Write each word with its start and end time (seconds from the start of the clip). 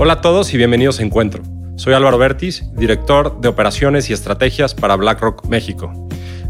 Hola 0.00 0.12
a 0.12 0.20
todos 0.20 0.54
y 0.54 0.56
bienvenidos 0.56 1.00
a 1.00 1.02
Encuentro. 1.02 1.42
Soy 1.74 1.92
Álvaro 1.92 2.18
Bertis, 2.18 2.62
director 2.76 3.40
de 3.40 3.48
operaciones 3.48 4.08
y 4.08 4.12
estrategias 4.12 4.72
para 4.72 4.94
BlackRock 4.94 5.46
México. 5.46 5.92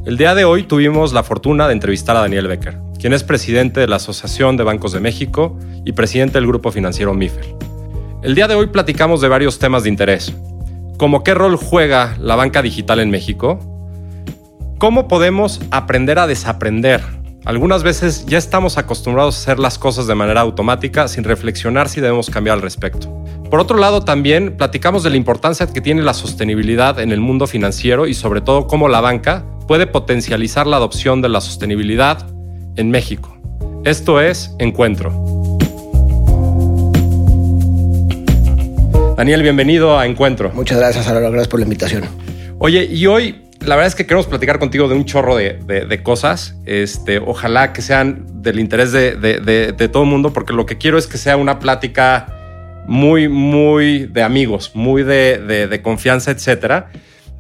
El 0.05 0.19
día 0.19 0.35
de 0.35 0.45
hoy 0.45 0.65
tuvimos 0.65 1.15
la 1.15 1.23
fortuna 1.23 1.67
de 1.67 1.73
entrevistar 1.73 2.15
a 2.15 2.21
Daniel 2.21 2.47
Becker, 2.47 2.77
quien 3.01 3.15
es 3.15 3.25
presidente 3.25 3.81
de 3.81 3.89
la 3.89 3.97
Asociación 3.97 4.59
de 4.59 4.65
Bancos 4.65 4.93
de 4.93 5.01
México 5.01 5.59
y 5.87 5.93
presidente 5.93 6.35
del 6.35 6.47
grupo 6.47 6.71
financiero 6.73 7.15
MIFEL. 7.15 7.57
El 8.23 8.35
día 8.35 8.49
de 8.49 8.55
hoy 8.55 8.67
platicamos 8.67 9.23
de 9.23 9.29
varios 9.29 9.59
temas 9.59 9.83
de 9.83 9.89
interés, 9.89 10.35
como 10.99 11.25
qué 11.25 11.33
rol 11.33 11.57
juega 11.57 12.19
la 12.21 12.37
banca 12.37 12.61
digital 12.61 13.01
en 13.01 13.09
México, 13.09 13.61
cómo 14.77 15.09
podemos 15.09 15.59
aprender 15.71 16.19
a 16.19 16.27
desaprender. 16.27 17.01
Algunas 17.49 17.83
veces 17.83 18.27
ya 18.27 18.37
estamos 18.37 18.77
acostumbrados 18.77 19.35
a 19.35 19.39
hacer 19.41 19.59
las 19.59 19.79
cosas 19.79 20.07
de 20.07 20.15
manera 20.15 20.43
automática 20.43 21.09
sin 21.09 21.25
reflexionar 21.25 21.89
si 21.89 22.03
debemos 22.03 22.29
cambiar 22.29 22.57
al 22.57 22.61
respecto. 22.61 23.09
Por 23.51 23.59
otro 23.59 23.79
lado, 23.79 24.03
también 24.03 24.59
platicamos 24.59 25.03
de 25.03 25.09
la 25.09 25.17
importancia 25.17 25.67
que 25.67 25.81
tiene 25.81 26.03
la 26.03 26.13
sostenibilidad 26.13 27.01
en 27.01 27.11
el 27.11 27.21
mundo 27.21 27.47
financiero 27.47 28.07
y 28.07 28.13
sobre 28.13 28.43
todo 28.43 28.67
cómo 28.67 28.91
la 28.91 29.01
banca 29.01 29.47
puede 29.67 29.87
potencializar 29.87 30.67
la 30.67 30.77
adopción 30.77 31.23
de 31.23 31.31
la 31.31 31.41
sostenibilidad 31.41 32.27
en 32.77 32.91
México. 32.91 33.35
Esto 33.83 34.21
es 34.21 34.55
Encuentro. 34.59 35.11
Daniel, 39.17 39.43
bienvenido 39.43 39.99
a 39.99 40.05
Encuentro. 40.05 40.53
Muchas 40.53 40.77
gracias, 40.77 41.09
Álvaro. 41.09 41.31
Gracias 41.31 41.49
por 41.49 41.61
la 41.61 41.65
invitación. 41.65 42.05
Oye, 42.59 42.85
y 42.85 43.07
hoy 43.07 43.48
la 43.61 43.77
verdad 43.77 43.89
es 43.89 43.95
que 43.95 44.07
queremos 44.07 44.27
platicar 44.27 44.59
contigo 44.59 44.89
de 44.89 44.95
un 44.95 45.05
chorro 45.05 45.37
de, 45.37 46.01
cosas. 46.03 46.57
Este, 46.65 47.19
ojalá 47.19 47.73
que 47.73 47.83
sean 47.83 48.43
del 48.43 48.61
interés 48.61 48.93
de, 48.93 49.17
de, 49.17 49.89
todo 49.89 50.05
el 50.05 50.09
mundo, 50.09 50.33
porque 50.33 50.53
lo 50.53 50.65
que 50.67 50.79
quiero 50.79 50.99
es 50.99 51.07
que 51.07 51.19
sea 51.19 51.37
una 51.37 51.59
plática 51.59 52.35
muy, 52.87 53.29
muy 53.29 54.07
de 54.07 54.23
amigos, 54.23 54.73
muy 54.75 55.03
de, 55.03 55.81
confianza, 55.83 56.31
etcétera. 56.31 56.91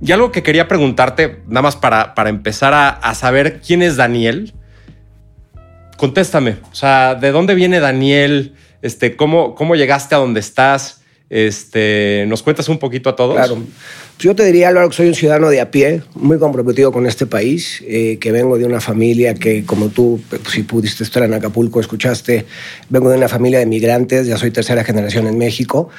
Y 0.01 0.12
algo 0.12 0.31
que 0.31 0.43
quería 0.43 0.69
preguntarte, 0.69 1.43
nada 1.47 1.62
más 1.62 1.77
para, 1.77 2.15
para 2.15 2.31
empezar 2.31 2.73
a, 2.75 3.15
saber 3.15 3.61
quién 3.61 3.83
es 3.83 3.97
Daniel. 3.97 4.53
Contéstame, 5.97 6.56
o 6.71 6.75
sea, 6.75 7.15
¿de 7.15 7.33
dónde 7.33 7.55
viene 7.55 7.81
Daniel? 7.81 8.55
Este, 8.83 9.17
¿cómo, 9.17 9.55
¿Cómo 9.55 9.75
llegaste 9.75 10.15
a 10.15 10.19
donde 10.19 10.41
estás? 10.41 10.98
Este, 11.31 12.25
¿Nos 12.27 12.43
cuentas 12.43 12.69
un 12.69 12.79
poquito 12.79 13.11
a 13.11 13.17
todos? 13.17 13.37
Claro. 13.37 13.59
Yo 14.19 14.34
te 14.34 14.45
diría, 14.45 14.69
Álvaro, 14.69 14.89
que 14.89 14.97
soy 14.97 15.09
un 15.09 15.15
ciudadano 15.15 15.51
de 15.51 15.61
a 15.61 15.71
pie, 15.71 16.03
muy 16.15 16.39
comprometido 16.39 16.91
con 16.91 17.07
este 17.07 17.27
país, 17.27 17.83
eh, 17.87 18.19
que 18.19 18.33
vengo 18.33 18.59
de 18.59 18.65
una 18.65 18.81
familia 18.81 19.34
que, 19.34 19.65
como 19.65 19.89
tú, 19.91 20.21
pues, 20.29 20.43
si 20.49 20.62
pudiste 20.62 21.05
estar 21.05 21.23
en 21.23 21.34
Acapulco, 21.34 21.81
escuchaste, 21.81 22.47
vengo 22.89 23.11
de 23.11 23.19
una 23.19 23.29
familia 23.29 23.59
de 23.59 23.67
migrantes, 23.67 24.27
ya 24.27 24.37
soy 24.37 24.51
tercera 24.51 24.83
generación 24.83 25.27
en 25.27 25.39
México, 25.39 25.91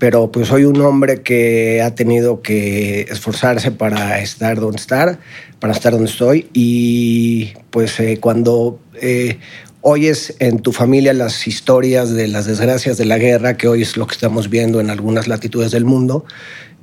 pero 0.00 0.32
pues 0.32 0.48
soy 0.48 0.64
un 0.64 0.80
hombre 0.80 1.20
que 1.20 1.82
ha 1.82 1.94
tenido 1.94 2.40
que 2.40 3.02
esforzarse 3.02 3.70
para 3.70 4.18
estar 4.20 4.58
donde 4.58 4.78
estar, 4.78 5.18
para 5.60 5.74
estar 5.74 5.92
donde 5.92 6.10
estoy 6.10 6.48
y 6.54 7.52
pues 7.68 8.00
eh, 8.00 8.16
cuando 8.18 8.80
eh, 8.94 9.36
oyes 9.82 10.34
en 10.38 10.60
tu 10.60 10.72
familia 10.72 11.12
las 11.12 11.46
historias 11.46 12.12
de 12.12 12.28
las 12.28 12.46
desgracias 12.46 12.98
de 12.98 13.04
la 13.04 13.18
guerra, 13.18 13.56
que 13.56 13.68
hoy 13.68 13.82
es 13.82 13.96
lo 13.96 14.06
que 14.06 14.14
estamos 14.14 14.50
viendo 14.50 14.80
en 14.80 14.90
algunas 14.90 15.28
latitudes 15.28 15.70
del 15.70 15.84
mundo, 15.84 16.24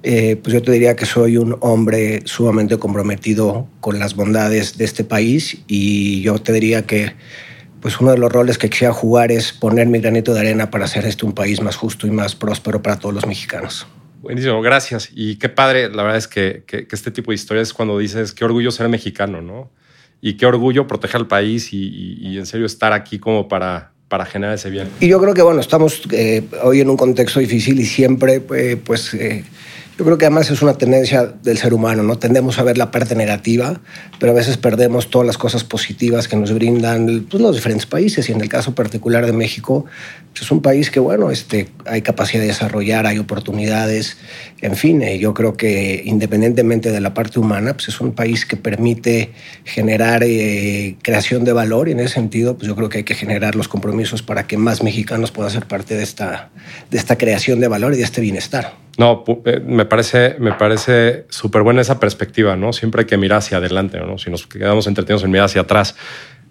eh, 0.03 0.36
pues 0.36 0.53
yo 0.53 0.62
te 0.62 0.72
diría 0.72 0.95
que 0.95 1.06
soy 1.06 1.38
un 1.38 1.58
hombre 1.59 2.22
sumamente 2.25 2.78
comprometido 2.78 3.68
con 3.80 4.00
las 4.00 4.16
bondades 4.16 4.78
de 4.78 4.86
este 4.86 5.03
país 5.03 5.58
y 5.68 6.22
yo 6.22 6.38
te 6.40 6.53
diría 6.53 6.86
que 6.86 7.14
pues 7.81 8.00
uno 8.00 8.12
de 8.12 8.18
los 8.18 8.31
roles 8.31 8.58
que 8.58 8.70
quisiera 8.70 8.94
jugar 8.94 9.31
es 9.31 9.52
poner 9.52 9.88
mi 9.88 10.00
granito 10.00 10.34
de 10.34 10.40
arena 10.40 10.72
para 10.72 10.86
hacer 10.86 11.06
este 11.06 11.25
un 11.25 11.34
país 11.34 11.62
más 11.62 11.75
justo 11.75 12.08
y 12.08 12.12
más 12.12 12.36
próspero 12.36 12.81
para 12.81 13.00
todos 13.00 13.14
los 13.14 13.25
mexicanos. 13.25 13.88
Buenísimo, 14.22 14.62
gracias. 14.62 15.09
Y 15.14 15.38
qué 15.38 15.47
padre, 15.50 15.90
la 15.90 16.03
verdad 16.03 16.18
es 16.18 16.28
que, 16.28 16.64
este 16.91 17.12
tipo 17.12 17.31
de 17.31 17.35
historias 17.35 17.72
cuando 17.74 17.97
dices, 17.97 18.34
qué 18.34 18.46
orgullo 18.46 18.72
ser 18.72 18.90
mexicano, 18.90 19.41
¿no? 19.41 19.72
Y 20.22 20.33
qué 20.33 20.45
orgullo 20.45 20.88
proteger 20.88 21.22
al 21.22 21.28
país 21.28 21.69
y, 21.72 22.38
en 22.38 22.45
serio 22.45 22.66
estar 22.66 22.94
aquí 22.94 23.19
como 23.19 23.47
para, 23.47 23.91
para 24.07 24.25
generar 24.25 24.55
ese 24.55 24.69
bien. 24.69 24.89
Y 25.00 25.07
yo 25.07 25.19
creo 25.19 25.33
que, 25.33 25.41
bueno, 25.41 25.59
estamos 25.59 26.01
eh, 26.11 26.44
hoy 26.63 26.81
en 26.81 26.89
un 26.89 26.97
contexto 26.97 27.39
difícil 27.39 27.79
y 27.79 27.85
siempre, 27.85 28.41
eh, 28.55 28.78
pues... 28.83 29.13
Eh, 29.13 29.44
yo 29.97 30.06
creo 30.06 30.18
que 30.19 30.25
además 30.25 30.52
es 30.52 30.62
una 30.62 30.75
tendencia 30.75 31.34
del 31.41 31.58
ser 31.58 31.74
humano, 31.74 32.03
¿no? 32.03 32.19
Tendemos 32.19 32.59
a 32.59 32.63
ver 32.63 32.78
la 32.78 32.91
parte 32.91 33.16
negativa, 33.16 33.81
pero 34.19 34.31
a 34.31 34.35
veces 34.35 34.56
perdemos 34.56 35.09
todas 35.09 35.25
las 35.25 35.40
cosas 35.40 35.63
positivas 35.63 36.28
que 36.28 36.35
nos 36.35 36.53
brindan 36.53 37.25
pues, 37.28 37.41
los 37.41 37.56
diferentes 37.56 37.88
países. 37.88 38.30
Y 38.30 38.31
en 38.31 38.40
el 38.40 38.47
caso 38.47 38.75
particular 38.75 39.25
de 39.25 39.34
México, 39.34 39.85
pues, 40.34 40.44
es 40.44 40.52
un 40.52 40.62
país 40.62 40.91
que, 40.91 41.00
bueno, 41.00 41.31
este, 41.31 41.69
hay 41.85 42.03
capacidad 42.03 42.41
de 42.41 42.47
desarrollar, 42.47 43.08
hay 43.08 43.18
oportunidades, 43.18 44.18
en 44.62 44.75
fin, 44.75 45.02
eh, 45.02 45.18
yo 45.18 45.34
creo 45.34 45.58
que 45.58 46.03
independientemente 46.06 46.91
de 46.91 47.02
la 47.02 47.16
parte 47.16 47.40
humana, 47.40 47.74
pues 47.74 47.88
es 47.88 48.00
un 48.00 48.12
país 48.12 48.46
que 48.46 48.56
permite 48.56 49.31
generar 49.64 50.22
eh, 50.24 50.96
creación 51.02 51.44
de 51.44 51.53
valor 51.53 51.90
y 51.90 51.94
en 51.94 52.02
ese 52.02 52.14
sentido, 52.14 52.56
pues 52.56 52.68
yo 52.68 52.75
creo 52.75 52.90
que 52.90 53.00
hay 53.00 53.03
que 53.03 53.16
generar 53.16 53.56
los 53.56 53.68
compromisos 53.68 54.22
para 54.22 54.46
que 54.46 54.58
más 54.58 54.84
mexicanos 54.84 55.31
puedan 55.31 55.52
ser 55.52 55.66
parte 55.66 55.96
de 55.96 56.03
esta, 56.03 56.52
de 56.91 57.00
esta 57.00 57.18
creación 57.18 57.59
de 57.59 57.68
valor 57.68 57.96
y 57.96 57.97
de 57.97 58.03
este 58.03 58.22
bienestar. 58.22 58.87
No, 58.97 59.24
eh, 59.46 59.62
me 59.63 59.85
parece, 59.85 60.35
me 60.40 60.53
parece 60.53 61.28
súper 61.30 61.62
buena 61.62 61.81
esa 61.81 62.00
perspectiva, 62.00 62.56
¿no? 62.56 62.74
Siempre 62.74 63.02
hay 63.02 63.06
que 63.06 63.18
mirar 63.18 63.38
hacia 63.40 63.59
adelante, 63.59 64.00
¿no? 64.00 64.18
Si 64.18 64.31
nos 64.31 64.47
quedamos 64.47 64.88
entretenidos 64.88 65.24
en 65.24 65.30
mirar 65.30 65.46
hacia 65.46 65.62
atrás, 65.62 65.96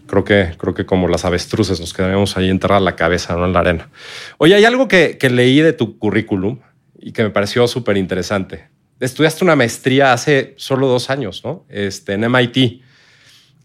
creo 0.07 0.25
que, 0.25 0.55
creo 0.57 0.73
que 0.73 0.87
como 0.87 1.09
las 1.09 1.25
avestruces 1.25 1.81
nos 1.81 1.93
quedaríamos 1.93 2.37
ahí 2.37 2.49
enterrar 2.49 2.81
la 2.83 2.95
cabeza, 2.95 3.35
¿no? 3.35 3.47
En 3.47 3.53
la 3.53 3.61
arena. 3.61 3.91
Oye, 4.39 4.55
hay 4.55 4.65
algo 4.65 4.87
que, 4.87 5.19
leí 5.29 5.61
de 5.61 5.73
tu 5.73 5.99
currículum 5.99 6.61
y 7.01 7.11
que 7.11 7.25
me 7.25 7.31
pareció 7.31 7.67
súper 7.67 7.97
interesante. 7.97 8.69
Estudiaste 9.01 9.43
una 9.43 9.57
maestría 9.57 10.13
hace 10.13 10.55
solo 10.57 10.87
dos 10.87 11.11
años, 11.11 11.43
¿no? 11.45 11.67
Este, 11.69 12.13
en 12.13 12.31
MIT. 12.31 12.81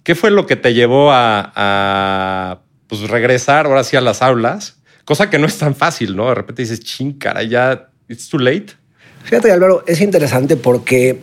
¿Qué 0.04 0.16
fue 0.16 0.32
lo 0.32 0.48
que 0.48 0.56
te 0.56 0.74
llevó 0.74 1.12
a, 1.12 2.62
pues, 2.88 3.08
regresar 3.10 3.68
ahora 3.68 3.84
sí 3.84 3.96
a 3.96 4.02
las 4.02 4.24
aulas? 4.24 4.82
Cosa 5.06 5.30
que 5.30 5.38
no 5.38 5.46
es 5.46 5.60
tan 5.60 5.76
fácil, 5.76 6.16
¿no? 6.16 6.30
De 6.30 6.36
repente 6.36 6.64
dices, 6.64 6.80
ching, 6.80 7.20
ya 7.48 7.91
It's 8.12 8.28
too 8.28 8.40
late. 8.40 8.74
Fíjate, 9.24 9.54
Álvaro, 9.54 9.86
es 9.88 10.02
interesante 10.02 10.58
porque 10.58 11.22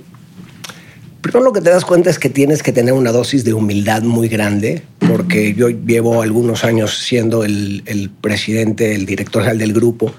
primero 1.20 1.44
lo 1.44 1.52
que 1.52 1.60
te 1.60 1.68
das 1.68 1.84
cuenta 1.84 2.08
es 2.08 2.18
que 2.18 2.30
tienes 2.30 2.62
que 2.62 2.72
tener 2.72 2.94
una 2.94 3.12
dosis 3.12 3.44
de 3.44 3.52
humildad 3.52 4.02
muy 4.02 4.28
grande, 4.28 4.82
porque 5.06 5.52
yo 5.52 5.68
llevo 5.68 6.22
algunos 6.22 6.64
años 6.64 6.96
siendo 6.96 7.44
el, 7.44 8.10
presidente, 8.22 8.94
el 8.94 9.04
director 9.04 9.42
general 9.42 9.58
del 9.58 9.74
grupo, 9.74 10.14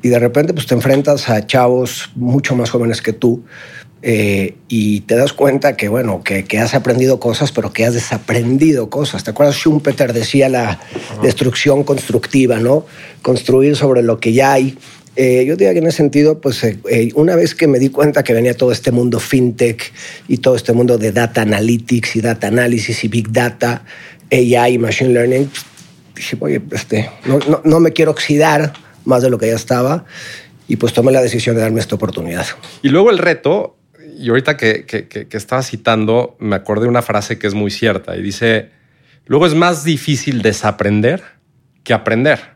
y 0.00 0.10
de 0.10 0.18
repente 0.20 0.54
pues 0.54 0.66
te 0.66 0.74
enfrentas 0.74 1.28
a 1.28 1.44
chavos 1.44 2.10
mucho 2.14 2.54
más 2.54 2.70
jóvenes 2.70 3.02
que 3.02 3.12
tú, 3.12 3.42
eh, 4.02 4.54
y 4.68 5.00
te 5.00 5.16
das 5.16 5.32
cuenta 5.32 5.76
que, 5.76 5.88
bueno, 5.88 6.22
que, 6.22 6.44
que, 6.44 6.58
has 6.58 6.74
aprendido 6.74 7.18
cosas, 7.18 7.50
pero 7.50 7.72
que 7.72 7.86
has 7.86 7.94
desaprendido 7.94 8.90
cosas. 8.90 9.24
¿Te 9.24 9.30
acuerdas? 9.30 9.56
Schumpeter 9.56 10.12
decía 10.12 10.50
la 10.50 10.78
destrucción 11.22 11.82
constructiva, 11.84 12.60
¿no? 12.60 12.84
Construir 13.22 13.76
sobre 13.76 14.02
lo 14.02 14.20
que 14.20 14.34
ya 14.34 14.52
hay 14.52 14.76
eh, 15.16 15.44
yo 15.46 15.54
diría 15.54 15.72
que 15.72 15.78
en 15.78 15.86
ese 15.86 15.98
sentido, 15.98 16.40
pues 16.40 16.64
eh, 16.64 16.78
eh, 16.90 17.10
una 17.14 17.36
vez 17.36 17.54
que 17.54 17.68
me 17.68 17.78
di 17.78 17.90
cuenta 17.90 18.24
que 18.24 18.32
venía 18.32 18.56
todo 18.56 18.72
este 18.72 18.90
mundo 18.90 19.20
fintech 19.20 19.92
y 20.26 20.38
todo 20.38 20.56
este 20.56 20.72
mundo 20.72 20.98
de 20.98 21.12
data 21.12 21.42
analytics 21.42 22.16
y 22.16 22.20
data 22.20 22.48
analysis 22.48 23.04
y 23.04 23.08
big 23.08 23.30
data, 23.30 23.84
AI 24.32 24.74
y 24.74 24.78
machine 24.78 25.12
learning, 25.12 25.48
dije, 26.16 26.36
oye, 26.40 26.60
este, 26.72 27.10
no, 27.26 27.38
no, 27.48 27.60
no, 27.64 27.80
me 27.80 27.92
quiero 27.92 28.10
oxidar 28.10 28.72
más 29.04 29.22
de 29.22 29.30
lo 29.30 29.38
que 29.38 29.46
ya 29.46 29.54
estaba 29.54 30.04
y 30.66 30.76
pues 30.76 30.92
tomé 30.92 31.12
la 31.12 31.22
decisión 31.22 31.54
de 31.54 31.62
darme 31.62 31.78
esta 31.78 31.94
oportunidad. 31.94 32.46
Y 32.82 32.88
luego 32.88 33.10
el 33.10 33.18
reto, 33.18 33.76
y 34.18 34.30
ahorita 34.30 34.56
que, 34.56 34.84
que, 34.84 35.06
que, 35.06 35.28
que 35.28 35.36
estaba 35.36 35.62
citando, 35.62 36.36
me 36.40 36.56
acordé 36.56 36.84
de 36.84 36.88
una 36.88 37.02
frase 37.02 37.38
que 37.38 37.46
es 37.46 37.54
muy 37.54 37.70
cierta 37.70 38.16
y 38.16 38.22
dice, 38.22 38.70
luego 39.26 39.46
es 39.46 39.54
más 39.54 39.84
difícil 39.84 40.42
desaprender 40.42 41.22
que 41.84 41.94
aprender. 41.94 42.53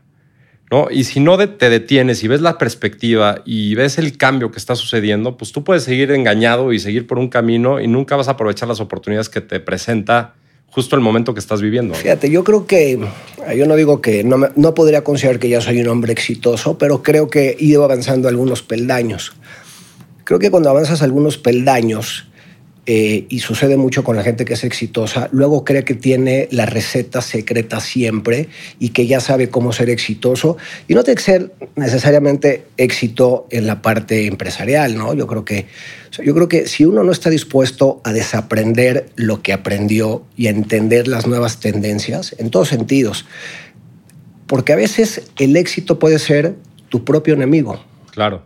¿No? 0.70 0.88
Y 0.91 1.05
si 1.05 1.20
no 1.20 1.38
te 1.38 1.70
detienes 1.70 2.23
y 2.23 2.29
ves 2.29 2.41
la 2.41 2.59
perspectiva 2.59 3.43
y 3.44 3.75
ves 3.75 3.99
el 3.99 4.17
cambio 4.17 4.50
que 4.50 4.59
está 4.59 4.76
sucediendo, 4.76 5.37
pues 5.37 5.53
tú 5.53 5.65
puedes 5.65 5.85
seguir 5.85 6.11
engañado 6.11 6.73
y 6.73 6.79
seguir 6.79 7.06
por 7.06 7.19
un 7.19 7.29
camino 7.29 7.81
y 7.81 7.88
nunca 7.88 8.17
vas 8.17 8.29
a 8.29 8.32
aprovechar 8.32 8.69
las 8.69 8.81
oportunidades 8.81 9.29
que 9.29 9.41
te 9.41 9.61
presenta 9.61 10.35
justo 10.70 10.97
el 10.97 11.03
momento 11.03 11.35
que 11.35 11.41
estás 11.41 11.62
viviendo. 11.62 11.94
Fíjate, 11.94 12.31
yo 12.31 12.44
creo 12.44 12.67
que, 12.67 12.99
yo 13.56 13.67
no 13.67 13.75
digo 13.75 14.00
que 14.00 14.23
no, 14.23 14.49
no 14.55 14.75
podría 14.75 15.03
considerar 15.03 15.41
que 15.41 15.49
ya 15.49 15.61
soy 15.61 15.81
un 15.81 15.88
hombre 15.88 16.12
exitoso, 16.12 16.79
pero 16.79 17.03
creo 17.03 17.29
que 17.29 17.50
he 17.50 17.64
ido 17.64 17.85
avanzando 17.85 18.29
algunos 18.29 18.62
peldaños. 18.62 19.32
Creo 20.25 20.38
que 20.38 20.50
cuando 20.50 20.69
avanzas 20.69 21.03
algunos 21.03 21.38
peldaños, 21.38 22.27
eh, 22.90 23.26
y 23.29 23.40
sucede 23.40 23.76
mucho 23.76 24.02
con 24.02 24.17
la 24.17 24.23
gente 24.23 24.46
que 24.46 24.55
es 24.55 24.64
exitosa, 24.64 25.29
luego 25.31 25.62
cree 25.62 25.85
que 25.85 25.93
tiene 25.93 26.49
la 26.50 26.64
receta 26.64 27.20
secreta 27.20 27.81
siempre 27.81 28.49
y 28.81 28.88
que 28.88 29.06
ya 29.06 29.20
sabe 29.20 29.50
cómo 29.50 29.75
ser 29.75 29.90
exitoso. 29.90 30.56
Y 30.88 30.94
no 30.94 31.05
tiene 31.05 31.17
que 31.17 31.23
ser 31.23 31.52
necesariamente 31.76 32.64
éxito 32.79 33.46
en 33.50 33.67
la 33.67 33.82
parte 33.82 34.25
empresarial, 34.25 34.96
¿no? 34.96 35.12
Yo 35.12 35.26
creo 35.26 35.44
que, 35.44 35.67
yo 36.25 36.35
creo 36.35 36.49
que 36.49 36.67
si 36.67 36.87
uno 36.87 37.05
no 37.05 37.12
está 37.12 37.29
dispuesto 37.29 38.00
a 38.05 38.14
desaprender 38.14 39.11
lo 39.17 39.43
que 39.43 39.52
aprendió 39.52 40.25
y 40.35 40.46
a 40.46 40.50
entender 40.50 41.08
las 41.08 41.26
nuevas 41.26 41.61
tendencias, 41.61 42.35
en 42.38 42.49
todos 42.49 42.69
sentidos, 42.69 43.26
porque 44.46 44.73
a 44.73 44.76
veces 44.76 45.31
el 45.37 45.58
éxito 45.58 45.99
puede 45.99 46.19
ser 46.19 46.55
tu 46.88 47.05
propio 47.05 47.35
enemigo. 47.35 47.85
Claro. 48.12 48.44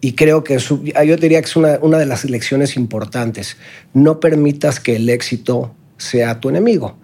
Y 0.00 0.12
creo 0.12 0.44
que 0.44 0.58
yo 0.58 1.16
diría 1.16 1.40
que 1.40 1.46
es 1.46 1.56
una, 1.56 1.78
una 1.82 1.98
de 1.98 2.06
las 2.06 2.24
lecciones 2.24 2.76
importantes. 2.76 3.56
No 3.94 4.20
permitas 4.20 4.78
que 4.80 4.96
el 4.96 5.08
éxito 5.08 5.74
sea 5.96 6.40
tu 6.40 6.48
enemigo 6.48 6.96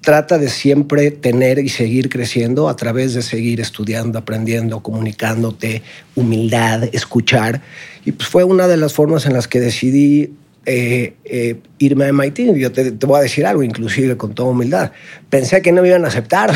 trata 0.00 0.38
de 0.38 0.48
siempre 0.48 1.10
tener 1.10 1.58
y 1.58 1.68
seguir 1.68 2.08
creciendo 2.08 2.68
a 2.68 2.76
través 2.76 3.14
de 3.14 3.20
seguir 3.20 3.60
estudiando, 3.60 4.18
aprendiendo, 4.18 4.82
comunicándote, 4.82 5.82
humildad, 6.14 6.84
escuchar. 6.92 7.60
Y 8.06 8.12
pues 8.12 8.28
fue 8.28 8.44
una 8.44 8.68
de 8.68 8.76
las 8.76 8.94
formas 8.94 9.26
en 9.26 9.34
las 9.34 9.48
que 9.48 9.60
decidí 9.60 10.32
eh, 10.70 11.14
eh, 11.24 11.56
irme 11.78 12.04
a 12.04 12.12
MIT. 12.12 12.54
Yo 12.54 12.70
te, 12.70 12.90
voy 13.06 13.18
a 13.18 13.22
decir 13.22 13.46
algo, 13.46 13.62
inclusive 13.62 14.18
con 14.18 14.34
toda 14.34 14.50
humildad. 14.50 14.92
Pensé 15.30 15.62
que 15.62 15.72
no 15.72 15.80
me 15.80 15.88
iban 15.88 16.04
a 16.04 16.08
aceptar. 16.08 16.52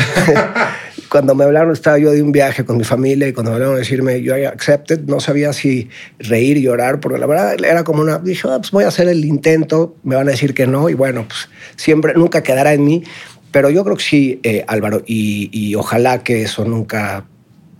cuando 1.09 1.33
me 1.33 1.43
hablaron, 1.43 1.73
estaba 1.73 1.97
yo 1.97 2.11
de 2.11 2.21
un 2.21 2.31
viaje 2.31 2.63
con 2.63 2.77
mi 2.77 2.83
familia 2.83 3.27
y 3.27 3.33
cuando 3.33 3.49
me 3.49 3.55
hablaron 3.55 3.75
a 3.75 3.79
decirme, 3.79 4.21
yo 4.21 4.35
accepted, 4.47 5.01
no 5.07 5.19
sabía 5.19 5.51
si 5.51 5.89
reír 6.19 6.57
y 6.57 6.61
llorar, 6.61 6.99
porque 6.99 7.17
la 7.17 7.25
verdad 7.25 7.55
era 7.65 7.83
como 7.83 8.03
una, 8.03 8.19
dije, 8.19 8.47
ah, 8.51 8.57
pues 8.59 8.69
voy 8.69 8.83
a 8.83 8.89
hacer 8.89 9.07
el 9.07 9.25
intento, 9.25 9.95
me 10.03 10.15
van 10.15 10.27
a 10.27 10.31
decir 10.31 10.53
que 10.53 10.67
no 10.67 10.89
y 10.89 10.93
bueno, 10.93 11.25
pues 11.27 11.49
siempre, 11.75 12.13
nunca 12.13 12.43
quedará 12.43 12.73
en 12.73 12.85
mí. 12.85 13.03
Pero 13.51 13.71
yo 13.71 13.83
creo 13.83 13.97
que 13.97 14.03
sí, 14.03 14.39
eh, 14.43 14.63
Álvaro, 14.67 15.01
y, 15.07 15.73
ojalá 15.75 16.23
que 16.23 16.43
eso 16.43 16.65
nunca 16.65 17.25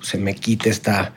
se 0.02 0.18
me 0.18 0.34
quite 0.34 0.70
esta, 0.70 1.14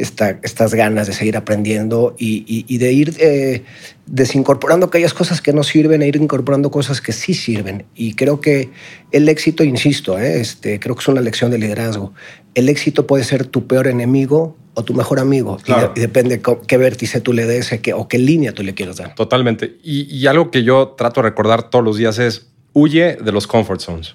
esta, 0.00 0.38
estas 0.42 0.74
ganas 0.74 1.06
de 1.06 1.12
seguir 1.12 1.36
aprendiendo 1.36 2.14
y, 2.18 2.78
de 2.78 2.92
ir 2.92 3.14
eh, 3.18 3.64
desincorporando 4.06 4.86
aquellas 4.86 5.14
cosas 5.14 5.40
que 5.40 5.52
no 5.52 5.62
sirven 5.62 6.02
e 6.02 6.08
ir 6.08 6.16
incorporando 6.16 6.70
cosas 6.70 7.00
que 7.00 7.12
sí 7.12 7.34
sirven. 7.34 7.84
Y 7.94 8.14
creo 8.14 8.40
que 8.40 8.70
el 9.12 9.28
éxito, 9.28 9.64
insisto, 9.64 10.18
eh, 10.18 10.40
este, 10.40 10.80
creo 10.80 10.94
que 10.94 11.00
es 11.00 11.08
una 11.08 11.20
lección 11.20 11.50
de 11.50 11.58
liderazgo. 11.58 12.12
El 12.54 12.68
éxito 12.68 13.06
puede 13.06 13.24
ser 13.24 13.46
tu 13.46 13.66
peor 13.66 13.86
enemigo 13.86 14.56
o 14.74 14.84
tu 14.84 14.94
mejor 14.94 15.20
amigo. 15.20 15.58
Y, 15.66 16.00
depende 16.00 16.40
qué 16.66 16.76
vértice 16.76 17.20
tú 17.20 17.32
le 17.32 17.46
des 17.46 17.70
o 17.94 18.08
qué 18.08 18.18
línea 18.18 18.52
tú 18.52 18.62
le 18.62 18.74
quieras 18.74 18.96
dar. 18.96 19.14
Totalmente. 19.14 19.78
Y, 19.82 20.02
y 20.14 20.26
algo 20.26 20.50
que 20.50 20.62
yo 20.62 20.94
trato 20.96 21.22
de 21.22 21.28
recordar 21.28 21.70
todos 21.70 21.84
los 21.84 21.96
días 21.96 22.18
es 22.18 22.50
huye 22.72 23.16
de 23.16 23.32
los 23.32 23.46
comfort 23.46 23.80
zones. 23.80 24.14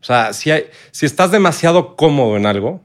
O 0.00 0.04
sea, 0.04 0.32
si, 0.32 0.50
hay, 0.50 0.64
si 0.92 1.06
estás 1.06 1.30
demasiado 1.30 1.94
cómodo 1.96 2.36
en 2.36 2.46
algo, 2.46 2.82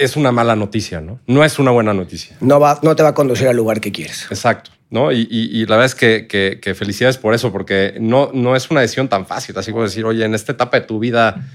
es 0.00 0.16
una 0.16 0.32
mala 0.32 0.56
noticia, 0.56 1.00
¿no? 1.00 1.20
No 1.26 1.44
es 1.44 1.58
una 1.58 1.70
buena 1.70 1.94
noticia. 1.94 2.36
No, 2.40 2.58
va, 2.58 2.80
no 2.82 2.96
te 2.96 3.02
va 3.02 3.10
a 3.10 3.14
conducir 3.14 3.48
al 3.48 3.56
lugar 3.56 3.80
que 3.80 3.92
quieres. 3.92 4.26
Exacto. 4.30 4.70
¿no? 4.90 5.12
Y, 5.12 5.66
la 5.66 5.76
verdad 5.76 5.86
es 5.86 5.94
que, 5.94 6.74
felicidades 6.74 7.16
por 7.16 7.32
eso, 7.32 7.52
porque 7.52 7.94
no, 8.00 8.30
no 8.34 8.56
es 8.56 8.70
una 8.70 8.80
decisión 8.80 9.08
tan 9.08 9.24
fácil, 9.24 9.56
así 9.56 9.70
como 9.70 9.84
decir, 9.84 10.04
oye, 10.04 10.24
en 10.24 10.34
esta 10.34 10.52
etapa 10.52 10.80
de 10.80 10.86
tu 10.86 10.98
vida, 10.98 11.46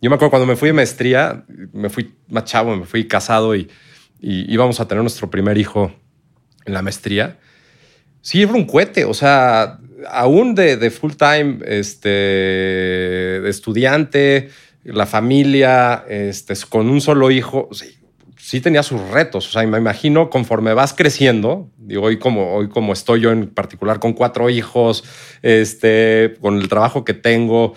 yo 0.00 0.10
me 0.10 0.16
acuerdo 0.16 0.30
cuando 0.30 0.46
me 0.46 0.56
fui 0.56 0.70
de 0.70 0.72
maestría, 0.72 1.44
me 1.72 1.90
fui 1.90 2.14
más 2.28 2.44
chavo, 2.44 2.74
me 2.74 2.86
fui 2.86 3.06
casado 3.06 3.54
y, 3.54 3.68
y 4.20 4.50
íbamos 4.52 4.80
a 4.80 4.88
tener 4.88 5.02
nuestro 5.02 5.30
primer 5.30 5.58
hijo 5.58 5.92
en 6.64 6.72
la 6.72 6.82
maestría. 6.82 7.38
Sí, 8.22 8.42
era 8.42 8.52
un 8.52 8.64
cohete, 8.64 9.04
o 9.04 9.14
sea, 9.14 9.78
aún 10.10 10.54
de, 10.54 10.90
full 10.90 11.12
time, 11.12 11.58
este, 11.64 12.08
de 12.08 13.48
estudiante, 13.48 14.50
la 14.92 15.06
familia, 15.06 16.04
este, 16.08 16.54
con 16.68 16.88
un 16.88 17.00
solo 17.00 17.30
hijo, 17.30 17.68
sí, 18.36 18.60
tenía 18.60 18.82
sus 18.82 19.00
retos. 19.10 19.48
O 19.48 19.52
sea, 19.52 19.66
me 19.66 19.78
imagino 19.78 20.30
conforme 20.30 20.74
vas 20.74 20.94
creciendo, 20.94 21.70
digo, 21.78 22.04
hoy 22.04 22.18
como, 22.18 22.54
hoy 22.54 22.68
como 22.68 22.92
estoy 22.92 23.20
yo 23.20 23.32
en 23.32 23.48
particular 23.48 23.98
con 23.98 24.12
cuatro 24.12 24.48
hijos, 24.50 25.04
este, 25.42 26.34
con 26.40 26.58
el 26.58 26.68
trabajo 26.68 27.04
que 27.04 27.14
tengo, 27.14 27.74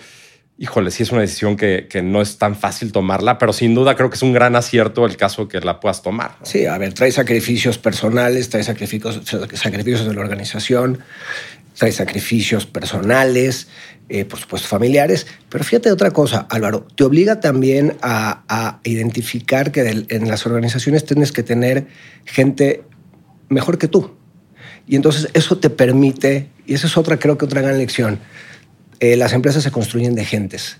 híjole, 0.60 0.90
sí 0.90 1.02
es 1.02 1.10
una 1.10 1.22
decisión 1.22 1.56
que, 1.56 1.88
no 2.04 2.20
es 2.20 2.36
tan 2.36 2.54
fácil 2.54 2.92
tomarla, 2.92 3.38
pero 3.38 3.54
sin 3.54 3.74
duda 3.74 3.96
creo 3.96 4.10
que 4.10 4.16
es 4.16 4.22
un 4.22 4.34
gran 4.34 4.54
acierto 4.56 5.06
el 5.06 5.16
caso 5.16 5.48
que 5.48 5.58
la 5.60 5.80
puedas 5.80 6.02
tomar. 6.02 6.32
Sí, 6.42 6.66
a 6.66 6.76
ver, 6.76 6.92
trae 6.92 7.10
sacrificios 7.10 7.78
personales, 7.78 8.50
trae 8.50 8.62
sacrificios, 8.62 9.22
sacrificios 9.54 10.06
de 10.06 10.14
la 10.14 10.20
organización, 10.20 10.98
trae 11.80 11.92
sacrificios 11.92 12.66
personales, 12.66 13.68
eh, 14.10 14.26
por 14.26 14.38
supuesto 14.38 14.68
familiares, 14.68 15.26
pero 15.48 15.64
fíjate 15.64 15.90
otra 15.90 16.10
cosa, 16.10 16.46
Álvaro, 16.50 16.86
te 16.94 17.04
obliga 17.04 17.40
también 17.40 17.96
a, 18.02 18.80
identificar 18.84 19.72
que 19.72 20.04
en 20.10 20.28
las 20.28 20.44
organizaciones 20.44 21.06
tienes 21.06 21.32
que 21.32 21.42
tener 21.42 21.86
gente 22.26 22.82
mejor 23.48 23.78
que 23.78 23.88
tú. 23.88 24.10
Y 24.86 24.96
entonces 24.96 25.30
eso 25.32 25.56
te 25.56 25.70
permite, 25.70 26.50
y 26.66 26.74
esa 26.74 26.86
es 26.86 26.98
otra, 26.98 27.18
creo 27.18 27.38
que 27.38 27.46
otra 27.46 27.62
gran 27.62 27.78
lección, 27.78 28.18
eh, 28.98 29.16
las 29.16 29.32
empresas 29.32 29.62
se 29.62 29.70
construyen 29.70 30.14
de 30.14 30.26
gentes. 30.26 30.76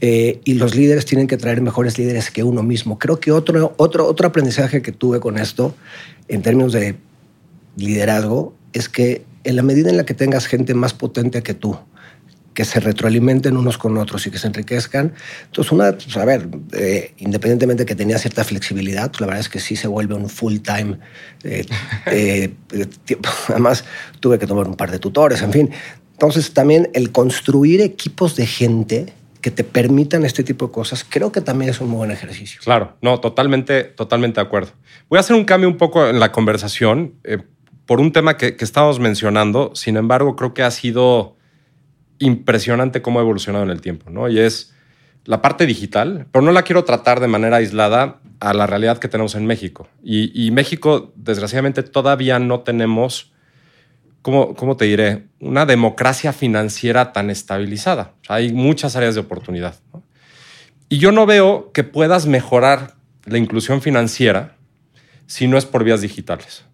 Eh, 0.00 0.40
y 0.44 0.54
los 0.54 0.74
líderes 0.74 1.04
tienen 1.04 1.28
que 1.28 1.36
traer 1.36 1.60
mejores 1.60 1.96
líderes 1.96 2.32
que 2.32 2.42
uno 2.42 2.64
mismo. 2.64 2.98
Creo 2.98 3.20
que 3.20 3.30
otro, 3.30 3.74
otro, 3.76 4.04
otro 4.04 4.26
aprendizaje 4.26 4.82
que 4.82 4.90
tuve 4.90 5.20
con 5.20 5.38
esto, 5.38 5.76
en 6.26 6.42
términos 6.42 6.72
de 6.72 6.96
liderazgo, 7.76 8.56
es 8.72 8.88
que 8.88 9.29
en 9.50 9.56
la 9.56 9.62
medida 9.62 9.90
en 9.90 9.96
la 9.96 10.04
que 10.04 10.14
tengas 10.14 10.46
gente 10.46 10.74
más 10.74 10.94
potente 10.94 11.42
que 11.42 11.54
tú, 11.54 11.76
que 12.54 12.64
se 12.64 12.80
retroalimenten 12.80 13.56
unos 13.56 13.78
con 13.78 13.98
otros 13.98 14.26
y 14.26 14.30
que 14.30 14.38
se 14.38 14.46
enriquezcan. 14.46 15.12
Entonces, 15.46 15.72
una, 15.72 15.92
pues, 15.92 16.16
a 16.16 16.24
ver, 16.24 16.48
eh, 16.72 17.14
independientemente 17.18 17.82
de 17.82 17.86
que 17.86 17.96
tenía 17.96 18.18
cierta 18.18 18.44
flexibilidad, 18.44 19.10
pues 19.10 19.20
la 19.20 19.26
verdad 19.26 19.40
es 19.40 19.48
que 19.48 19.60
sí 19.60 19.76
se 19.76 19.88
vuelve 19.88 20.14
un 20.14 20.28
full 20.28 20.58
time. 20.58 20.98
Eh, 21.42 21.66
eh, 22.06 22.54
además, 23.48 23.84
tuve 24.20 24.38
que 24.38 24.46
tomar 24.46 24.66
un 24.68 24.76
par 24.76 24.90
de 24.90 24.98
tutores, 24.98 25.42
en 25.42 25.52
fin. 25.52 25.70
Entonces, 26.12 26.52
también 26.52 26.90
el 26.94 27.10
construir 27.10 27.80
equipos 27.80 28.36
de 28.36 28.46
gente 28.46 29.12
que 29.40 29.50
te 29.50 29.64
permitan 29.64 30.24
este 30.24 30.44
tipo 30.44 30.66
de 30.66 30.72
cosas, 30.72 31.04
creo 31.08 31.32
que 31.32 31.40
también 31.40 31.70
es 31.70 31.80
un 31.80 31.88
muy 31.88 31.98
buen 31.98 32.10
ejercicio. 32.10 32.60
Claro, 32.62 32.96
no, 33.00 33.18
totalmente, 33.20 33.84
totalmente 33.84 34.38
de 34.38 34.46
acuerdo. 34.46 34.72
Voy 35.08 35.16
a 35.16 35.20
hacer 35.20 35.34
un 35.34 35.44
cambio 35.44 35.68
un 35.68 35.78
poco 35.78 36.06
en 36.06 36.20
la 36.20 36.30
conversación 36.30 37.14
por 37.90 38.00
un 38.00 38.12
tema 38.12 38.36
que, 38.36 38.54
que 38.54 38.64
estábamos 38.64 39.00
mencionando. 39.00 39.72
Sin 39.74 39.96
embargo, 39.96 40.36
creo 40.36 40.54
que 40.54 40.62
ha 40.62 40.70
sido 40.70 41.36
impresionante 42.20 43.02
cómo 43.02 43.18
ha 43.18 43.22
evolucionado 43.22 43.64
en 43.64 43.70
el 43.72 43.80
tiempo, 43.80 44.10
¿no? 44.10 44.28
Y 44.28 44.38
es 44.38 44.72
la 45.24 45.42
parte 45.42 45.66
digital, 45.66 46.28
pero 46.30 46.44
no 46.44 46.52
la 46.52 46.62
quiero 46.62 46.84
tratar 46.84 47.18
de 47.18 47.26
manera 47.26 47.56
aislada 47.56 48.20
a 48.38 48.54
la 48.54 48.68
realidad 48.68 48.98
que 48.98 49.08
tenemos 49.08 49.34
en 49.34 49.44
México. 49.44 49.88
Y, 50.04 50.52
México, 50.52 51.12
desgraciadamente, 51.16 51.82
todavía 51.82 52.38
no 52.38 52.60
tenemos, 52.60 53.32
¿cómo, 54.22 54.54
¿cómo, 54.54 54.76
te 54.76 54.84
diré? 54.84 55.24
Una 55.40 55.66
democracia 55.66 56.32
financiera 56.32 57.12
tan 57.12 57.28
estabilizada. 57.28 58.14
hay 58.28 58.52
muchas 58.52 58.94
áreas 58.94 59.16
de 59.16 59.22
oportunidad. 59.22 59.74
Y 60.88 60.98
yo 60.98 61.10
no 61.10 61.26
veo 61.26 61.72
que 61.72 61.82
puedas 61.82 62.26
mejorar 62.26 62.94
la 63.24 63.38
inclusión 63.38 63.82
financiera 63.82 64.54
si 65.26 65.48
no 65.48 65.58
es 65.58 65.66
por 65.66 65.82
vías 65.82 66.02
digitales. 66.02 66.69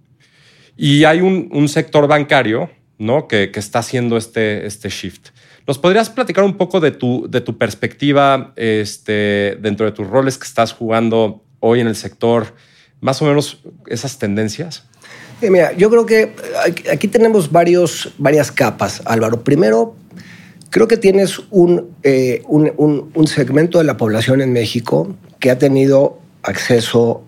Y 0.76 1.04
hay 1.04 1.20
un, 1.20 1.68
sector 1.68 2.06
bancario 2.06 2.70
¿no? 2.98 3.28
que, 3.28 3.50
está 3.54 3.78
haciendo 3.78 4.16
este, 4.16 4.66
este 4.66 4.88
shift. 4.88 5.30
¿Nos 5.66 5.78
podrías 5.78 6.10
platicar 6.10 6.44
un 6.44 6.56
poco 6.56 6.80
de 6.80 6.92
tu, 6.92 7.26
de 7.28 7.40
tu 7.40 7.58
perspectiva 7.58 8.52
este, 8.56 9.58
dentro 9.60 9.86
de 9.86 9.92
tus 9.92 10.06
roles 10.06 10.38
que 10.38 10.46
estás 10.46 10.72
jugando 10.72 11.42
hoy 11.60 11.80
en 11.80 11.88
el 11.88 11.96
sector, 11.96 12.54
más 13.00 13.20
o 13.22 13.24
menos 13.24 13.62
esas 13.86 14.18
tendencias? 14.18 14.84
mira, 15.42 15.72
yo 15.72 15.90
creo 15.90 16.06
que 16.06 16.32
aquí 16.90 17.08
tenemos 17.08 17.52
varios, 17.52 18.12
varias 18.16 18.50
capas, 18.52 19.02
Álvaro. 19.04 19.44
Primero, 19.44 19.96
creo 20.70 20.88
que 20.88 20.96
tienes 20.96 21.40
un, 21.50 21.90
eh, 22.02 22.42
un, 22.46 23.10
un 23.12 23.26
segmento 23.26 23.78
de 23.78 23.84
la 23.84 23.96
población 23.96 24.40
en 24.40 24.52
México 24.52 25.14
que 25.38 25.50
ha 25.50 25.58
tenido 25.58 26.20
acceso 26.42 27.24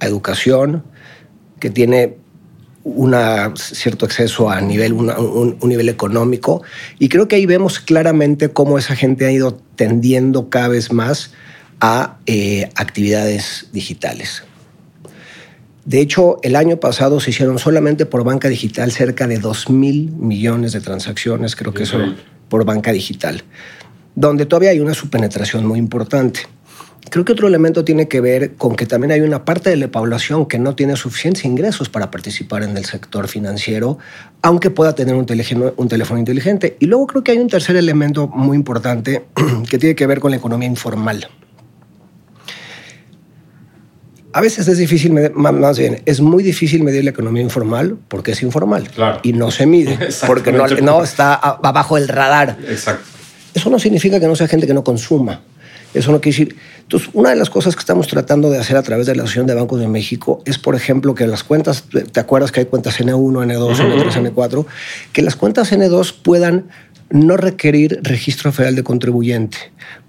a 0.00 0.06
educación, 0.06 0.84
que 1.60 1.68
tiene 1.68 2.16
un 2.86 3.16
cierto 3.56 4.06
acceso 4.06 4.48
a 4.48 4.60
nivel, 4.60 4.92
un, 4.92 5.58
nivel 5.62 5.88
económico. 5.88 6.62
Y 7.00 7.08
creo 7.08 7.26
que 7.26 7.34
ahí 7.34 7.44
vemos 7.44 7.80
claramente 7.80 8.50
cómo 8.50 8.78
esa 8.78 8.94
gente 8.94 9.26
ha 9.26 9.32
ido 9.32 9.58
tendiendo 9.74 10.48
cada 10.50 10.68
vez 10.68 10.92
más 10.92 11.32
a 11.80 12.18
eh, 12.26 12.70
actividades 12.76 13.68
digitales. 13.72 14.44
De 15.84 16.00
hecho, 16.00 16.38
el 16.42 16.54
año 16.54 16.78
pasado 16.78 17.18
se 17.18 17.30
hicieron 17.30 17.58
solamente 17.58 18.06
por 18.06 18.22
banca 18.22 18.48
digital 18.48 18.92
cerca 18.92 19.26
de 19.26 19.38
2 19.38 19.70
mil 19.70 20.12
millones 20.12 20.72
de 20.72 20.80
transacciones, 20.80 21.56
creo 21.56 21.74
que 21.74 21.82
eso 21.82 21.98
por 22.48 22.64
banca 22.64 22.92
digital, 22.92 23.42
donde 24.14 24.46
todavía 24.46 24.70
hay 24.70 24.78
una 24.78 24.94
subpenetración 24.94 25.66
muy 25.66 25.80
importante. 25.80 26.40
Creo 27.16 27.24
que 27.24 27.32
otro 27.32 27.48
elemento 27.48 27.82
tiene 27.82 28.08
que 28.08 28.20
ver 28.20 28.56
con 28.56 28.76
que 28.76 28.84
también 28.84 29.10
hay 29.10 29.22
una 29.22 29.46
parte 29.46 29.70
de 29.70 29.76
la 29.76 29.88
población 29.88 30.44
que 30.44 30.58
no 30.58 30.74
tiene 30.74 30.96
suficientes 30.96 31.46
ingresos 31.46 31.88
para 31.88 32.10
participar 32.10 32.62
en 32.62 32.76
el 32.76 32.84
sector 32.84 33.26
financiero, 33.26 33.96
aunque 34.42 34.68
pueda 34.68 34.94
tener 34.94 35.14
un 35.14 35.24
teléfono, 35.24 35.72
un 35.78 35.88
teléfono 35.88 36.20
inteligente. 36.20 36.76
Y 36.78 36.84
luego 36.84 37.06
creo 37.06 37.24
que 37.24 37.32
hay 37.32 37.38
un 37.38 37.48
tercer 37.48 37.74
elemento 37.76 38.28
muy 38.28 38.54
importante 38.54 39.24
que 39.70 39.78
tiene 39.78 39.94
que 39.94 40.06
ver 40.06 40.20
con 40.20 40.30
la 40.30 40.36
economía 40.36 40.68
informal. 40.68 41.26
A 44.34 44.42
veces 44.42 44.68
es 44.68 44.76
difícil, 44.76 45.14
más 45.32 45.78
bien, 45.78 46.02
es 46.04 46.20
muy 46.20 46.42
difícil 46.42 46.84
medir 46.84 47.02
la 47.02 47.12
economía 47.12 47.42
informal 47.42 47.96
porque 48.08 48.32
es 48.32 48.42
informal 48.42 48.90
y 49.22 49.32
no 49.32 49.50
se 49.50 49.64
mide, 49.64 49.98
porque 50.26 50.52
no, 50.52 50.66
no 50.66 51.02
está 51.02 51.32
abajo 51.32 51.96
del 51.96 52.08
radar. 52.08 52.58
Exacto. 52.68 53.06
Eso 53.54 53.70
no 53.70 53.78
significa 53.78 54.20
que 54.20 54.26
no 54.26 54.36
sea 54.36 54.48
gente 54.48 54.66
que 54.66 54.74
no 54.74 54.84
consuma 54.84 55.40
Eso 55.96 56.12
no 56.12 56.20
quiere 56.20 56.38
decir. 56.38 56.56
Entonces, 56.82 57.08
una 57.12 57.30
de 57.30 57.36
las 57.36 57.50
cosas 57.50 57.74
que 57.74 57.80
estamos 57.80 58.06
tratando 58.06 58.50
de 58.50 58.58
hacer 58.58 58.76
a 58.76 58.82
través 58.82 59.06
de 59.06 59.14
la 59.14 59.22
Asociación 59.22 59.46
de 59.46 59.54
Bancos 59.54 59.80
de 59.80 59.88
México 59.88 60.42
es, 60.44 60.58
por 60.58 60.74
ejemplo, 60.74 61.14
que 61.14 61.26
las 61.26 61.42
cuentas, 61.42 61.84
¿te 62.12 62.20
acuerdas 62.20 62.52
que 62.52 62.60
hay 62.60 62.66
cuentas 62.66 63.00
N1, 63.00 63.16
N2, 63.16 63.76
N3, 63.76 64.32
N4? 64.32 64.66
Que 65.12 65.22
las 65.22 65.36
cuentas 65.36 65.72
N2 65.72 66.14
puedan 66.22 66.66
no 67.10 67.36
requerir 67.36 68.00
registro 68.02 68.50
federal 68.50 68.74
de 68.74 68.82
contribuyente 68.82 69.58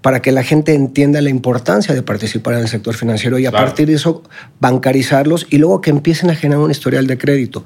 para 0.02 0.20
que 0.20 0.32
la 0.32 0.42
gente 0.42 0.74
entienda 0.74 1.20
la 1.22 1.30
importancia 1.30 1.94
de 1.94 2.02
participar 2.02 2.54
en 2.54 2.60
el 2.60 2.68
sector 2.68 2.94
financiero 2.94 3.38
y 3.38 3.46
a 3.46 3.52
partir 3.52 3.86
de 3.86 3.94
eso 3.94 4.24
bancarizarlos 4.58 5.46
y 5.50 5.58
luego 5.58 5.80
que 5.80 5.90
empiecen 5.90 6.30
a 6.30 6.34
generar 6.34 6.62
un 6.62 6.70
historial 6.70 7.06
de 7.06 7.16
crédito. 7.16 7.64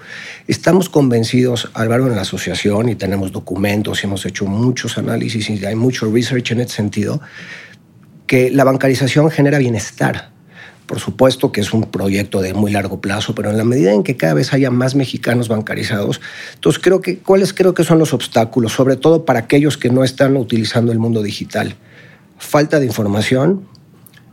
Estamos 0.48 0.90
convencidos, 0.90 1.70
Álvaro, 1.72 2.06
en 2.08 2.16
la 2.16 2.22
asociación 2.22 2.90
y 2.90 2.94
tenemos 2.94 3.32
documentos 3.32 4.02
y 4.02 4.06
hemos 4.06 4.26
hecho 4.26 4.44
muchos 4.44 4.98
análisis 4.98 5.48
y 5.48 5.64
hay 5.64 5.76
mucho 5.76 6.12
research 6.12 6.52
en 6.52 6.60
ese 6.60 6.76
sentido, 6.76 7.20
que 8.26 8.50
la 8.50 8.64
bancarización 8.64 9.30
genera 9.30 9.58
bienestar 9.58 10.32
por 10.92 11.00
supuesto 11.00 11.52
que 11.52 11.62
es 11.62 11.72
un 11.72 11.84
proyecto 11.84 12.42
de 12.42 12.52
muy 12.52 12.70
largo 12.70 13.00
plazo, 13.00 13.34
pero 13.34 13.48
en 13.48 13.56
la 13.56 13.64
medida 13.64 13.92
en 13.92 14.02
que 14.02 14.18
cada 14.18 14.34
vez 14.34 14.52
haya 14.52 14.70
más 14.70 14.94
mexicanos 14.94 15.48
bancarizados, 15.48 16.20
entonces 16.52 16.82
creo 16.82 17.00
que 17.00 17.16
cuáles 17.16 17.54
creo 17.54 17.72
que 17.72 17.82
son 17.82 17.98
los 17.98 18.12
obstáculos, 18.12 18.72
sobre 18.72 18.96
todo 18.96 19.24
para 19.24 19.38
aquellos 19.38 19.78
que 19.78 19.88
no 19.88 20.04
están 20.04 20.36
utilizando 20.36 20.92
el 20.92 20.98
mundo 20.98 21.22
digital. 21.22 21.76
Falta 22.36 22.78
de 22.78 22.84
información, 22.84 23.66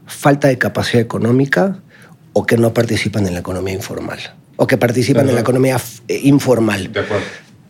falta 0.06 0.50
de 0.50 0.58
capacidad 0.58 1.02
económica 1.02 1.80
o 2.34 2.46
que 2.46 2.58
no 2.58 2.74
participan 2.74 3.26
en 3.26 3.36
la 3.36 3.40
economía 3.40 3.76
informal 3.76 4.20
o 4.58 4.68
que 4.68 4.78
participan 4.78 5.30
en 5.30 5.36
la 5.36 5.42
economía 5.42 5.80
eh, 6.10 6.20
informal. 6.24 6.92
De 6.92 7.00
acuerdo. 7.00 7.24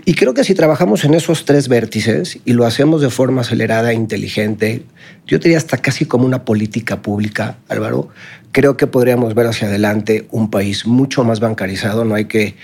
Y 0.09 0.15
creo 0.15 0.33
que 0.33 0.43
si 0.43 0.55
trabajamos 0.55 1.05
en 1.05 1.13
esos 1.13 1.45
tres 1.45 1.67
vértices 1.67 2.39
y 2.43 2.53
lo 2.53 2.65
hacemos 2.65 2.99
de 2.99 3.11
forma 3.11 3.41
acelerada, 3.41 3.91
e 3.91 3.93
inteligente, 3.93 4.81
yo 5.27 5.37
diría 5.37 5.57
hasta 5.57 5.77
casi 5.77 6.05
como 6.05 6.25
una 6.25 6.45
política 6.45 7.03
pública, 7.03 7.57
Álvaro, 7.67 8.09
creo 8.51 8.75
que 8.75 8.87
podríamos 8.87 9.35
ver 9.35 9.45
hacia 9.45 9.67
adelante 9.67 10.27
un 10.31 10.49
país 10.49 10.87
mucho 10.87 11.23
más 11.23 11.39
bancarizado. 11.39 12.05
No 12.05 12.15
hay 12.15 12.25
que 12.25 12.55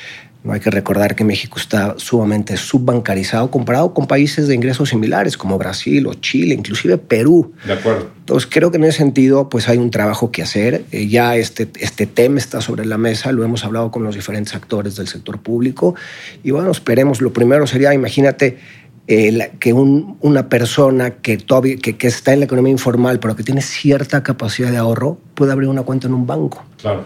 no 0.46 0.54
hay 0.54 0.60
que 0.60 0.70
recordar 0.70 1.16
que 1.16 1.24
México 1.24 1.58
está 1.58 1.96
sumamente 1.98 2.56
subbancarizado 2.56 3.50
comparado 3.50 3.96
con 3.96 4.06
países 4.06 4.48
de 4.48 4.54
ingresos 4.54 4.90
similares 4.90 5.38
como 5.38 5.58
Brasil 5.58 6.06
o 6.06 6.14
Chile, 6.14 6.54
inclusive 6.54 7.00
Perú. 7.00 7.52
De 7.66 7.74
acuerdo. 7.74 8.12
Entonces 8.20 8.48
creo 8.52 8.70
que 8.70 8.78
en 8.78 8.84
ese 8.84 9.00
sentido 9.00 9.50
pues 9.50 9.68
hay 9.68 9.80
un 9.80 9.90
trabajo 9.90 10.32
que 10.32 10.44
hacer. 10.44 10.86
Eh, 10.92 11.08
ya 11.08 11.36
este, 11.36 11.68
este 11.80 12.06
tema 12.06 12.38
está 12.38 12.62
sobre 12.62 12.86
la 12.86 13.00
mesa, 13.00 13.32
lo 13.32 13.44
hemos 13.44 13.66
hablado 13.66 13.90
con 13.90 14.04
los 14.04 14.14
diferentes 14.14 14.54
actores 14.54 14.96
del 14.96 15.08
sector 15.08 15.40
público 15.40 15.96
y 16.44 16.52
bueno, 16.52 16.70
esperemos. 16.70 17.22
Lo 17.22 17.34
primero 17.34 17.66
sería, 17.66 17.92
imagínate, 17.96 18.60
eh, 19.08 19.52
que 19.60 19.74
una 19.74 20.48
persona 20.48 21.10
que, 21.10 21.38
todavía, 21.38 21.78
que, 21.78 21.98
que, 21.98 22.06
está 22.06 22.34
en 22.34 22.40
la 22.40 22.46
economía 22.46 22.72
informal, 22.72 23.20
pero 23.20 23.36
que 23.36 23.42
tiene 23.42 23.64
cierta 23.64 24.22
capacidad 24.22 24.70
de 24.70 24.78
ahorro, 24.78 25.18
puede 25.34 25.52
abrir 25.52 25.70
una 25.70 25.82
cuenta 25.82 26.06
en 26.06 26.14
un 26.14 26.28
banco. 26.28 26.64
Claro. 26.80 27.04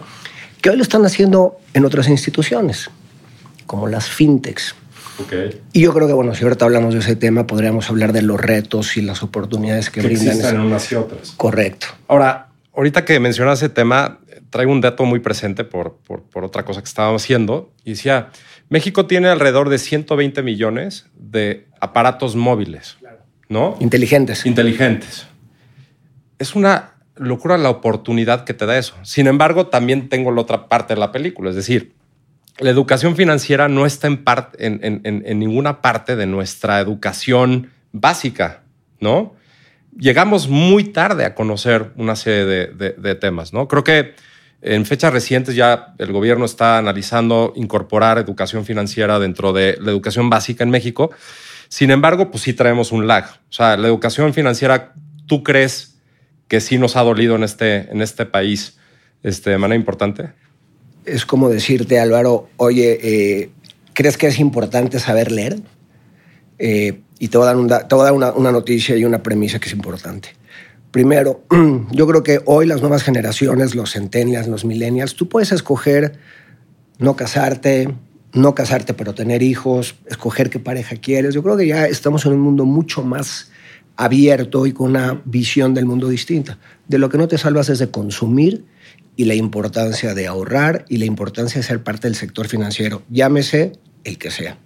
Que 0.60 0.68
hoy 0.68 0.76
lo 0.76 0.82
están 0.82 1.06
haciendo 1.06 1.56
en 1.72 1.86
otras 1.86 2.06
instituciones 2.06 2.90
como 3.70 3.86
las 3.86 4.08
fintechs. 4.08 4.74
Y 5.72 5.82
yo 5.82 5.94
creo 5.94 6.08
que, 6.08 6.12
bueno, 6.12 6.34
si 6.34 6.42
ahorita 6.42 6.64
hablamos 6.64 6.92
de 6.92 6.98
ese 6.98 7.14
tema, 7.14 7.46
podríamos 7.46 7.88
hablar 7.88 8.12
de 8.12 8.20
los 8.20 8.40
retos 8.40 8.96
y 8.96 9.00
las 9.00 9.22
oportunidades 9.22 9.90
que, 9.90 10.00
que 10.00 10.08
brindan. 10.08 10.26
Existen 10.26 10.58
unas 10.58 10.90
y 10.90 10.96
otras. 10.96 11.34
Correcto. 11.36 11.86
Ahora, 12.08 12.48
ahorita 12.74 13.04
que 13.04 13.20
mencionas 13.20 13.62
ese 13.62 13.68
tema, 13.68 14.18
traigo 14.50 14.72
un 14.72 14.80
dato 14.80 15.04
muy 15.04 15.20
presente 15.20 15.62
por, 15.62 15.98
por, 15.98 16.44
otra 16.44 16.64
cosa 16.64 16.80
que 16.80 16.88
estábamos 16.88 17.22
haciendo. 17.22 17.72
Y 17.84 17.90
decía, 17.90 18.30
México 18.70 19.06
tiene 19.06 19.28
alrededor 19.28 19.68
de 19.68 19.78
120 19.78 20.42
millones 20.42 21.06
de 21.14 21.68
aparatos 21.78 22.34
móviles, 22.34 22.96
¿no? 23.48 23.76
Inteligentes. 23.78 24.46
Inteligentes. 24.46 25.28
Es 26.40 26.56
una 26.56 26.94
locura 27.14 27.56
la 27.56 27.70
oportunidad 27.70 28.42
que 28.42 28.52
te 28.52 28.66
da 28.66 28.76
eso. 28.76 28.96
Sin 29.04 29.28
embargo, 29.28 29.68
también 29.68 30.08
tengo 30.08 30.32
la 30.32 30.40
otra 30.40 30.66
parte 30.66 30.94
de 30.94 31.00
la 31.00 31.12
película, 31.12 31.50
es 31.50 31.56
decir, 31.56 31.99
la 32.58 32.70
educación 32.70 33.16
financiera 33.16 33.68
no 33.68 33.86
está 33.86 34.08
en, 34.08 35.38
ninguna 35.38 35.80
parte 35.80 36.16
de 36.16 36.26
nuestra 36.26 36.80
educación 36.80 37.70
básica, 37.92 38.62
¿no? 39.00 39.34
Llegamos 39.96 40.48
muy 40.48 40.84
tarde 40.84 41.24
a 41.24 41.34
conocer 41.34 41.92
una 41.96 42.16
serie 42.16 42.44
de, 42.44 43.14
temas, 43.16 43.52
¿no? 43.52 43.66
Creo 43.66 43.82
que 43.82 44.14
en 44.62 44.84
fechas 44.84 45.12
recientes 45.12 45.54
ya 45.54 45.94
el 45.98 46.12
gobierno 46.12 46.44
está 46.44 46.78
analizando 46.78 47.52
incorporar 47.56 48.18
educación 48.18 48.64
financiera 48.64 49.18
dentro 49.18 49.52
de 49.52 49.78
la 49.80 49.90
educación 49.90 50.28
básica 50.28 50.62
en 50.62 50.70
México. 50.70 51.10
Sin 51.68 51.90
embargo, 51.90 52.30
pues 52.30 52.42
sí 52.42 52.52
traemos 52.52 52.92
un 52.92 53.06
lag. 53.06 53.24
O 53.48 53.52
sea, 53.52 53.76
la 53.76 53.88
educación 53.88 54.34
financiera, 54.34 54.92
¿tú 55.26 55.42
crees 55.42 55.98
que 56.46 56.60
sí 56.60 56.78
nos 56.78 56.96
ha 56.96 57.02
dolido 57.02 57.36
en 57.36 57.44
este, 57.44 57.88
este 58.02 58.26
país 58.26 58.78
este, 59.22 59.50
de 59.50 59.58
manera 59.58 59.78
importante? 59.78 60.30
Es 61.04 61.26
como 61.26 61.48
decirte, 61.48 61.98
Álvaro, 61.98 62.48
oye, 62.56 62.98
eh, 63.02 63.50
¿crees 63.94 64.16
que 64.16 64.26
es 64.26 64.38
importante 64.38 64.98
saber 64.98 65.32
leer? 65.32 65.60
Eh, 66.58 67.00
y 67.18 67.28
te 67.28 67.38
voy 67.38 67.46
a 67.46 67.54
dar, 67.54 68.12
una, 68.12 68.52
noticia 68.52 68.96
y 68.96 69.04
una 69.04 69.22
premisa 69.22 69.58
que 69.58 69.68
es 69.68 69.74
importante. 69.74 70.30
Primero, 70.90 71.44
yo 71.92 72.06
creo 72.06 72.22
que 72.22 72.40
hoy 72.46 72.66
las 72.66 72.80
nuevas 72.80 73.02
generaciones, 73.02 73.74
los 73.74 73.92
centennials, 73.92 74.48
los 74.48 74.64
millennials, 74.64 75.14
tú 75.14 75.28
puedes 75.28 75.52
escoger 75.52 76.18
no 76.98 77.16
casarte, 77.16 77.94
no 78.32 78.54
casarte 78.54 78.94
pero 78.94 79.14
tener 79.14 79.42
hijos, 79.42 79.96
escoger 80.06 80.50
qué 80.50 80.58
pareja 80.58 80.96
quieres. 80.96 81.34
Yo 81.34 81.42
creo 81.42 81.56
que 81.56 81.66
ya 81.66 81.86
estamos 81.86 82.26
en 82.26 82.32
un 82.32 82.40
mundo 82.40 82.64
mucho 82.64 83.02
más 83.02 83.50
abierto 83.96 84.66
y 84.66 84.72
con 84.72 84.90
una 84.90 85.20
visión 85.24 85.74
del 85.74 85.84
mundo 85.84 86.08
distinta. 86.08 86.58
De 86.88 86.98
lo 86.98 87.08
que 87.10 87.18
no 87.18 87.28
te 87.28 87.38
salvas 87.38 87.68
es 87.68 87.78
de 87.78 87.90
consumir 87.90 88.64
y 89.20 89.24
la 89.24 89.34
importancia 89.34 90.14
de 90.14 90.26
ahorrar 90.26 90.86
y 90.88 90.96
la 90.96 91.04
importancia 91.04 91.60
de 91.60 91.66
ser 91.66 91.82
parte 91.82 92.08
del 92.08 92.14
sector 92.14 92.48
financiero, 92.48 93.02
llámese 93.10 93.74
el 94.02 94.16
que 94.16 94.30
sea. 94.30 94.56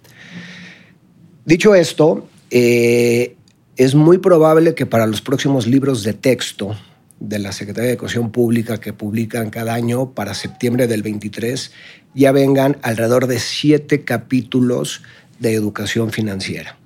Dicho 1.43 1.75
esto, 1.75 2.29
eh, 2.51 3.35
es 3.75 3.95
muy 3.95 4.17
probable 4.17 4.73
que 4.73 4.85
para 4.85 5.07
los 5.07 5.19
próximos 5.19 5.67
libros 5.67 6.03
de 6.03 6.13
texto 6.13 6.73
de 7.19 7.37
la 7.37 7.51
Secretaría 7.51 7.87
de 7.87 7.95
Educación 7.95 8.31
Pública 8.31 8.79
que 8.79 8.93
publican 8.93 9.49
cada 9.49 9.73
año 9.73 10.11
para 10.11 10.33
septiembre 10.33 10.87
del 10.87 11.03
23 11.03 11.73
ya 12.13 12.31
vengan 12.31 12.77
alrededor 12.81 13.27
de 13.27 13.39
siete 13.39 14.05
capítulos 14.05 15.01
de 15.37 15.53
educación 15.53 16.11
financiera. 16.11 16.77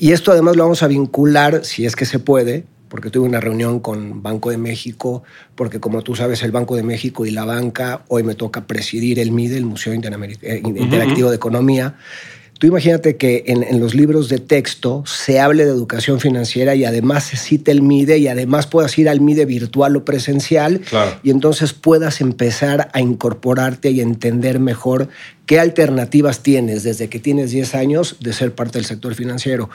Y 0.00 0.10
esto 0.10 0.32
además 0.32 0.56
lo 0.56 0.64
vamos 0.64 0.82
a 0.82 0.88
vincular, 0.88 1.64
si 1.64 1.86
es 1.86 1.94
que 1.94 2.04
se 2.04 2.18
puede, 2.18 2.64
porque 2.88 3.10
tuve 3.10 3.26
una 3.26 3.40
reunión 3.40 3.80
con 3.80 4.22
Banco 4.22 4.50
de 4.50 4.58
México, 4.58 5.22
porque 5.54 5.80
como 5.80 6.02
tú 6.02 6.14
sabes, 6.14 6.42
el 6.42 6.52
Banco 6.52 6.76
de 6.76 6.82
México 6.82 7.26
y 7.26 7.30
la 7.30 7.44
banca, 7.44 8.02
hoy 8.08 8.22
me 8.22 8.34
toca 8.34 8.66
presidir 8.66 9.18
el 9.18 9.32
MIDE, 9.32 9.56
el 9.56 9.66
Museo 9.66 9.92
eh, 9.92 10.62
Interactivo 10.64 11.30
de 11.30 11.36
Economía. 11.36 11.96
Tú 12.58 12.66
imagínate 12.66 13.16
que 13.16 13.44
en, 13.48 13.80
los 13.80 13.94
libros 13.94 14.30
de 14.30 14.38
texto 14.38 15.04
se 15.06 15.40
hable 15.40 15.66
de 15.66 15.70
educación 15.70 16.20
financiera 16.20 16.74
y 16.74 16.86
además 16.86 17.24
se 17.24 17.36
cite 17.36 17.70
el 17.70 17.82
MIDE 17.82 18.16
y 18.16 18.28
además 18.28 18.66
puedas 18.66 18.96
ir 18.98 19.10
al 19.10 19.20
MIDE 19.20 19.44
virtual 19.44 19.94
o 19.96 20.04
presencial 20.06 20.80
y 21.22 21.30
entonces 21.30 21.74
puedas 21.74 22.22
empezar 22.22 22.88
a 22.94 23.00
incorporarte 23.00 23.90
y 23.90 24.00
entender 24.00 24.58
mejor 24.58 25.08
qué 25.44 25.60
alternativas 25.60 26.42
tienes 26.42 26.82
desde 26.82 27.08
que 27.08 27.18
tienes 27.18 27.50
10 27.50 27.74
años 27.74 28.16
de 28.20 28.32
ser 28.32 28.54
parte 28.54 28.78
del 28.78 28.86
sector 28.86 29.14
financiero 29.14 29.68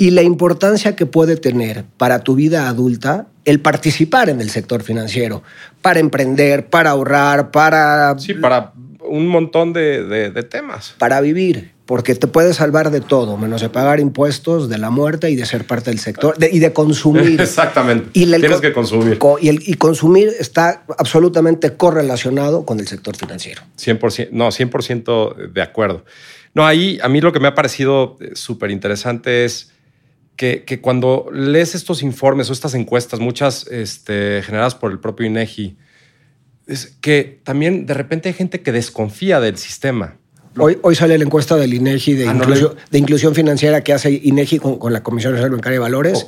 y 0.00 0.12
la 0.12 0.22
importancia 0.22 0.96
que 0.96 1.04
puede 1.04 1.36
tener 1.36 1.84
para 1.98 2.20
tu 2.20 2.34
vida 2.34 2.70
adulta 2.70 3.26
el 3.44 3.60
participar 3.60 4.30
en 4.30 4.40
el 4.40 4.48
sector 4.48 4.82
financiero, 4.82 5.42
para 5.82 6.00
emprender, 6.00 6.70
para 6.70 6.92
ahorrar, 6.92 7.50
para... 7.50 8.18
Sí, 8.18 8.32
para 8.32 8.72
un 9.02 9.26
montón 9.26 9.74
de, 9.74 10.32
temas. 10.48 10.94
Para 10.96 11.20
vivir, 11.20 11.72
porque 11.84 12.14
te 12.14 12.28
puede 12.28 12.54
salvar 12.54 12.90
de 12.90 13.02
todo, 13.02 13.36
menos 13.36 13.60
de 13.60 13.68
pagar 13.68 14.00
impuestos, 14.00 14.70
de 14.70 14.78
la 14.78 14.88
muerte 14.88 15.28
y 15.28 15.36
de 15.36 15.44
ser 15.44 15.66
parte 15.66 15.90
del 15.90 15.98
sector 15.98 16.34
y 16.50 16.60
de 16.60 16.72
consumir. 16.72 17.38
Exactamente. 17.38 18.08
Y 18.14 18.24
Tienes 18.24 18.62
que 18.62 18.72
consumir. 18.72 19.18
y, 19.42 19.48
el, 19.50 19.62
y 19.66 19.74
consumir 19.74 20.30
está 20.40 20.82
absolutamente 20.96 21.76
correlacionado 21.76 22.64
con 22.64 22.80
el 22.80 22.88
sector 22.88 23.16
financiero. 23.16 23.60
100%, 23.78 24.30
no, 24.32 24.48
100% 24.48 25.52
de 25.52 25.60
acuerdo. 25.60 26.06
No, 26.54 26.66
ahí 26.66 26.98
a 27.02 27.08
mí 27.10 27.20
lo 27.20 27.34
que 27.34 27.40
me 27.40 27.48
ha 27.48 27.54
parecido 27.54 28.16
eh, 28.20 28.30
súper 28.32 28.70
interesante 28.70 29.44
es 29.44 29.72
que, 30.40 30.80
cuando 30.80 31.28
lees 31.30 31.74
estos 31.74 32.02
informes 32.02 32.48
o 32.48 32.54
estas 32.54 32.72
encuestas, 32.72 33.20
muchas 33.20 33.66
este, 33.66 34.40
generadas 34.42 34.74
por 34.74 34.90
el 34.90 34.98
propio 34.98 35.26
INEGI, 35.26 35.76
es 36.66 36.96
que 37.02 37.40
también 37.44 37.84
de 37.84 37.92
repente 37.92 38.30
hay 38.30 38.34
gente 38.34 38.62
que 38.62 38.72
desconfía 38.72 39.38
del 39.38 39.58
sistema. 39.58 40.16
Hoy, 40.56 40.78
hoy 40.80 40.94
sale 40.94 41.18
la 41.18 41.24
encuesta 41.24 41.56
del 41.56 41.74
INEGI 41.74 42.14
de, 42.14 42.28
ah, 42.28 42.74
de 42.90 42.98
inclusión 42.98 43.34
financiera 43.34 43.82
que 43.82 43.92
hace 43.92 44.10
INEGI 44.10 44.60
con, 44.60 44.92
la 44.92 45.02
Comisión 45.02 45.34
Nacional 45.34 45.56
Bancaria 45.56 45.76
de 45.76 45.82
Valores. 45.82 46.24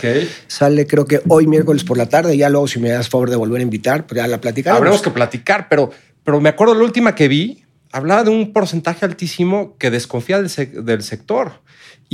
Sale 0.47 0.87
creo 0.87 1.07
que 1.07 1.23
hoy 1.29 1.47
miércoles 1.47 1.83
por 1.83 1.97
la 1.97 2.09
tarde. 2.09 2.37
Ya 2.37 2.51
luego 2.51 2.69
si 2.69 2.81
me 2.81 2.91
das 2.91 3.09
favor 3.09 3.31
de 3.31 3.37
volver 3.37 3.61
a 3.61 3.63
invitar, 3.63 4.07
pues 4.07 4.21
ya 4.21 4.27
la 4.29 4.41
platicaremos. 4.41 4.79
Habremos 4.79 5.03
que 5.03 5.11
platicar, 5.11 5.69
pero, 5.69 5.91
pero 6.23 6.39
me 6.41 6.51
acuerdo 6.51 6.75
la 6.75 6.85
última 6.85 7.15
que 7.15 7.29
vi 7.29 7.65
hablaba 7.93 8.25
de 8.25 8.31
un 8.31 8.53
porcentaje 8.53 9.05
altísimo 9.05 9.77
que 9.79 9.91
desconfía 9.91 10.43
del, 10.43 11.03
sector. 11.03 11.53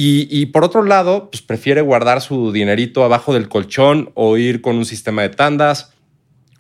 Y, 0.01 0.47
por 0.47 0.63
otro 0.63 0.85
lado, 0.85 1.29
pues 1.29 1.43
prefiere 1.43 1.81
guardar 1.81 2.21
su 2.21 2.53
dinerito 2.53 3.03
abajo 3.03 3.35
del 3.35 3.49
colchón 3.49 4.13
o 4.15 4.37
ir 4.37 4.61
con 4.61 4.77
un 4.77 4.85
sistema 4.85 5.23
de 5.23 5.31
tandas 5.31 5.93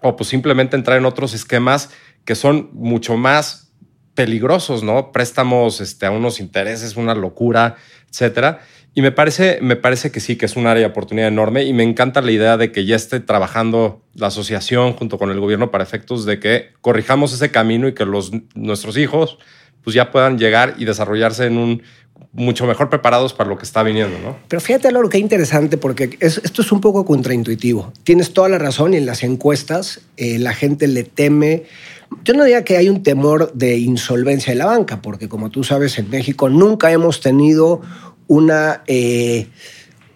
o 0.00 0.16
pues 0.16 0.28
simplemente 0.28 0.74
entrar 0.74 0.98
en 0.98 1.04
otros 1.04 1.34
esquemas 1.34 1.90
que 2.24 2.34
son 2.34 2.70
mucho 2.72 3.16
más 3.16 3.70
peligrosos, 4.14 4.82
¿no? 4.82 5.12
Préstamos 5.12 5.80
este, 5.80 6.06
a 6.06 6.10
unos 6.10 6.40
intereses, 6.40 6.96
una 6.96 7.14
locura, 7.14 7.76
etcétera. 8.10 8.58
Y 8.92 9.02
me 9.02 9.12
parece, 9.12 9.60
me 9.62 9.76
parece 9.76 10.10
que 10.10 10.18
sí, 10.18 10.34
que 10.34 10.46
es 10.46 10.56
un 10.56 10.66
área 10.66 10.80
de 10.80 10.90
oportunidad 10.90 11.28
enorme 11.28 11.62
y 11.62 11.72
me 11.72 11.84
encanta 11.84 12.20
la 12.20 12.32
idea 12.32 12.56
de 12.56 12.72
que 12.72 12.86
ya 12.86 12.96
esté 12.96 13.20
trabajando 13.20 14.02
la 14.14 14.26
asociación 14.26 14.94
junto 14.94 15.16
con 15.16 15.30
el 15.30 15.38
gobierno 15.38 15.70
para 15.70 15.84
efectos 15.84 16.24
de 16.24 16.40
que 16.40 16.72
corrijamos 16.80 17.32
ese 17.32 17.52
camino 17.52 17.86
y 17.86 17.94
que 17.94 18.04
los, 18.04 18.32
nuestros 18.56 18.96
hijos 18.96 19.38
pues 19.84 19.94
ya 19.94 20.10
puedan 20.10 20.38
llegar 20.38 20.74
y 20.76 20.84
desarrollarse 20.86 21.46
en 21.46 21.56
un 21.56 21.82
mucho 22.32 22.66
mejor 22.66 22.88
preparados 22.88 23.32
para 23.32 23.48
lo 23.48 23.58
que 23.58 23.64
está 23.64 23.82
viniendo, 23.82 24.18
¿no? 24.20 24.36
Pero 24.48 24.60
fíjate 24.60 24.92
lo 24.92 25.08
que 25.08 25.18
es 25.18 25.22
interesante 25.22 25.76
porque 25.76 26.16
esto 26.20 26.62
es 26.62 26.72
un 26.72 26.80
poco 26.80 27.04
contraintuitivo. 27.04 27.92
Tienes 28.04 28.32
toda 28.32 28.48
la 28.48 28.58
razón 28.58 28.94
y 28.94 28.98
en 28.98 29.06
las 29.06 29.22
encuestas 29.22 30.00
eh, 30.16 30.38
la 30.38 30.54
gente 30.54 30.86
le 30.86 31.04
teme. 31.04 31.64
Yo 32.24 32.34
no 32.34 32.44
diría 32.44 32.64
que 32.64 32.76
hay 32.76 32.88
un 32.88 33.02
temor 33.02 33.52
de 33.54 33.78
insolvencia 33.78 34.52
de 34.52 34.58
la 34.58 34.66
banca, 34.66 35.02
porque 35.02 35.28
como 35.28 35.50
tú 35.50 35.64
sabes, 35.64 35.98
en 35.98 36.10
México 36.10 36.48
nunca 36.48 36.90
hemos 36.92 37.20
tenido 37.20 37.80
una, 38.28 38.82
eh, 38.86 39.48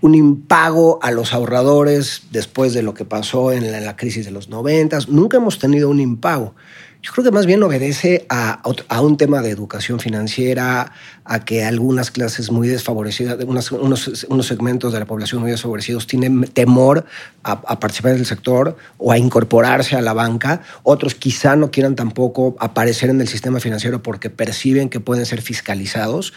un 0.01 0.15
impago 0.15 0.99
a 1.03 1.11
los 1.11 1.33
ahorradores 1.33 2.25
después 2.31 2.75
de 2.75 2.83
lo 2.83 2.93
que 2.93 3.05
pasó 3.05 3.53
en 3.53 3.71
la, 3.71 3.97
crisis 3.97 4.25
de 4.25 4.31
los 4.31 4.49
noventas. 4.49 5.09
Nunca 5.09 5.39
hemos 5.39 5.59
tenido 5.59 5.89
un 5.89 6.01
impago. 6.01 6.55
Yo 7.03 7.11
creo 7.11 7.25
que 7.25 7.31
más 7.33 7.47
bien 7.47 7.61
obedece 7.65 8.27
a, 8.29 8.63
a, 8.89 9.01
un 9.01 9.17
tema 9.17 9.43
de 9.43 9.51
educación 9.51 9.99
financiera, 9.99 10.93
a 11.25 11.45
que 11.45 11.65
algunas 11.65 12.13
clases 12.13 12.53
muy 12.53 12.69
desfavorecidas, 12.69 13.43
unos, 13.45 13.73
unos, 13.73 14.47
segmentos 14.47 14.93
de 14.93 15.01
la 15.01 15.05
población 15.05 15.41
muy 15.43 15.51
desfavorecidos 15.51 16.07
tienen 16.07 16.45
temor 16.45 17.05
a, 17.43 17.53
a, 17.53 17.81
participar 17.81 18.15
del 18.15 18.25
sector 18.25 18.77
o 18.99 19.11
a 19.11 19.19
incorporarse 19.19 19.97
a 19.97 20.01
la 20.01 20.13
banca. 20.13 20.63
Otros 20.85 21.17
quizá 21.17 21.57
no 21.57 21.73
quieran 21.73 21.97
tampoco 21.97 22.55
aparecer 22.61 23.11
en 23.11 23.21
el 23.21 23.27
sistema 23.27 23.59
financiero 23.59 24.01
porque 24.01 24.31
perciben 24.31 24.89
que 24.89 25.01
pueden 25.01 25.27
ser 25.27 25.43
fiscalizados. 25.43 26.33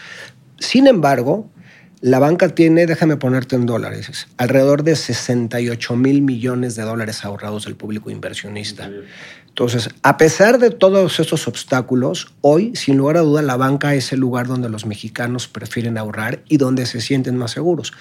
Sin 0.58 0.88
embargo, 0.88 1.48
la 2.00 2.18
banca 2.18 2.48
tiene, 2.48 2.86
déjame 2.86 3.16
ponerte 3.16 3.56
en 3.56 3.66
dólares, 3.66 4.26
alrededor 4.36 4.82
de 4.82 4.96
68 4.96 5.96
mil 5.96 6.22
millones 6.22 6.74
de 6.74 6.82
dólares 6.82 7.24
ahorrados 7.24 7.64
del 7.64 7.76
público 7.76 8.10
inversionista. 8.10 8.90
Entonces, 9.58 9.88
a 10.02 10.18
pesar 10.18 10.58
de 10.58 10.68
todos 10.68 11.18
estos 11.18 11.48
obstáculos, 11.48 12.34
hoy, 12.42 12.76
sin 12.76 12.98
lugar 12.98 13.16
a 13.16 13.20
duda, 13.20 13.40
la 13.40 13.56
banca 13.56 13.94
es 13.94 14.12
el 14.12 14.20
lugar 14.20 14.46
donde 14.48 14.68
los 14.68 14.84
mexicanos 14.84 15.48
prefieren 15.48 15.96
ahorrar 15.96 16.42
y 16.46 16.58
donde 16.58 16.84
se 16.84 17.00
sienten 17.00 17.38
más 17.38 17.52
seguros. 17.52 17.94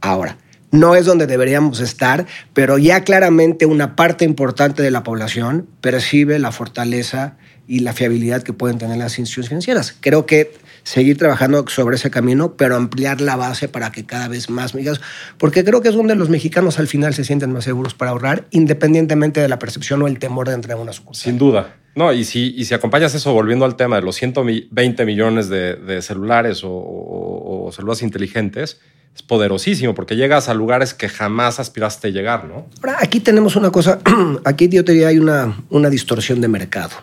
Ahora, 0.00 0.38
no 0.70 0.94
es 0.94 1.04
donde 1.04 1.26
deberíamos 1.26 1.80
estar, 1.80 2.26
pero 2.52 2.78
ya 2.78 3.02
claramente 3.02 3.66
una 3.66 3.96
parte 3.96 4.24
importante 4.24 4.84
de 4.84 4.92
la 4.92 5.02
población 5.02 5.66
percibe 5.80 6.38
la 6.38 6.52
fortaleza 6.52 7.38
y 7.66 7.80
la 7.80 7.92
fiabilidad 7.92 8.44
que 8.44 8.52
pueden 8.52 8.78
tener 8.78 8.96
las 8.96 9.18
instituciones 9.18 9.48
financieras. 9.48 9.96
Creo 10.00 10.26
que 10.26 10.54
seguir 10.84 11.16
trabajando 11.18 11.64
sobre 11.68 11.96
ese 11.96 12.10
camino, 12.10 12.56
pero 12.56 12.76
ampliar 12.76 13.20
la 13.20 13.36
base 13.36 13.68
para 13.68 13.90
que 13.90 14.04
cada 14.04 14.28
vez 14.28 14.50
más 14.50 14.74
mexicanos, 14.74 15.00
porque 15.38 15.64
creo 15.64 15.80
que 15.80 15.88
es 15.88 15.94
donde 15.94 16.14
los 16.14 16.28
mexicanos 16.28 16.78
al 16.78 16.86
final 16.86 17.14
se 17.14 17.24
sienten 17.24 17.52
más 17.52 17.64
seguros 17.64 17.94
para 17.94 18.12
ahorrar, 18.12 18.46
independientemente 18.50 19.40
de 19.40 19.48
la 19.48 19.58
percepción 19.58 20.02
o 20.02 20.06
el 20.06 20.18
temor 20.18 20.48
de 20.48 20.54
entrar 20.54 20.78
a 20.78 20.80
una 20.80 20.92
sucursal. 20.92 21.24
Sin 21.24 21.38
duda. 21.38 21.76
No, 21.96 22.12
y 22.12 22.24
si, 22.24 22.54
y 22.56 22.64
si 22.64 22.74
acompañas 22.74 23.14
eso, 23.14 23.32
volviendo 23.32 23.64
al 23.64 23.76
tema 23.76 23.96
de 23.96 24.02
los 24.02 24.16
120 24.16 25.04
millones 25.06 25.48
de, 25.48 26.02
celulares 26.02 26.62
o, 26.64 27.70
celulares 27.72 28.02
inteligentes, 28.02 28.80
es 29.14 29.22
poderosísimo 29.22 29.94
porque 29.94 30.16
llegas 30.16 30.48
a 30.48 30.54
lugares 30.54 30.92
que 30.92 31.08
jamás 31.08 31.60
aspiraste 31.60 32.08
a 32.08 32.10
llegar, 32.10 32.46
¿no? 32.46 32.66
Ahora, 32.82 32.98
aquí 33.00 33.20
tenemos 33.20 33.54
una 33.54 33.70
cosa, 33.70 34.00
aquí 34.44 34.68
yo 34.68 34.84
te 34.84 34.90
diría 34.90 35.08
hay 35.08 35.18
una, 35.18 35.56
una 35.70 35.88
distorsión 35.88 36.40
de 36.40 36.48
mercado 36.48 36.96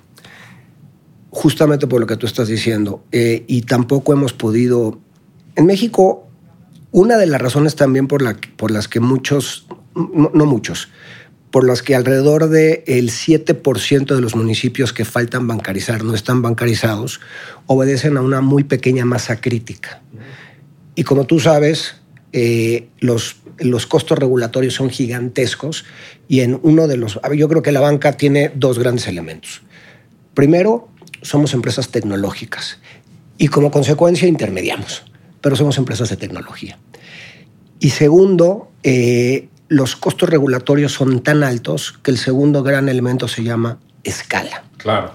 justamente 1.31 1.87
por 1.87 1.99
lo 1.99 2.05
que 2.05 2.17
tú 2.17 2.27
estás 2.27 2.47
diciendo. 2.47 3.03
Eh, 3.11 3.43
y 3.47 3.63
tampoco 3.63 4.13
hemos 4.13 4.33
podido... 4.33 4.99
En 5.55 5.65
México, 5.65 6.27
una 6.91 7.17
de 7.17 7.25
las 7.25 7.41
razones 7.41 7.75
también 7.75 8.07
por, 8.07 8.21
la, 8.21 8.37
por 8.57 8.69
las 8.69 8.87
que 8.87 8.99
muchos, 8.99 9.65
no, 9.95 10.45
muchos, 10.45 10.89
por 11.49 11.65
las 11.65 11.81
que 11.81 11.95
alrededor 11.95 12.49
del 12.49 12.83
el 12.85 13.09
7% 13.09 14.15
de 14.15 14.21
los 14.21 14.35
municipios 14.35 14.93
que 14.93 15.05
faltan 15.05 15.47
bancarizar 15.47 16.03
no 16.03 16.13
están 16.13 16.41
bancarizados, 16.41 17.21
obedecen 17.65 18.17
a 18.17 18.21
una 18.21 18.41
muy 18.41 18.63
pequeña 18.63 19.05
masa 19.05 19.41
crítica. 19.41 20.01
Y 20.95 21.03
como 21.03 21.25
tú 21.25 21.39
sabes, 21.39 21.95
eh, 22.33 22.87
los, 22.99 23.37
los 23.57 23.87
costos 23.87 24.19
regulatorios 24.19 24.73
son 24.73 24.89
gigantescos 24.89 25.85
y 26.27 26.41
en 26.41 26.59
uno 26.61 26.87
de 26.87 26.97
los... 26.97 27.19
Yo 27.35 27.47
creo 27.49 27.61
que 27.61 27.71
la 27.71 27.81
banca 27.81 28.13
tiene 28.13 28.51
dos 28.55 28.79
grandes 28.79 29.07
elementos. 29.07 29.61
Primero, 30.33 30.89
somos 31.21 31.53
empresas 31.53 31.89
tecnológicas 31.89 32.79
y 33.37 33.47
como 33.47 33.71
consecuencia 33.71 34.27
intermediamos, 34.27 35.03
pero 35.41 35.55
somos 35.55 35.77
empresas 35.77 36.09
de 36.09 36.17
tecnología. 36.17 36.77
Y 37.79 37.89
segundo, 37.89 38.69
eh, 38.83 39.47
los 39.67 39.95
costos 39.95 40.29
regulatorios 40.29 40.93
son 40.93 41.21
tan 41.23 41.43
altos 41.43 41.99
que 42.03 42.11
el 42.11 42.17
segundo 42.17 42.61
gran 42.61 42.89
elemento 42.89 43.27
se 43.27 43.43
llama 43.43 43.79
escala. 44.03 44.63
Claro. 44.77 45.11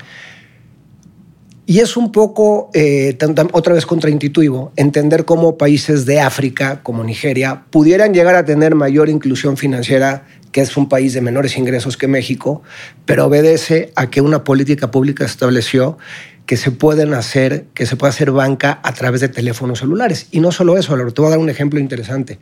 Y 1.69 1.81
es 1.81 1.97
un 1.97 2.13
poco, 2.13 2.71
eh, 2.75 3.19
otra 3.53 3.75
vez 3.75 3.87
contraintuitivo, 3.87 4.73
entender 4.77 5.25
cómo 5.25 5.59
países 5.59 6.07
de 6.07 6.21
África, 6.21 6.81
como 6.85 7.03
Nigeria, 7.03 7.65
pudieran 7.71 8.15
llegar 8.15 8.37
a 8.37 8.45
tener 8.45 8.77
mayor 8.77 9.09
inclusión 9.09 9.57
financiera 9.57 10.25
que 10.53 10.61
es 10.61 10.77
un 10.77 10.89
país 10.89 11.13
de 11.13 11.21
menores 11.21 11.59
ingresos 11.59 11.97
que 11.97 12.07
México, 12.09 12.63
pero 13.05 13.27
obedece 13.27 13.93
a 13.97 14.09
que 14.09 14.21
una 14.21 14.45
política 14.45 14.91
pública 14.91 15.25
estableció 15.25 15.99
que 16.47 16.57
se 16.57 16.71
pueden 16.71 17.13
hacer, 17.13 17.67
que 17.75 17.85
se 17.85 17.97
puede 17.97 18.11
hacer 18.11 18.31
banca 18.31 18.81
a 18.83 18.95
través 18.95 19.21
de 19.21 19.29
teléfonos 19.29 19.81
celulares. 19.81 20.29
Y 20.31 20.41
no 20.41 20.53
solo 20.53 20.79
eso, 20.79 20.97
te 20.97 21.21
voy 21.21 21.27
a 21.27 21.31
dar 21.31 21.41
un 21.41 21.51
ejemplo 21.51 21.81
interesante. 21.81 22.39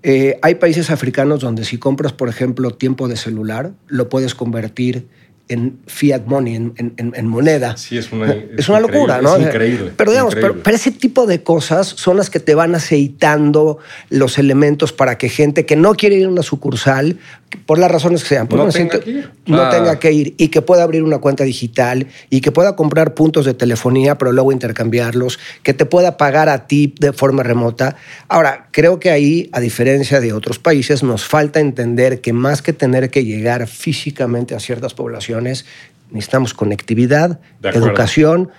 Eh, 0.03 0.39
hay 0.41 0.55
países 0.55 0.89
africanos 0.89 1.41
donde 1.41 1.65
si 1.65 1.79
compras, 1.79 2.13
por 2.13 2.29
ejemplo, 2.29 2.69
tiempo 2.71 3.09
de 3.09 3.17
celular, 3.17 3.73
lo 3.87 4.07
puedes 4.07 4.35
convertir 4.35 5.07
en 5.49 5.79
fiat 5.87 6.25
money, 6.25 6.55
en, 6.55 7.27
moneda. 7.27 7.77
Sí, 7.77 7.97
es 7.97 8.11
una, 8.11 8.33
es, 8.57 8.67
una 8.69 8.79
locura, 8.79 9.21
¿no? 9.21 9.35
Es 9.35 9.43
increíble. 9.43 9.91
Pero 9.95 10.11
digamos, 10.11 10.35
Pero, 10.35 10.55
ese 10.65 10.91
tipo 10.91 11.25
de 11.25 11.43
cosas 11.43 11.87
son 11.87 12.17
las 12.17 12.29
que 12.29 12.39
te 12.39 12.55
van 12.55 12.75
aceitando 12.75 13.79
los 14.09 14.37
elementos 14.37 14.93
para 14.93 15.17
que 15.17 15.29
gente 15.29 15.65
que 15.65 15.75
no 15.75 15.95
quiere 15.95 16.17
ir 16.17 16.25
a 16.25 16.29
una 16.29 16.43
sucursal, 16.43 17.17
por 17.65 17.79
las 17.79 17.89
razones 17.89 18.23
que 18.23 18.29
sean, 18.29 18.47
no, 18.51 18.67
tenga, 18.67 18.99
que 18.99 19.09
ir. 19.09 19.31
no 19.45 19.69
tenga 19.69 19.99
que 19.99 20.11
ir 20.11 20.35
y 20.37 20.49
que 20.49 20.61
pueda 20.61 20.83
abrir 20.83 21.03
una 21.03 21.19
cuenta 21.19 21.43
digital 21.43 22.07
y 22.29 22.41
que 22.41 22.51
pueda 22.51 22.75
comprar 22.75 23.13
puntos 23.13 23.45
de 23.45 23.53
telefonía, 23.53 24.17
pero 24.17 24.31
luego 24.31 24.51
intercambiarlos, 24.51 25.39
que 25.63 25.73
te 25.73 25.85
pueda 25.85 26.17
pagar 26.17 26.49
a 26.49 26.67
ti 26.67 26.93
de 26.99 27.13
forma 27.13 27.43
remota. 27.43 27.95
Ahora, 28.27 28.67
creo 28.71 28.99
que 28.99 29.11
ahí, 29.11 29.49
a 29.53 29.59
diferencia 29.59 30.19
de 30.19 30.33
otros 30.33 30.59
países, 30.59 31.03
nos 31.03 31.25
falta 31.25 31.59
entender 31.59 32.21
que 32.21 32.33
más 32.33 32.61
que 32.61 32.73
tener 32.73 33.09
que 33.09 33.23
llegar 33.23 33.67
físicamente 33.67 34.53
a 34.53 34.59
ciertas 34.59 34.93
poblaciones, 34.93 35.65
necesitamos 36.11 36.53
conectividad, 36.53 37.39
educación 37.63 38.51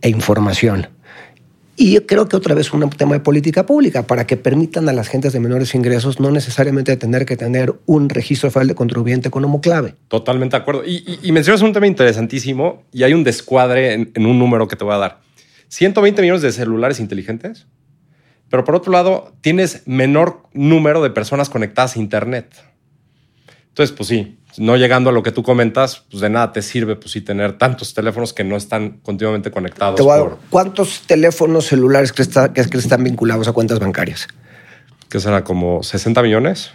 e 0.00 0.08
información. 0.08 0.88
Y 1.82 1.98
creo 2.00 2.28
que 2.28 2.36
otra 2.36 2.54
vez 2.54 2.74
un 2.74 2.90
tema 2.90 3.14
de 3.14 3.20
política 3.20 3.64
pública 3.64 4.06
para 4.06 4.26
que 4.26 4.36
permitan 4.36 4.86
a 4.90 4.92
las 4.92 5.08
gentes 5.08 5.32
de 5.32 5.40
menores 5.40 5.74
ingresos 5.74 6.20
no 6.20 6.30
necesariamente 6.30 6.94
tener 6.98 7.24
que 7.24 7.38
tener 7.38 7.72
un 7.86 8.10
registro 8.10 8.50
federal 8.50 8.68
de 8.68 8.74
contribuyente 8.74 9.30
como 9.30 9.62
clave. 9.62 9.94
Totalmente 10.08 10.58
de 10.58 10.60
acuerdo. 10.60 10.82
Y, 10.84 11.32
mencionas 11.32 11.62
un 11.62 11.72
tema 11.72 11.86
interesantísimo 11.86 12.82
y 12.92 13.04
hay 13.04 13.14
un 13.14 13.24
descuadre 13.24 13.94
en 13.94 14.26
un 14.26 14.38
número 14.38 14.68
que 14.68 14.76
te 14.76 14.84
voy 14.84 14.92
a 14.92 14.98
dar. 14.98 15.20
120 15.68 16.20
millones 16.20 16.42
de 16.42 16.52
celulares 16.52 17.00
inteligentes, 17.00 17.66
pero 18.50 18.62
por 18.62 18.74
otro 18.74 18.92
lado 18.92 19.32
tienes 19.40 19.82
menor 19.86 20.42
número 20.52 21.02
de 21.02 21.08
personas 21.08 21.48
conectadas 21.48 21.96
a 21.96 21.98
Internet. 21.98 22.62
Entonces, 23.68 23.96
pues 23.96 24.10
sí, 24.10 24.36
no 24.58 24.76
llegando 24.76 25.10
a 25.10 25.12
lo 25.12 25.22
que 25.22 25.32
tú 25.32 25.42
comentas, 25.42 26.04
pues 26.10 26.20
de 26.20 26.30
nada 26.30 26.52
te 26.52 26.62
sirve 26.62 26.96
pues 26.96 27.12
sí 27.12 27.20
tener 27.20 27.58
tantos 27.58 27.94
teléfonos 27.94 28.32
que 28.32 28.44
no 28.44 28.56
están 28.56 29.00
continuamente 29.02 29.50
conectados. 29.50 30.00
¿Cuántos 30.50 31.02
teléfonos 31.06 31.66
celulares 31.66 32.12
crees 32.12 32.28
que, 32.68 32.78
están 32.78 33.04
vinculados 33.04 33.48
a 33.48 33.52
cuentas 33.52 33.78
bancarias? 33.78 34.28
¿Qué 35.08 35.20
será? 35.20 35.44
¿Como 35.44 35.82
60 35.82 36.22
millones? 36.22 36.70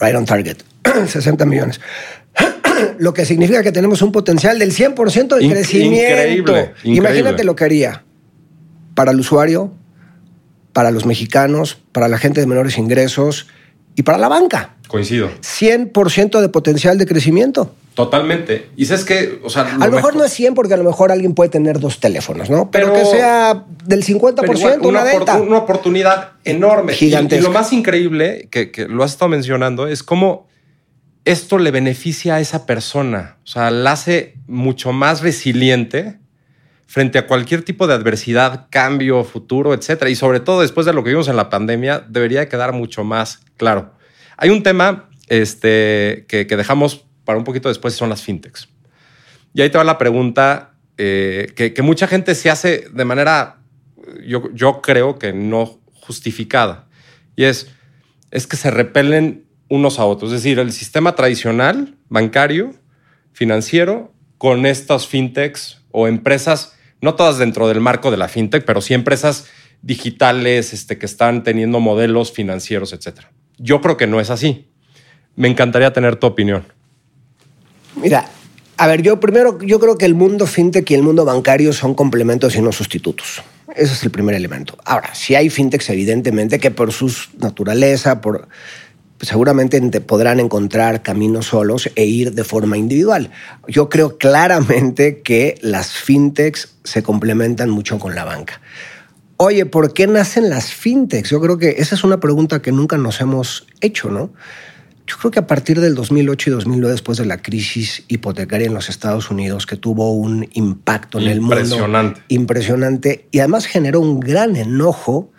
Right 0.00 0.14
on 0.14 0.24
target. 0.24 0.58
60 1.06 1.44
millones. 1.46 1.80
lo 2.98 3.14
que 3.14 3.24
significa 3.24 3.62
que 3.62 3.72
tenemos 3.72 4.02
un 4.02 4.12
potencial 4.12 4.58
del 4.58 4.72
100% 4.72 5.36
de 5.36 5.48
crecimiento. 5.48 6.12
Increíble, 6.12 6.72
Imagínate 6.84 7.44
lo 7.44 7.56
que 7.56 7.64
haría 7.64 8.04
para 8.94 9.10
el 9.10 9.20
usuario, 9.20 9.72
para 10.72 10.90
los 10.90 11.06
mexicanos, 11.06 11.78
para 11.92 12.08
la 12.08 12.18
gente 12.18 12.40
de 12.40 12.46
menores 12.46 12.78
ingresos 12.78 13.46
y 13.94 14.02
para 14.02 14.18
la 14.18 14.28
banca. 14.28 14.75
Coincido. 14.86 15.28
100% 15.40 16.40
de 16.40 16.48
potencial 16.48 16.98
de 16.98 17.06
crecimiento. 17.06 17.74
Totalmente. 17.94 18.68
Y 18.76 18.84
sabes 18.84 19.04
que, 19.04 19.40
o 19.42 19.48
sea, 19.48 19.62
a 19.62 19.86
lo 19.86 19.92
mejor, 19.92 20.16
no 20.16 20.24
es 20.24 20.32
100 20.32 20.54
porque 20.54 20.74
a 20.74 20.76
lo 20.76 20.84
mejor 20.84 21.10
alguien 21.10 21.34
puede 21.34 21.48
tener 21.48 21.80
dos 21.80 21.98
teléfonos, 21.98 22.50
¿no? 22.50 22.70
Pero, 22.70 22.92
que 22.92 23.06
sea 23.06 23.64
del 23.86 24.04
50% 24.04 24.86
una, 24.86 25.02
una, 25.02 25.34
una 25.40 25.56
oportunidad 25.56 26.32
enorme. 26.44 26.92
Gigantesca. 26.92 27.40
Y, 27.40 27.46
lo 27.46 27.52
más 27.52 27.72
increíble 27.72 28.48
que, 28.50 28.70
que, 28.70 28.86
lo 28.86 29.02
has 29.02 29.12
estado 29.12 29.30
mencionando 29.30 29.86
es 29.86 30.02
cómo 30.02 30.46
esto 31.24 31.56
le 31.56 31.70
beneficia 31.70 32.34
a 32.34 32.40
esa 32.40 32.66
persona. 32.66 33.38
O 33.44 33.46
sea, 33.46 33.70
la 33.70 33.92
hace 33.92 34.34
mucho 34.46 34.92
más 34.92 35.22
resiliente 35.22 36.18
frente 36.86 37.18
a 37.18 37.26
cualquier 37.26 37.62
tipo 37.62 37.86
de 37.86 37.94
adversidad, 37.94 38.66
cambio, 38.68 39.24
futuro, 39.24 39.72
etcétera. 39.72 40.10
Y 40.10 40.16
sobre 40.16 40.40
todo 40.40 40.60
después 40.60 40.86
de 40.86 40.92
lo 40.92 41.02
que 41.02 41.10
vimos 41.10 41.28
en 41.28 41.36
la 41.36 41.48
pandemia, 41.48 42.04
debería 42.06 42.48
quedar 42.48 42.74
mucho 42.74 43.04
más 43.04 43.40
claro. 43.56 43.95
Hay 44.36 44.50
un 44.50 44.62
tema 44.62 45.08
este, 45.28 46.26
que, 46.28 46.44
dejamos 46.44 47.06
para 47.24 47.38
un 47.38 47.44
poquito 47.44 47.68
después 47.68 47.94
son 47.94 48.08
las 48.08 48.22
fintechs. 48.22 48.68
Y 49.54 49.62
ahí 49.62 49.70
te 49.70 49.78
va 49.78 49.84
la 49.84 49.98
pregunta 49.98 50.74
eh, 50.98 51.52
que, 51.54 51.82
mucha 51.82 52.06
gente 52.06 52.34
se 52.34 52.50
hace 52.50 52.88
de 52.92 53.04
manera, 53.04 53.60
yo, 54.24 54.80
creo 54.82 55.18
que 55.18 55.32
no 55.32 55.80
justificada. 55.92 56.88
Y 57.34 57.44
es, 57.44 57.68
es 58.30 58.46
que 58.46 58.56
se 58.56 58.70
repelen 58.70 59.46
unos 59.68 59.98
a 59.98 60.04
otros. 60.04 60.32
Es 60.32 60.42
decir, 60.42 60.58
el 60.58 60.72
sistema 60.72 61.14
tradicional, 61.14 61.96
bancario, 62.08 62.74
financiero, 63.32 64.12
con 64.38 64.66
estas 64.66 65.06
fintechs 65.06 65.82
o 65.90 66.06
empresas, 66.06 66.76
no 67.00 67.14
todas 67.14 67.38
dentro 67.38 67.68
del 67.68 67.80
marco 67.80 68.10
de 68.10 68.16
la 68.16 68.28
fintech, 68.28 68.64
pero 68.64 68.80
sí 68.80 68.94
empresas 68.94 69.46
digitales 69.82 70.72
este, 70.72 70.98
que 70.98 71.06
están 71.06 71.42
teniendo 71.42 71.80
modelos 71.80 72.32
financieros, 72.32 72.92
etc. 72.92 73.26
Yo 73.58 73.80
creo 73.80 73.96
que 73.96 74.06
no 74.06 74.20
es 74.20 74.30
así. 74.30 74.68
Me 75.34 75.48
encantaría 75.48 75.92
tener 75.92 76.16
tu 76.16 76.26
opinión. 76.26 76.64
Mira, 77.96 78.28
a 78.76 78.86
ver, 78.86 79.02
yo 79.02 79.18
primero, 79.20 79.58
yo 79.60 79.80
creo 79.80 79.96
que 79.96 80.04
el 80.04 80.14
mundo 80.14 80.46
fintech 80.46 80.90
y 80.90 80.94
el 80.94 81.02
mundo 81.02 81.24
bancario 81.24 81.72
son 81.72 81.94
complementos 81.94 82.54
y 82.56 82.60
no 82.60 82.72
sustitutos. 82.72 83.42
Ese 83.74 83.94
es 83.94 84.02
el 84.04 84.10
primer 84.10 84.34
elemento. 84.34 84.76
Ahora, 84.84 85.14
si 85.14 85.34
hay 85.34 85.50
fintechs, 85.50 85.90
evidentemente, 85.90 86.58
que 86.58 86.70
por 86.70 86.92
su 86.92 87.14
naturaleza, 87.38 88.20
seguramente 89.20 89.80
podrán 90.00 90.40
encontrar 90.40 91.02
caminos 91.02 91.46
solos 91.46 91.90
e 91.94 92.04
ir 92.04 92.32
de 92.32 92.44
forma 92.44 92.76
individual. 92.76 93.30
Yo 93.66 93.88
creo 93.88 94.18
claramente 94.18 95.22
que 95.22 95.56
las 95.62 95.92
fintechs 95.92 96.76
se 96.84 97.02
complementan 97.02 97.70
mucho 97.70 97.98
con 97.98 98.14
la 98.14 98.24
banca. 98.24 98.60
Oye, 99.38 99.66
¿por 99.66 99.92
qué 99.92 100.06
nacen 100.06 100.48
las 100.48 100.72
fintechs? 100.72 101.30
Yo 101.30 101.40
creo 101.40 101.58
que 101.58 101.76
esa 101.78 101.94
es 101.94 102.04
una 102.04 102.20
pregunta 102.20 102.62
que 102.62 102.72
nunca 102.72 102.96
nos 102.96 103.20
hemos 103.20 103.66
hecho, 103.80 104.10
¿no? 104.10 104.32
Yo 105.06 105.16
creo 105.18 105.30
que 105.30 105.38
a 105.38 105.46
partir 105.46 105.80
del 105.80 105.94
2008 105.94 106.50
y 106.50 106.52
2009, 106.54 106.92
después 106.92 107.18
de 107.18 107.26
la 107.26 107.40
crisis 107.40 108.02
hipotecaria 108.08 108.66
en 108.66 108.74
los 108.74 108.88
Estados 108.88 109.30
Unidos, 109.30 109.66
que 109.66 109.76
tuvo 109.76 110.12
un 110.12 110.48
impacto 110.54 111.20
en 111.20 111.28
el 111.28 111.40
mundo 111.40 112.14
impresionante 112.28 113.28
y 113.30 113.38
además 113.38 113.66
generó 113.66 114.00
un 114.00 114.18
gran 114.18 114.56
enojo 114.56 115.30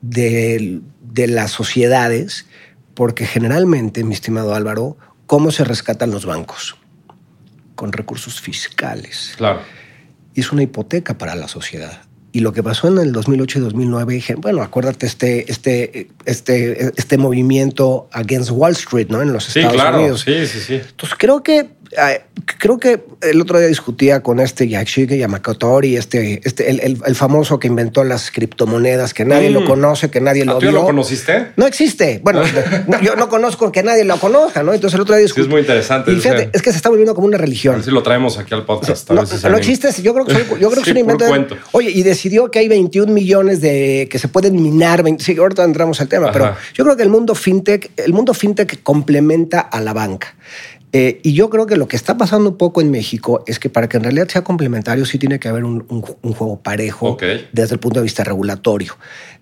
de, 0.00 0.80
de 1.00 1.26
las 1.28 1.52
sociedades, 1.52 2.46
porque 2.94 3.24
generalmente, 3.24 4.02
mi 4.02 4.14
estimado 4.14 4.54
Álvaro, 4.54 4.96
¿cómo 5.26 5.52
se 5.52 5.62
rescatan 5.64 6.10
los 6.10 6.26
bancos? 6.26 6.76
Con 7.76 7.92
recursos 7.92 8.40
fiscales. 8.40 9.34
Claro. 9.36 9.60
Y 10.34 10.40
es 10.40 10.50
una 10.50 10.62
hipoteca 10.62 11.18
para 11.18 11.36
la 11.36 11.46
sociedad. 11.46 12.03
Y 12.34 12.40
lo 12.40 12.52
que 12.52 12.64
pasó 12.64 12.88
en 12.88 12.98
el 12.98 13.12
2008 13.12 13.60
y 13.60 13.62
2009, 13.62 14.14
dije, 14.14 14.34
bueno, 14.34 14.60
acuérdate 14.60 15.06
este, 15.06 15.48
este, 15.52 16.08
este, 16.24 16.90
este 16.96 17.16
movimiento 17.16 18.08
against 18.10 18.50
Wall 18.50 18.72
Street, 18.72 19.06
¿no? 19.08 19.22
En 19.22 19.32
los 19.32 19.46
Estados 19.46 19.70
sí, 19.70 19.78
claro. 19.78 19.98
Unidos. 20.00 20.22
Sí, 20.22 20.44
sí, 20.48 20.58
sí. 20.58 20.74
Entonces 20.74 21.16
creo 21.16 21.44
que 21.44 21.68
creo 22.58 22.78
que 22.78 23.04
el 23.22 23.40
otro 23.40 23.58
día 23.58 23.68
discutía 23.68 24.20
con 24.20 24.40
este 24.40 24.68
Yashige 24.68 25.18
Yamakatori, 25.18 25.96
este, 25.96 26.40
este, 26.44 26.70
el, 26.70 26.98
el, 27.04 27.14
famoso 27.14 27.58
que 27.58 27.68
inventó 27.68 28.04
las 28.04 28.30
criptomonedas, 28.30 29.14
que 29.14 29.24
nadie 29.24 29.50
lo 29.50 29.62
mm. 29.62 29.66
conoce, 29.66 30.10
que 30.10 30.20
nadie 30.20 30.44
lo 30.44 30.58
¿Tú 30.58 30.70
lo 30.70 30.84
conociste? 30.84 31.52
No 31.56 31.66
existe. 31.66 32.20
Bueno, 32.22 32.42
yo 33.02 33.16
no 33.16 33.28
conozco 33.28 33.70
que 33.72 33.82
nadie 33.82 34.04
lo 34.04 34.18
conozca, 34.18 34.62
¿no? 34.62 34.72
Entonces 34.72 34.94
el 34.94 35.02
otro 35.02 35.14
día 35.14 35.22
discutí. 35.22 35.42
es 35.42 35.48
muy 35.48 35.60
interesante. 35.60 36.12
Y 36.12 36.16
fíjate, 36.16 36.50
es 36.52 36.62
que 36.62 36.70
se 36.70 36.76
está 36.76 36.88
volviendo 36.88 37.14
como 37.14 37.26
una 37.26 37.38
religión. 37.38 37.74
A 37.74 37.76
ver 37.78 37.84
si 37.84 37.90
lo 37.90 38.02
traemos 38.02 38.38
aquí 38.38 38.54
al 38.54 38.64
podcast. 38.64 39.10
no, 39.10 39.22
no 39.50 39.56
existe. 39.56 39.90
Yo 40.02 40.14
creo 40.14 40.26
que, 40.26 40.34
yo 40.60 40.70
creo 40.70 40.82
que 40.82 40.90
es 40.90 40.96
un 40.96 40.98
invento. 40.98 41.56
Oye, 41.72 41.90
y 41.90 42.02
decidió 42.02 42.50
que 42.50 42.58
hay 42.58 42.68
21 42.68 43.12
millones 43.12 43.60
de 43.60 44.08
que 44.10 44.18
se 44.18 44.28
pueden 44.28 44.60
minar. 44.60 45.04
sí, 45.18 45.36
ahorita 45.36 45.64
entramos 45.64 46.00
al 46.00 46.08
tema, 46.08 46.32
pero 46.32 46.54
yo 46.74 46.84
creo 46.84 46.96
que 46.96 47.02
el 47.02 47.10
mundo 47.10 47.34
fintech, 47.34 47.90
el 47.96 48.12
mundo 48.12 48.34
fintech 48.34 48.82
complementa 48.82 49.60
a 49.60 49.80
la 49.80 49.92
banca. 49.92 50.34
Eh, 50.96 51.20
y 51.24 51.32
yo 51.32 51.50
creo 51.50 51.66
que 51.66 51.74
lo 51.74 51.88
que 51.88 51.96
está 51.96 52.16
pasando 52.16 52.50
un 52.50 52.56
poco 52.56 52.80
en 52.80 52.92
México 52.92 53.42
es 53.48 53.58
que 53.58 53.68
para 53.68 53.88
que 53.88 53.96
en 53.96 54.04
realidad 54.04 54.28
sea 54.28 54.44
complementario 54.44 55.04
sí 55.04 55.18
tiene 55.18 55.40
que 55.40 55.48
haber 55.48 55.64
un, 55.64 55.80
juego 55.80 56.60
parejo 56.60 57.16
desde 57.52 57.74
el 57.74 57.80
punto 57.80 57.98
de 57.98 58.04
vista 58.04 58.22
regulatorio. 58.22 58.96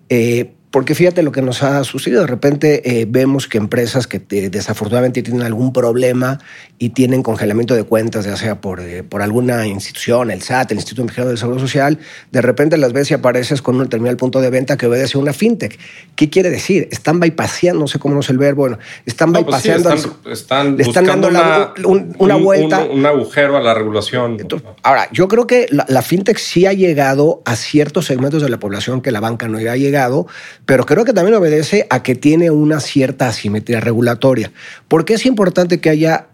Eh, 0.09 0.51
porque 0.73 0.95
fíjate 0.95 1.21
lo 1.21 1.31
que 1.31 1.43
nos 1.43 1.61
ha 1.61 1.83
sucedido. 1.83 2.21
De 2.21 2.27
repente 2.27 2.99
eh, 2.99 3.05
vemos 3.07 3.47
que 3.47 3.59
empresas 3.59 4.07
que 4.07 4.17
desafortunadamente 4.17 5.21
tienen 5.21 5.43
algún 5.43 5.71
problema 5.71 6.39
y 6.79 6.89
tienen 6.89 7.21
congelamiento 7.21 7.75
de 7.75 7.83
cuentas, 7.83 8.25
ya 8.25 8.35
sea 8.37 8.59
por, 8.59 8.79
eh, 8.79 9.03
por 9.03 9.21
alguna 9.21 9.67
institución, 9.67 10.31
el 10.31 10.41
SAT, 10.41 10.71
el 10.71 10.79
Instituto 10.79 11.03
Mexicano 11.03 11.27
del 11.27 11.37
Seguro 11.37 11.59
Social, 11.59 11.99
de 12.31 12.41
repente 12.41 12.75
las 12.77 12.91
ves 12.91 13.11
y 13.11 13.13
apareces 13.13 13.61
con 13.61 13.75
un 13.75 13.83
determinado 13.83 14.17
punto 14.17 14.41
de 14.41 14.49
venta 14.49 14.75
que 14.75 14.87
obedece 14.87 15.15
a 15.15 15.21
una 15.21 15.31
fintech. 15.31 15.77
¿Qué 16.15 16.31
quiere 16.31 16.49
decir? 16.49 16.87
Están 16.89 17.19
bypassando, 17.19 17.81
no 17.81 17.87
sé 17.87 17.99
cómo 17.99 18.15
no 18.15 18.21
es 18.21 18.29
el 18.31 18.39
verbo, 18.39 18.63
bueno, 18.63 18.79
están 19.05 19.31
no, 19.31 19.45
pues 19.45 19.63
están, 19.63 19.99
están, 20.25 20.81
están 20.81 21.05
dando 21.05 21.27
una 21.27 22.35
vuelta. 22.35 22.83
Un, 22.85 23.05
agujero 23.05 23.57
a 23.57 23.61
la 23.61 23.75
regulación. 23.75 24.39
ahora, 24.81 25.07
yo 25.11 25.27
creo 25.27 25.45
que 25.45 25.67
la, 25.69 25.85
la 25.87 26.01
fintech 26.01 26.39
sí 26.39 26.65
ha 26.65 26.73
llegado 26.73 27.43
a 27.45 27.55
ciertos 27.55 28.07
segmentos 28.07 28.41
de 28.41 28.49
la 28.49 28.57
población 28.57 29.01
que 29.01 29.11
la 29.11 29.19
banca 29.19 29.47
no 29.47 29.59
ha 29.59 29.77
llegado 29.77 30.25
pero 30.65 30.85
creo 30.85 31.05
que 31.05 31.13
también 31.13 31.35
obedece 31.35 31.87
a 31.89 32.03
que 32.03 32.15
tiene 32.15 32.51
una 32.51 32.79
cierta 32.79 33.27
asimetría 33.27 33.79
regulatoria. 33.79 34.51
¿Por 34.87 35.05
qué 35.05 35.15
es 35.15 35.25
importante 35.25 35.81
que 35.81 35.89
haya 35.89 36.27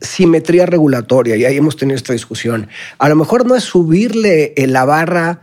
simetría 0.00 0.66
regulatoria? 0.66 1.36
Y 1.36 1.44
ahí 1.44 1.56
hemos 1.56 1.76
tenido 1.76 1.96
esta 1.96 2.12
discusión. 2.12 2.68
A 2.98 3.08
lo 3.08 3.16
mejor 3.16 3.46
no 3.46 3.54
es 3.54 3.64
subirle 3.64 4.54
la 4.56 4.84
barra 4.84 5.40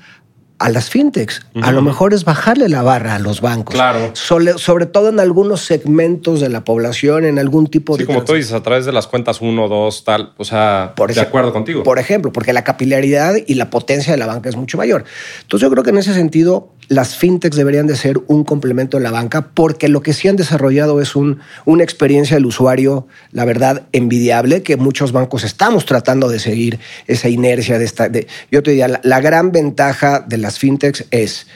a 0.63 0.69
las 0.69 0.89
fintechs. 0.89 1.41
A 1.61 1.73
lo 1.73 1.81
mejor 1.81 2.13
es 2.13 2.23
bajarle 2.23 2.69
la 2.69 2.83
barra 2.83 3.15
a 3.15 3.19
los 3.19 3.41
bancos. 3.41 3.75
Claro. 3.75 4.11
Sobre, 4.13 4.85
todo 4.85 5.09
en 5.09 5.19
algunos 5.19 5.65
segmentos 5.65 6.39
de 6.39 6.47
la 6.47 6.63
población, 6.63 7.25
en 7.25 7.37
algún 7.37 7.67
tipo 7.67 7.97
de. 7.97 8.03
Sí, 8.03 8.07
como 8.07 8.23
tú 8.23 8.33
dices, 8.33 8.53
a 8.53 8.63
través 8.63 8.85
de 8.85 8.93
las 8.93 9.07
cuentas 9.07 9.41
1, 9.41 9.67
2, 9.67 10.03
tal. 10.05 10.31
O 10.37 10.45
sea, 10.45 10.93
de 10.95 11.19
acuerdo 11.19 11.51
contigo. 11.51 11.83
Por 11.83 11.99
ejemplo, 11.99 12.31
porque 12.31 12.53
la 12.53 12.63
capilaridad 12.63 13.35
y 13.45 13.55
la 13.55 13.69
potencia 13.69 14.13
de 14.13 14.17
la 14.17 14.25
banca 14.25 14.47
es 14.47 14.55
mucho 14.55 14.77
mayor. 14.77 15.03
Entonces, 15.41 15.67
yo 15.67 15.69
creo 15.69 15.83
que 15.83 15.89
en 15.89 15.97
ese 15.97 16.13
sentido, 16.13 16.69
las 16.87 17.17
fintechs 17.17 17.57
deberían 17.57 17.87
de 17.87 17.97
ser 17.97 18.21
un 18.27 18.45
complemento 18.45 18.97
de 18.97 19.03
la 19.03 19.11
banca 19.11 19.49
porque 19.53 19.89
lo 19.89 20.01
que 20.01 20.13
sí 20.13 20.29
han 20.29 20.37
desarrollado 20.37 21.01
es 21.01 21.15
un, 21.15 21.39
una 21.65 21.83
experiencia 21.83 22.37
del 22.37 22.45
usuario, 22.45 23.07
la 23.31 23.43
verdad, 23.43 23.83
envidiable, 23.91 24.63
que 24.63 24.77
muchos 24.77 25.11
bancos 25.11 25.43
estamos 25.43 25.85
tratando 25.85 26.29
de 26.29 26.39
seguir 26.39 26.79
esa 27.07 27.27
inercia 27.27 27.77
de 27.79 27.85
esta... 27.85 28.07
De, 28.07 28.27
yo 28.51 28.63
te 28.63 28.71
diría, 28.71 28.87
la, 28.87 29.01
la 29.03 29.19
gran 29.19 29.51
ventaja 29.51 30.21
de 30.21 30.37
las 30.37 30.52
fintechs 30.59 31.05
es 31.11 31.47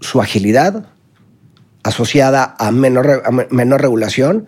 su 0.00 0.20
agilidad 0.20 0.86
asociada 1.82 2.56
a 2.58 2.70
menor, 2.70 3.22
a 3.24 3.30
menor 3.30 3.80
regulación, 3.80 4.46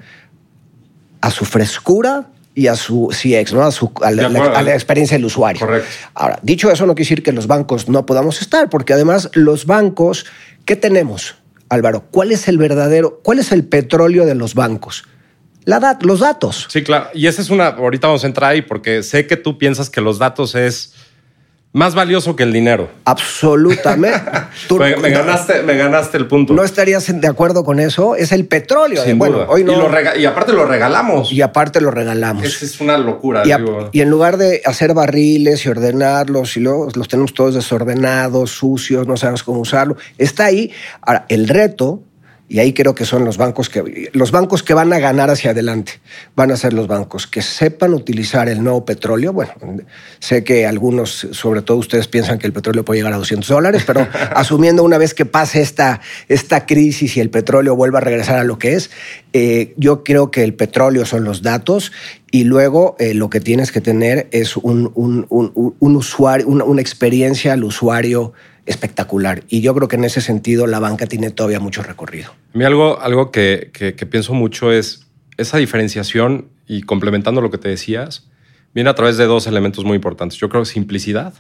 a 1.20 1.31
su 1.31 1.44
frescura 1.44 2.29
y 2.55 2.66
a 2.66 2.77
su 2.77 3.09
CX, 3.11 3.55
¿no? 3.55 3.62
a, 3.62 3.70
su, 3.72 3.92
a, 4.03 4.11
la, 4.11 4.75
experiencia 4.75 5.16
del 5.16 5.25
usuario. 5.25 5.61
Correcto. 5.61 5.88
Ahora, 6.14 6.38
dicho 6.42 6.70
eso, 6.70 6.87
no 6.87 6.94
quiere 6.94 7.09
decir 7.09 7.22
que 7.22 7.33
los 7.33 7.46
bancos 7.46 7.88
no 7.88 8.05
podamos 8.05 8.42
estar, 8.42 8.68
porque 8.68 8.92
además 8.92 9.31
los 9.33 9.64
bancos, 9.64 10.27
¿qué 10.66 10.77
tenemos, 10.77 11.37
Álvaro? 11.68 12.05
¿Cuál 12.11 12.33
es 12.33 12.48
el 12.48 12.59
verdadero, 12.59 13.20
cuál 13.22 13.38
es 13.38 13.53
el 13.53 13.64
petróleo 13.64 14.27
de 14.27 14.35
los 14.35 14.55
bancos? 14.55 15.05
La 15.64 15.96
los 16.01 16.20
datos. 16.20 16.66
Sí, 16.68 16.83
claro. 16.83 17.09
Y 17.14 17.29
esa 17.29 17.40
es 17.40 17.48
una, 17.48 17.68
ahorita 17.68 18.09
vamos 18.09 18.25
a 18.25 18.27
entrar 18.27 18.51
ahí, 18.51 18.62
porque 18.62 19.03
sé 19.03 19.27
que 19.27 19.37
tú 19.37 19.59
piensas 19.59 19.88
que 19.88 20.01
los 20.01 20.18
datos 20.18 20.55
es 20.57 20.92
más 21.72 21.94
valioso 21.94 22.37
que 22.37 22.42
el 22.42 22.52
dinero. 22.52 22.90
Absolutamente. 23.04 24.20
me, 24.78 25.11
ganaste, 25.11 25.62
me 25.62 25.76
ganaste 25.76 26.18
el 26.18 26.26
punto. 26.26 26.52
No 26.52 26.64
estarías 26.64 27.08
de 27.20 27.26
acuerdo 27.26 27.64
con 27.64 27.80
eso. 27.80 28.14
Es 28.14 28.32
el 28.32 28.46
petróleo. 28.46 29.02
Sin 29.02 29.18
bueno, 29.18 29.46
Hoy 29.48 29.64
no. 29.64 29.72
y, 30.16 30.26
aparte 30.26 30.52
lo 30.52 30.66
regalamos. 30.66 31.32
Y 31.32 31.40
aparte 31.40 31.80
lo 31.80 31.90
regalamos. 31.90 32.62
es 32.62 32.80
una 32.80 32.98
locura. 32.98 33.42
Y, 33.92 34.00
en 34.00 34.11
lugar 34.11 34.37
de 34.37 34.61
hacer 34.66 34.92
barriles 34.92 35.64
y 35.64 35.70
ordenarlos 35.70 36.56
y 36.56 36.61
luego 36.61 36.88
los 36.94 37.08
tenemos 37.08 37.32
todos 37.32 37.54
desordenados, 37.54 38.50
sucios, 38.50 39.06
no 39.06 39.16
sabemos 39.16 39.42
cómo 39.42 39.61
usarlo, 39.61 39.96
está 40.18 40.46
ahí. 40.46 40.70
Ahora, 41.00 41.24
el 41.28 41.48
reto 41.48 42.02
Y 42.53 42.59
ahí 42.59 42.75
creo 42.75 42.95
que 42.95 43.07
son 43.07 43.25
los 43.25 43.38
bancos 43.38 43.71
que 43.71 44.11
los 44.12 44.31
bancos 44.31 44.62
que 44.62 44.75
van 44.75 44.93
a 44.93 44.99
ganar 44.99 45.31
hacia 45.31 45.53
adelante. 45.53 46.03
Van 46.37 46.51
a 46.51 46.57
ser 46.59 46.75
los 46.75 46.87
bancos 46.87 47.27
que 47.27 47.41
sepan 47.41 47.95
utilizar 47.95 48.47
el 48.51 48.62
nuevo 48.62 48.85
petróleo. 48.85 49.33
Bueno, 49.33 49.55
sé 50.19 50.45
que 50.45 50.67
algunos, 50.67 51.29
sobre 51.31 51.62
todo 51.62 51.79
ustedes, 51.79 52.09
piensan 52.09 52.38
que 52.38 52.47
el 52.47 52.53
petróleo 52.53 52.85
puede 52.85 53.01
llegar 53.01 53.15
a 53.15 53.17
200 53.17 53.49
dólares, 53.49 53.85
pero 53.87 54.07
asumiendo 54.37 54.83
una 54.83 54.99
vez 54.99 55.15
que 55.15 55.25
pase 55.25 55.62
esta, 55.62 56.03
esta 56.29 56.67
crisis 56.67 57.17
y 57.17 57.21
el 57.21 57.31
petróleo 57.31 57.75
vuelva 57.75 58.01
a 58.01 58.03
regresar 58.03 58.38
a 58.38 58.45
lo 58.45 58.59
que 58.59 58.75
es, 58.75 58.91
eh, 59.33 59.73
yo 59.79 60.05
creo 60.05 60.31
que 60.31 60.45
el 60.45 60.53
petróleo 60.53 61.07
son 61.07 61.25
los 61.25 61.41
datos 61.41 61.91
y 62.31 62.45
luego 62.45 62.97
eh, 62.99 63.15
lo 63.15 63.31
que 63.31 63.41
tienes 63.41 63.73
que 63.73 63.81
tener 63.81 64.29
es 64.31 64.59
un, 64.59 64.93
un, 64.95 65.27
un, 65.31 65.97
usuario, 65.97 66.49
una, 66.49 66.81
experiencia 66.83 67.55
al 67.55 67.65
usuario 67.65 68.35
espectacular. 68.66 69.42
Y 69.48 69.61
yo 69.61 69.75
creo 69.75 69.88
que 69.88 69.96
en 69.96 70.05
ese 70.05 70.20
sentido 70.20 70.66
la 70.66 70.79
banca 70.79 71.07
tiene 71.07 71.31
todavía 71.31 71.61
mucho 71.61 71.83
recorrido. 71.83 72.31
A 72.55 72.59
mí 72.59 72.64
algo, 72.64 73.01
algo 73.01 73.31
que, 73.31 73.70
que, 73.72 74.07
pienso 74.07 74.35
mucho 74.35 74.72
es 74.72 75.07
esa 75.37 75.59
diferenciación 75.59 76.48
y 76.66 76.83
complementando 76.83 77.40
lo 77.40 77.51
que 77.51 77.59
te 77.59 77.68
decías, 77.68 78.29
viene 78.75 78.90
a 78.90 78.94
través 78.94 79.16
de 79.16 79.27
dos 79.27 79.46
elementos 79.46 79.85
muy 79.85 79.96
importantes. 79.96 80.38
Yo 80.38 80.48
creo 80.48 80.64
simplicidad 80.64 81.35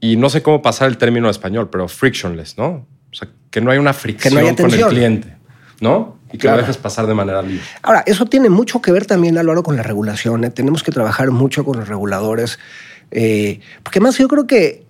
y 0.00 0.16
no 0.16 0.30
sé 0.30 0.42
cómo 0.42 0.62
pasar 0.62 0.88
el 0.88 0.96
término 0.96 1.28
español, 1.28 1.68
pero 1.70 1.88
frictionless, 1.88 2.58
¿no? 2.58 2.86
O 3.10 3.14
sea, 3.14 3.28
que 3.50 3.60
no 3.60 3.70
hay 3.70 3.78
una 3.78 3.92
fricción 3.92 4.56
con 4.56 4.72
el 4.72 4.86
cliente, 4.86 5.36
¿no? 5.80 6.18
Y 6.32 6.38
que 6.38 6.48
lo 6.48 6.56
dejes 6.56 6.78
pasar 6.78 7.06
de 7.06 7.14
manera 7.14 7.42
libre. 7.42 7.62
Ahora, 7.82 8.02
eso 8.06 8.24
tiene 8.24 8.48
mucho 8.48 8.80
que 8.80 8.90
ver 8.90 9.04
también, 9.04 9.36
Álvaro, 9.36 9.62
con 9.62 9.76
la 9.76 9.82
regulación. 9.82 10.44
¿eh? 10.44 10.50
Tenemos 10.50 10.82
que 10.82 10.90
trabajar 10.90 11.30
mucho 11.30 11.62
con 11.64 11.78
los 11.78 11.88
reguladores. 11.88 12.58
Eh, 13.10 13.60
porque 13.82 14.00
más 14.00 14.16
yo 14.16 14.26
creo 14.28 14.46
que 14.46 14.86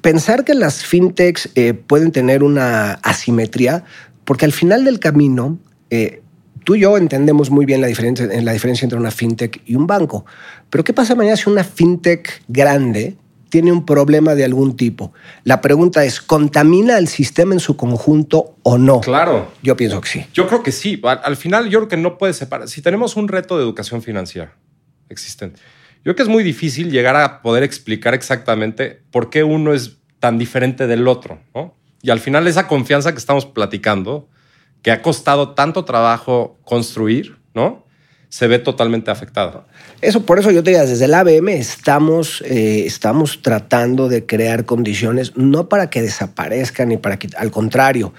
pensar 0.00 0.44
que 0.44 0.54
las 0.54 0.84
fintechs 0.84 1.50
eh, 1.54 1.74
pueden 1.74 2.12
tener 2.12 2.42
una 2.42 2.92
asimetría, 2.94 3.84
porque 4.24 4.44
al 4.44 4.52
final 4.52 4.84
del 4.84 4.98
camino, 4.98 5.58
eh, 5.90 6.22
tú 6.64 6.74
y 6.74 6.80
yo 6.80 6.96
entendemos 6.96 7.50
muy 7.50 7.64
bien 7.64 7.80
la 7.80 7.86
diferencia, 7.86 8.26
la 8.26 8.52
diferencia 8.52 8.84
entre 8.84 8.98
una 8.98 9.10
fintech 9.10 9.62
y 9.66 9.74
un 9.74 9.86
banco. 9.86 10.26
Pero 10.70 10.84
¿qué 10.84 10.92
pasa 10.92 11.14
mañana 11.14 11.36
si 11.36 11.48
una 11.48 11.64
fintech 11.64 12.42
grande 12.46 13.16
tiene 13.48 13.72
un 13.72 13.86
problema 13.86 14.34
de 14.34 14.44
algún 14.44 14.76
tipo? 14.76 15.12
La 15.44 15.60
pregunta 15.60 16.04
es, 16.04 16.20
¿contamina 16.20 16.98
el 16.98 17.08
sistema 17.08 17.54
en 17.54 17.60
su 17.60 17.76
conjunto 17.76 18.56
o 18.62 18.76
no? 18.76 19.00
Claro. 19.00 19.50
Yo 19.62 19.76
pienso 19.76 20.00
que 20.00 20.08
sí. 20.08 20.26
Yo 20.34 20.46
creo 20.46 20.62
que 20.62 20.72
sí. 20.72 21.00
Al 21.02 21.36
final 21.36 21.70
yo 21.70 21.78
creo 21.80 21.88
que 21.88 21.96
no 21.96 22.18
puede 22.18 22.34
separar. 22.34 22.68
Si 22.68 22.82
tenemos 22.82 23.16
un 23.16 23.28
reto 23.28 23.56
de 23.56 23.64
educación 23.64 24.02
financiera 24.02 24.54
existente, 25.08 25.60
yo 25.98 26.14
creo 26.14 26.16
que 26.16 26.22
es 26.22 26.28
muy 26.28 26.44
difícil 26.44 26.90
llegar 26.90 27.16
a 27.16 27.42
poder 27.42 27.62
explicar 27.62 28.14
exactamente 28.14 29.02
por 29.10 29.30
qué 29.30 29.44
uno 29.44 29.74
es 29.74 29.98
tan 30.20 30.38
diferente 30.38 30.86
del 30.86 31.06
otro, 31.08 31.40
Y 32.02 32.10
al 32.10 32.20
final 32.20 32.46
esa 32.46 32.68
confianza 32.68 33.12
que 33.12 33.18
estamos 33.18 33.44
platicando, 33.44 34.28
que 34.82 34.90
ha 34.90 35.02
costado 35.02 35.54
tanto 35.54 35.84
trabajo 35.84 36.58
construir, 36.64 37.36
¿no? 37.54 37.84
Se 38.28 38.46
ve 38.46 38.58
totalmente 38.58 39.10
afectada. 39.10 39.66
Eso, 40.00 40.24
por 40.24 40.38
eso 40.38 40.50
yo 40.50 40.62
te 40.62 40.70
digo, 40.70 40.82
desde 40.82 41.04
el 41.06 41.14
ABM 41.14 41.48
estamos, 41.48 42.42
eh, 42.42 42.84
estamos 42.86 43.40
tratando 43.42 44.08
de 44.08 44.26
crear 44.26 44.64
condiciones, 44.64 45.36
no 45.36 45.68
para 45.68 45.90
que 45.90 46.02
desaparezcan 46.02 46.90
ni 46.90 46.98
para 46.98 47.18
que, 47.18 47.28
al 47.36 47.50
contrario, 47.50 48.12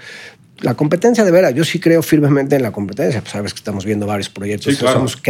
la 0.61 0.73
competencia 0.75 1.23
de 1.23 1.31
veras, 1.31 1.53
yo 1.53 1.63
sí 1.63 1.79
creo 1.79 2.01
firmemente 2.01 2.55
en 2.55 2.63
la 2.63 2.71
competencia. 2.71 3.21
Pues 3.21 3.31
sabes 3.31 3.53
que 3.53 3.59
estamos 3.59 3.85
viendo 3.85 4.05
varios 4.05 4.29
proyectos. 4.29 4.75
Somos 4.75 5.21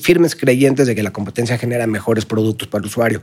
firmes 0.00 0.36
creyentes 0.36 0.86
de 0.86 0.94
que 0.94 1.02
la 1.02 1.12
competencia 1.12 1.58
genera 1.58 1.86
mejores 1.86 2.24
productos 2.24 2.68
para 2.68 2.82
el 2.82 2.86
usuario. 2.86 3.22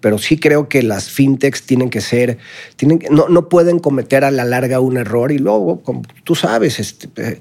Pero 0.00 0.18
sí 0.18 0.36
creo 0.36 0.68
que 0.68 0.82
las 0.82 1.10
fintechs 1.10 1.62
tienen 1.62 1.88
que 1.88 2.00
ser, 2.00 2.38
tienen, 2.74 3.00
no, 3.10 3.28
no 3.28 3.48
pueden 3.48 3.78
cometer 3.78 4.24
a 4.24 4.32
la 4.32 4.44
larga 4.44 4.80
un 4.80 4.96
error 4.96 5.30
y 5.30 5.38
luego, 5.38 5.80
como 5.82 6.02
tú 6.24 6.34
sabes, 6.34 6.80
este, 6.80 7.40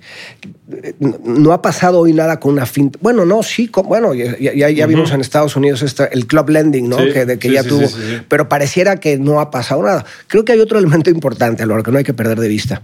eh, 0.68 0.94
no 1.00 1.54
ha 1.54 1.64
pasado 1.64 2.02
hoy 2.02 2.14
nada 2.14 2.40
con 2.40 2.54
una 2.54 2.68
fintech. 2.68 3.02
Bueno, 3.02 3.26
no, 3.26 3.42
sí, 3.42 3.72
bueno, 3.86 4.14
ya, 4.14 4.38
ya, 4.38 4.86
vimos 4.86 5.12
en 5.12 5.22
Estados 5.22 5.56
Unidos 5.56 5.84
el 6.12 6.28
club 6.28 6.50
lending, 6.50 6.88
¿no? 6.88 6.98
que, 6.98 7.26
de 7.26 7.40
que 7.40 7.52
ya 7.52 7.64
tuvo, 7.64 7.88
pero 8.28 8.48
pareciera 8.48 8.98
que 8.98 9.18
no 9.18 9.40
ha 9.40 9.50
pasado 9.50 9.82
nada. 9.82 10.06
Creo 10.28 10.46
que 10.46 10.52
hay 10.52 10.60
otro 10.60 10.78
elemento 10.78 11.10
importante, 11.10 11.64
a 11.64 11.66
lo 11.66 11.82
que 11.82 11.92
no 11.92 11.98
hay 11.98 12.04
que 12.04 12.14
perder 12.14 12.40
de 12.40 12.48
vista 12.48 12.84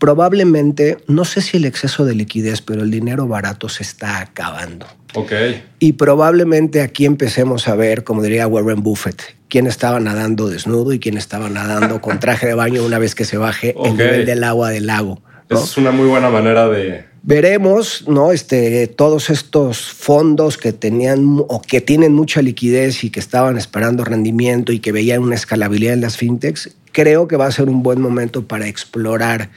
probablemente, 0.00 0.96
no 1.06 1.24
sé 1.24 1.42
si 1.42 1.58
el 1.58 1.66
exceso 1.66 2.04
de 2.04 2.14
liquidez, 2.14 2.62
pero 2.62 2.82
el 2.82 2.90
dinero 2.90 3.28
barato 3.28 3.68
se 3.68 3.84
está 3.84 4.20
acabando. 4.20 4.86
Ok. 5.14 5.32
Y 5.78 5.92
probablemente 5.92 6.80
aquí 6.80 7.04
empecemos 7.04 7.68
a 7.68 7.76
ver, 7.76 8.02
como 8.02 8.22
diría 8.22 8.48
Warren 8.48 8.82
Buffett, 8.82 9.22
quién 9.48 9.66
estaba 9.66 10.00
nadando 10.00 10.48
desnudo 10.48 10.92
y 10.92 10.98
quién 10.98 11.18
estaba 11.18 11.50
nadando 11.50 12.00
con 12.00 12.18
traje 12.20 12.46
de 12.46 12.54
baño 12.54 12.84
una 12.84 12.98
vez 12.98 13.14
que 13.14 13.24
se 13.24 13.36
baje 13.36 13.76
el 13.84 13.92
nivel 13.92 14.26
del 14.26 14.42
agua 14.42 14.70
del 14.70 14.86
lago. 14.86 15.22
Es 15.50 15.76
una 15.76 15.90
muy 15.90 16.08
buena 16.08 16.30
manera 16.30 16.68
de... 16.68 17.04
Veremos, 17.22 18.04
¿no? 18.08 18.32
Este, 18.32 18.86
todos 18.86 19.28
estos 19.28 19.92
fondos 19.92 20.56
que 20.56 20.72
tenían 20.72 21.44
o 21.48 21.60
que 21.60 21.82
tienen 21.82 22.14
mucha 22.14 22.40
liquidez 22.40 23.04
y 23.04 23.10
que 23.10 23.20
estaban 23.20 23.58
esperando 23.58 24.04
rendimiento 24.04 24.72
y 24.72 24.78
que 24.78 24.92
veían 24.92 25.20
una 25.20 25.34
escalabilidad 25.34 25.92
en 25.92 26.00
las 26.00 26.16
fintechs, 26.16 26.70
creo 26.92 27.28
que 27.28 27.36
va 27.36 27.46
a 27.46 27.52
ser 27.52 27.68
un 27.68 27.82
buen 27.82 28.00
momento 28.00 28.46
para 28.48 28.68
explorar 28.68 29.50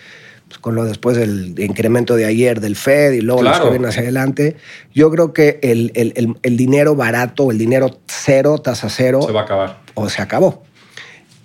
con 0.59 0.75
lo 0.75 0.85
después 0.85 1.17
del 1.17 1.55
incremento 1.57 2.15
de 2.15 2.25
ayer 2.25 2.59
del 2.59 2.75
Fed 2.75 3.13
y 3.13 3.21
luego 3.21 3.43
los 3.43 3.59
que 3.59 3.69
vienen 3.69 3.89
hacia 3.89 4.01
adelante, 4.01 4.55
yo 4.93 5.09
creo 5.11 5.33
que 5.33 5.59
el, 5.61 5.91
el, 5.95 6.35
el, 6.41 6.57
dinero 6.57 6.95
barato, 6.95 7.51
el 7.51 7.57
dinero 7.57 7.99
cero, 8.07 8.57
tasa 8.59 8.89
cero, 8.89 9.21
se 9.25 9.31
va 9.31 9.41
a 9.41 9.43
acabar. 9.43 9.79
O 9.95 10.09
se 10.09 10.21
acabó. 10.21 10.63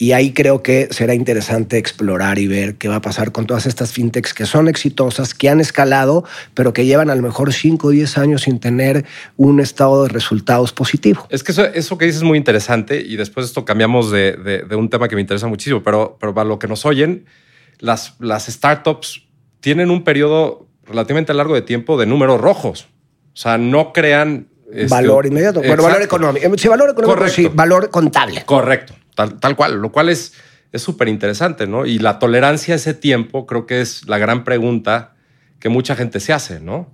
Y 0.00 0.12
ahí 0.12 0.32
creo 0.32 0.62
que 0.62 0.88
será 0.92 1.12
interesante 1.12 1.76
explorar 1.76 2.38
y 2.38 2.46
ver 2.46 2.76
qué 2.76 2.86
va 2.86 2.96
a 2.96 3.00
pasar 3.00 3.32
con 3.32 3.46
todas 3.46 3.66
estas 3.66 3.92
fintechs 3.92 4.32
que 4.32 4.46
son 4.46 4.68
exitosas, 4.68 5.34
que 5.34 5.48
han 5.48 5.60
escalado, 5.60 6.24
pero 6.54 6.72
que 6.72 6.86
llevan 6.86 7.10
a 7.10 7.16
lo 7.16 7.22
mejor 7.22 7.52
5 7.52 7.88
o 7.88 7.90
10 7.90 8.16
años 8.18 8.42
sin 8.42 8.60
tener 8.60 9.04
un 9.36 9.58
estado 9.58 10.04
de 10.04 10.10
resultados 10.10 10.72
positivo. 10.72 11.26
Es 11.30 11.42
que 11.42 11.50
eso, 11.50 11.98
que 11.98 12.04
dices 12.04 12.18
es 12.18 12.22
muy 12.22 12.38
interesante 12.38 13.02
y 13.04 13.16
después 13.16 13.46
esto 13.46 13.64
cambiamos 13.64 14.12
de, 14.12 14.32
de, 14.32 14.62
de, 14.62 14.76
un 14.76 14.88
tema 14.88 15.08
que 15.08 15.16
me 15.16 15.20
interesa 15.20 15.48
muchísimo, 15.48 15.82
pero, 15.82 16.16
pero 16.20 16.32
para 16.32 16.48
lo 16.48 16.60
que 16.60 16.68
nos 16.68 16.86
oyen, 16.86 17.24
las, 17.78 18.14
las 18.18 18.46
startups 18.46 19.24
tienen 19.60 19.90
un 19.90 20.04
periodo 20.04 20.66
relativamente 20.84 21.34
largo 21.34 21.54
de 21.54 21.62
tiempo 21.62 21.98
de 21.98 22.06
números 22.06 22.40
rojos. 22.40 22.88
O 23.32 23.36
sea, 23.36 23.58
no 23.58 23.92
crean... 23.92 24.48
Este, 24.72 24.88
valor 24.88 25.26
inmediato. 25.26 25.60
Bueno, 25.60 25.82
valor 25.82 26.02
económico. 26.02 26.58
Si 26.58 26.68
valor 26.68 26.90
económico, 26.90 27.28
sí, 27.28 27.48
valor 27.52 27.90
contable. 27.90 28.44
Correcto, 28.44 28.94
tal, 29.14 29.40
tal 29.40 29.56
cual, 29.56 29.80
lo 29.80 29.90
cual 29.90 30.10
es 30.10 30.34
súper 30.74 31.08
interesante, 31.08 31.66
¿no? 31.66 31.86
Y 31.86 31.98
la 31.98 32.18
tolerancia 32.18 32.74
a 32.74 32.76
ese 32.76 32.94
tiempo 32.94 33.46
creo 33.46 33.66
que 33.66 33.80
es 33.80 34.06
la 34.06 34.18
gran 34.18 34.44
pregunta 34.44 35.14
que 35.58 35.68
mucha 35.68 35.96
gente 35.96 36.20
se 36.20 36.32
hace, 36.32 36.60
¿no? 36.60 36.92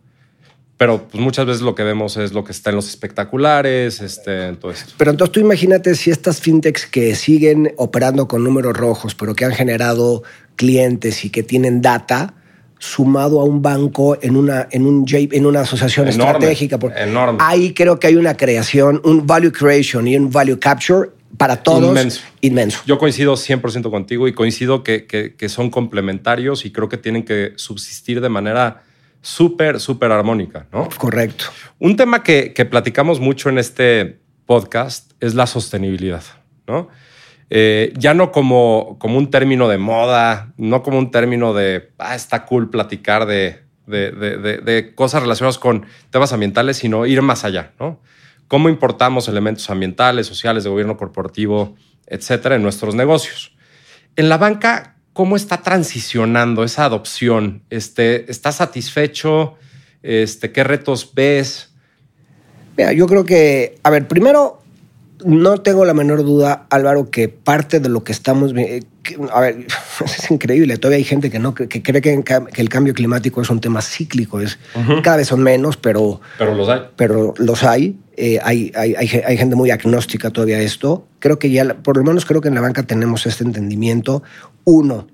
Pero 0.76 1.06
pues, 1.08 1.22
muchas 1.22 1.46
veces 1.46 1.62
lo 1.62 1.74
que 1.74 1.84
vemos 1.84 2.16
es 2.16 2.32
lo 2.32 2.42
que 2.42 2.52
está 2.52 2.70
en 2.70 2.76
los 2.76 2.88
espectaculares, 2.88 4.00
este, 4.00 4.52
todo 4.54 4.72
esto. 4.72 4.92
Pero 4.96 5.12
entonces 5.12 5.32
tú 5.32 5.40
imagínate 5.40 5.94
si 5.94 6.10
estas 6.10 6.40
fintechs 6.40 6.86
que 6.86 7.14
siguen 7.14 7.72
operando 7.76 8.26
con 8.26 8.42
números 8.42 8.76
rojos, 8.76 9.14
pero 9.14 9.34
que 9.34 9.44
han 9.44 9.52
generado 9.52 10.24
clientes 10.56 11.24
y 11.24 11.30
que 11.30 11.42
tienen 11.42 11.82
data, 11.82 12.34
sumado 12.78 13.40
a 13.40 13.44
un 13.44 13.62
banco 13.62 14.18
en 14.20 14.36
una, 14.36 14.68
en 14.70 14.86
un, 14.86 15.06
en 15.10 15.46
una 15.46 15.60
asociación 15.60 16.08
estratégica. 16.08 16.78
Enorme. 16.96 17.38
Ahí 17.40 17.72
creo 17.72 17.98
que 17.98 18.08
hay 18.08 18.16
una 18.16 18.36
creación, 18.36 19.00
un 19.04 19.26
value 19.26 19.52
creation 19.52 20.06
y 20.06 20.16
un 20.16 20.30
value 20.30 20.58
capture 20.58 21.10
para 21.36 21.62
todos 21.62 21.88
inmenso. 21.88 22.20
inmenso. 22.40 22.80
Yo 22.86 22.98
coincido 22.98 23.34
100% 23.34 23.90
contigo 23.90 24.28
y 24.28 24.34
coincido 24.34 24.84
que, 24.84 25.06
que, 25.06 25.34
que 25.34 25.48
son 25.48 25.70
complementarios 25.70 26.64
y 26.64 26.72
creo 26.72 26.88
que 26.88 26.98
tienen 26.98 27.24
que 27.24 27.54
subsistir 27.56 28.20
de 28.20 28.28
manera 28.28 28.82
súper, 29.24 29.80
súper 29.80 30.12
armónica, 30.12 30.66
¿no? 30.70 30.88
Correcto. 30.98 31.46
Un 31.78 31.96
tema 31.96 32.22
que, 32.22 32.52
platicamos 32.70 33.18
mucho 33.18 33.48
en 33.48 33.58
este 33.58 34.20
podcast 34.46 35.12
es 35.20 35.34
la 35.34 35.46
sostenibilidad, 35.46 36.22
¿no? 36.68 36.88
Eh, 37.50 37.92
ya 37.96 38.14
no 38.14 38.32
como, 38.32 38.96
como 38.98 39.18
un 39.18 39.30
término 39.30 39.68
de 39.68 39.78
moda, 39.78 40.52
no 40.56 40.82
como 40.82 40.98
un 40.98 41.10
término 41.10 41.52
de, 41.54 41.90
ah, 41.98 42.14
está 42.14 42.46
cool 42.46 42.70
platicar 42.70 43.26
de, 43.26 43.64
de, 43.86 44.92
cosas 44.94 45.22
relacionadas 45.22 45.58
con 45.58 45.86
temas 46.10 46.32
ambientales, 46.32 46.78
sino 46.78 47.06
ir 47.06 47.22
más 47.22 47.44
allá, 47.44 47.72
¿no? 47.78 48.00
Cómo 48.48 48.68
importamos 48.68 49.28
elementos 49.28 49.68
ambientales, 49.70 50.26
sociales, 50.26 50.64
de 50.64 50.70
gobierno 50.70 50.96
corporativo, 50.96 51.76
etcétera, 52.06 52.56
en 52.56 52.62
nuestros 52.62 52.94
negocios. 52.94 53.54
En 54.16 54.28
la 54.28 54.38
banca, 54.38 54.96
cómo 55.12 55.36
está 55.36 55.62
transicionando 55.62 56.64
esa 56.64 56.84
adopción. 56.84 57.62
Este, 57.70 58.30
¿Estás 58.30 58.56
satisfecho? 58.56 59.56
Este, 60.02 60.52
¿Qué 60.52 60.64
retos 60.64 61.14
ves? 61.14 61.72
Mira, 62.76 62.92
yo 62.92 63.06
creo 63.06 63.24
que, 63.24 63.78
a 63.82 63.90
ver, 63.90 64.08
primero, 64.08 64.62
no 65.24 65.58
tengo 65.58 65.84
la 65.84 65.94
menor 65.94 66.24
duda, 66.24 66.66
Álvaro, 66.70 67.10
que 67.10 67.28
parte 67.28 67.80
de 67.80 67.88
lo 67.88 68.04
que 68.04 68.12
estamos 68.12 68.52
viendo, 68.52 68.86
a 69.32 69.40
ver, 69.40 69.66
es 70.04 70.30
increíble, 70.30 70.76
todavía 70.76 70.98
hay 70.98 71.04
gente 71.04 71.30
que 71.30 71.38
no 71.38 71.54
que 71.54 71.82
cree 71.82 72.00
que, 72.00 72.22
el 72.56 72.68
cambio 72.68 72.94
climático 72.94 73.40
es 73.40 73.50
un 73.50 73.60
tema 73.60 73.82
cíclico, 73.82 74.40
es 74.40 74.58
cada 75.02 75.18
vez 75.18 75.28
son 75.28 75.42
menos, 75.42 75.76
pero 75.76 76.20
pero 76.38 76.54
los 76.54 76.68
hay, 76.68 76.80
pero 76.96 77.34
los 77.38 77.62
hay. 77.62 77.96
Eh, 78.16 78.38
hay, 78.44 78.70
hay, 78.76 78.94
hay, 78.94 79.08
hay, 79.26 79.36
gente 79.36 79.56
muy 79.56 79.72
agnóstica 79.72 80.30
todavía 80.30 80.58
a 80.58 80.60
esto. 80.60 81.08
Creo 81.18 81.40
que 81.40 81.50
ya, 81.50 81.74
por 81.74 81.96
lo 81.96 82.04
menos 82.04 82.24
creo 82.24 82.40
que 82.40 82.46
en 82.46 82.54
la 82.54 82.60
banca 82.60 82.84
tenemos 82.84 83.26
este 83.26 83.42
entendimiento. 83.42 84.22
Uno, 84.62 85.08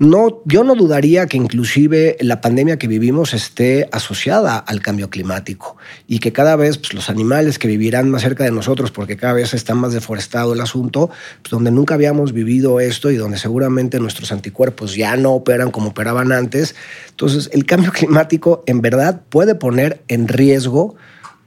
No, 0.00 0.42
yo 0.44 0.64
no 0.64 0.74
dudaría 0.74 1.26
que 1.26 1.36
inclusive 1.36 2.16
la 2.20 2.40
pandemia 2.40 2.78
que 2.78 2.88
vivimos 2.88 3.32
esté 3.32 3.88
asociada 3.92 4.58
al 4.58 4.80
cambio 4.80 5.08
climático 5.08 5.76
y 6.08 6.18
que 6.18 6.32
cada 6.32 6.56
vez 6.56 6.78
pues, 6.78 6.94
los 6.94 7.08
animales 7.10 7.60
que 7.60 7.68
vivirán 7.68 8.10
más 8.10 8.22
cerca 8.22 8.42
de 8.42 8.50
nosotros, 8.50 8.90
porque 8.90 9.16
cada 9.16 9.34
vez 9.34 9.54
está 9.54 9.76
más 9.76 9.92
deforestado 9.92 10.52
el 10.52 10.60
asunto, 10.60 11.10
pues, 11.42 11.50
donde 11.52 11.70
nunca 11.70 11.94
habíamos 11.94 12.32
vivido 12.32 12.80
esto 12.80 13.12
y 13.12 13.16
donde 13.16 13.38
seguramente 13.38 14.00
nuestros 14.00 14.32
anticuerpos 14.32 14.96
ya 14.96 15.16
no 15.16 15.32
operan 15.32 15.70
como 15.70 15.90
operaban 15.90 16.32
antes. 16.32 16.74
Entonces, 17.10 17.48
el 17.52 17.64
cambio 17.64 17.92
climático 17.92 18.64
en 18.66 18.80
verdad 18.80 19.22
puede 19.28 19.54
poner 19.54 20.02
en 20.08 20.26
riesgo 20.26 20.96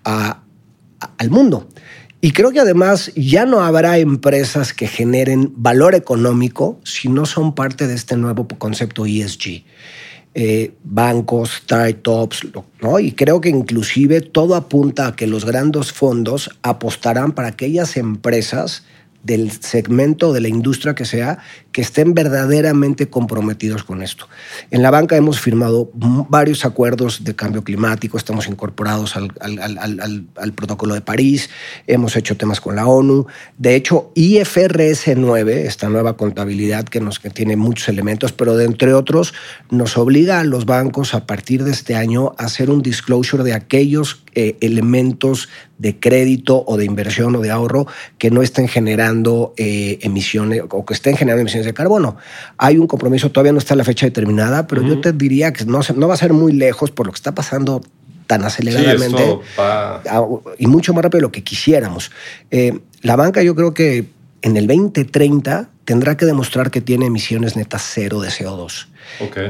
al 0.05 1.29
mundo. 1.29 1.67
Y 2.19 2.31
creo 2.31 2.51
que 2.51 2.59
además 2.59 3.11
ya 3.15 3.45
no 3.45 3.61
habrá 3.61 3.99
empresas 3.99 4.73
que 4.73 4.87
generen 4.87 5.53
valor 5.55 5.93
económico 5.93 6.79
si 6.83 7.09
no 7.09 7.25
son 7.25 7.53
parte 7.53 7.87
de 7.87 7.93
este 7.93 8.17
nuevo 8.17 8.47
concepto 8.47 9.05
ESG. 9.05 9.63
Eh, 10.39 10.73
bancos, 10.83 11.61
startups, 11.63 12.47
¿no? 12.81 12.99
Y 12.99 13.13
creo 13.13 13.41
que 13.41 13.49
inclusive 13.49 14.21
todo 14.21 14.55
apunta 14.55 15.07
a 15.07 15.15
que 15.15 15.25
los 15.25 15.45
grandes 15.45 15.91
fondos 15.91 16.51
apostarán 16.61 17.31
para 17.31 17.47
aquellas 17.47 17.97
empresas 17.97 18.83
del 19.27 19.51
segmento 19.51 20.31
de 20.31 20.39
la 20.39 20.47
industria 20.47 20.95
que 20.95 21.03
sea, 21.03 21.39
que 21.73 21.81
estén 21.81 22.13
verdaderamente 22.13 23.09
comprometidos 23.09 23.83
con 23.83 24.01
esto. 24.01 24.27
En 24.71 24.81
la 24.81 24.89
banca 24.89 25.17
hemos 25.17 25.39
firmado 25.39 25.91
varios 25.93 26.65
acuerdos 26.65 27.25
de 27.25 27.35
cambio 27.35 27.63
climático, 27.63 28.17
estamos 28.17 28.47
incorporados 28.47 29.15
al, 29.17 30.53
protocolo 30.55 30.95
de 30.95 31.01
París, 31.01 31.49
hemos 31.87 32.15
hecho 32.15 32.37
temas 32.37 32.61
con 32.61 32.77
la 32.77 32.87
ONU. 32.87 33.27
De 33.57 33.75
hecho, 33.75 34.11
IFRS 34.15 35.17
9, 35.17 35.67
esta 35.67 35.89
nueva 35.89 36.15
contabilidad 36.15 36.85
que, 36.85 37.01
nos, 37.01 37.19
tiene 37.19 37.57
muchos 37.57 37.89
elementos, 37.89 38.31
pero 38.31 38.55
de 38.55 38.63
entre 38.63 38.93
otros 38.93 39.33
nos 39.69 39.97
obliga 39.97 40.39
a 40.39 40.45
los 40.45 40.65
bancos 40.65 41.13
a 41.13 41.27
partir 41.27 41.65
de 41.65 41.71
este 41.71 41.95
año 41.95 42.33
a 42.37 42.45
hacer 42.45 42.69
un 42.69 42.81
disclosure 42.81 43.43
de 43.43 43.53
aquellos 43.53 44.23
eh, 44.35 44.55
elementos 44.61 45.49
de 45.77 45.99
crédito 45.99 46.63
o 46.65 46.77
de 46.77 46.85
inversión 46.85 47.35
o 47.35 47.41
de 47.41 47.51
ahorro 47.51 47.87
que 48.17 48.31
no 48.31 48.41
estén 48.41 48.67
generando 48.67 49.53
eh, 49.57 49.99
emisiones 50.01 50.63
o 50.69 50.85
que 50.85 50.93
estén 50.93 51.15
generando 51.15 51.41
emisiones 51.41 51.65
de 51.65 51.73
carbono. 51.73 52.17
Hay 52.57 52.77
un 52.77 52.87
compromiso, 52.87 53.31
todavía 53.31 53.51
no 53.51 53.59
está 53.59 53.75
la 53.75 53.83
fecha 53.83 54.05
determinada, 54.05 54.67
pero 54.67 54.81
yo 54.81 54.99
te 55.01 55.13
diría 55.13 55.53
que 55.53 55.65
no, 55.65 55.81
no 55.95 56.07
va 56.07 56.13
a 56.15 56.17
ser 56.17 56.33
muy 56.33 56.51
lejos 56.53 56.91
por 56.91 57.05
lo 57.05 57.11
que 57.11 57.17
está 57.17 57.33
pasando 57.33 57.81
tan 58.25 58.43
aceleradamente 58.43 59.39
y 60.57 60.67
mucho 60.67 60.93
más 60.93 61.03
rápido 61.03 61.19
de 61.19 61.21
lo 61.23 61.31
que 61.31 61.43
quisiéramos. 61.43 62.11
Eh, 62.51 62.79
la 63.01 63.15
banca 63.15 63.41
yo 63.41 63.55
creo 63.55 63.73
que 63.73 64.05
en 64.41 64.57
el 64.57 64.67
2030 64.67 65.69
tendrá 65.85 66.17
que 66.17 66.25
demostrar 66.25 66.69
que 66.69 66.81
tiene 66.81 67.05
emisiones 67.05 67.55
netas 67.55 67.89
cero 67.93 68.19
de 68.19 68.29
CO2. 68.29 68.87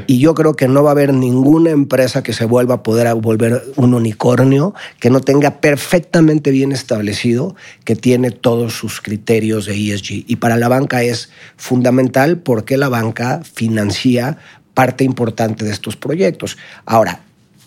Y 0.06 0.20
yo 0.20 0.36
creo 0.36 0.56
que 0.56 0.68
no 0.68 0.84
va 0.84 0.92
a 0.92 0.92
haber 0.92 1.14
ninguna 1.14 1.72
empresa 1.72 2.22
que 2.22 2.34
se 2.34 2.46
vuelva 2.46 2.76
a 2.76 2.84
poder 2.84 3.14
volver 3.16 3.64
un 3.76 3.96
unicornio 3.96 4.76
que 5.00 5.10
no 5.10 5.20
tenga 5.20 5.60
perfectamente 5.62 6.52
bien 6.52 6.72
establecido 6.72 7.56
que 7.84 7.96
tiene 7.96 8.30
todos 8.30 8.74
sus 8.74 9.02
criterios 9.02 9.66
de 9.66 9.74
ESG. 9.74 10.26
Y 10.28 10.36
para 10.36 10.58
la 10.58 10.68
banca 10.68 11.02
es 11.02 11.32
fundamental 11.56 12.38
porque 12.38 12.78
la 12.78 12.90
banca 12.90 13.42
financia 13.44 14.38
parte 14.76 15.04
importante 15.04 15.66
de 15.66 15.72
estos 15.72 15.96
proyectos. 15.96 16.56
Ahora, 16.86 17.22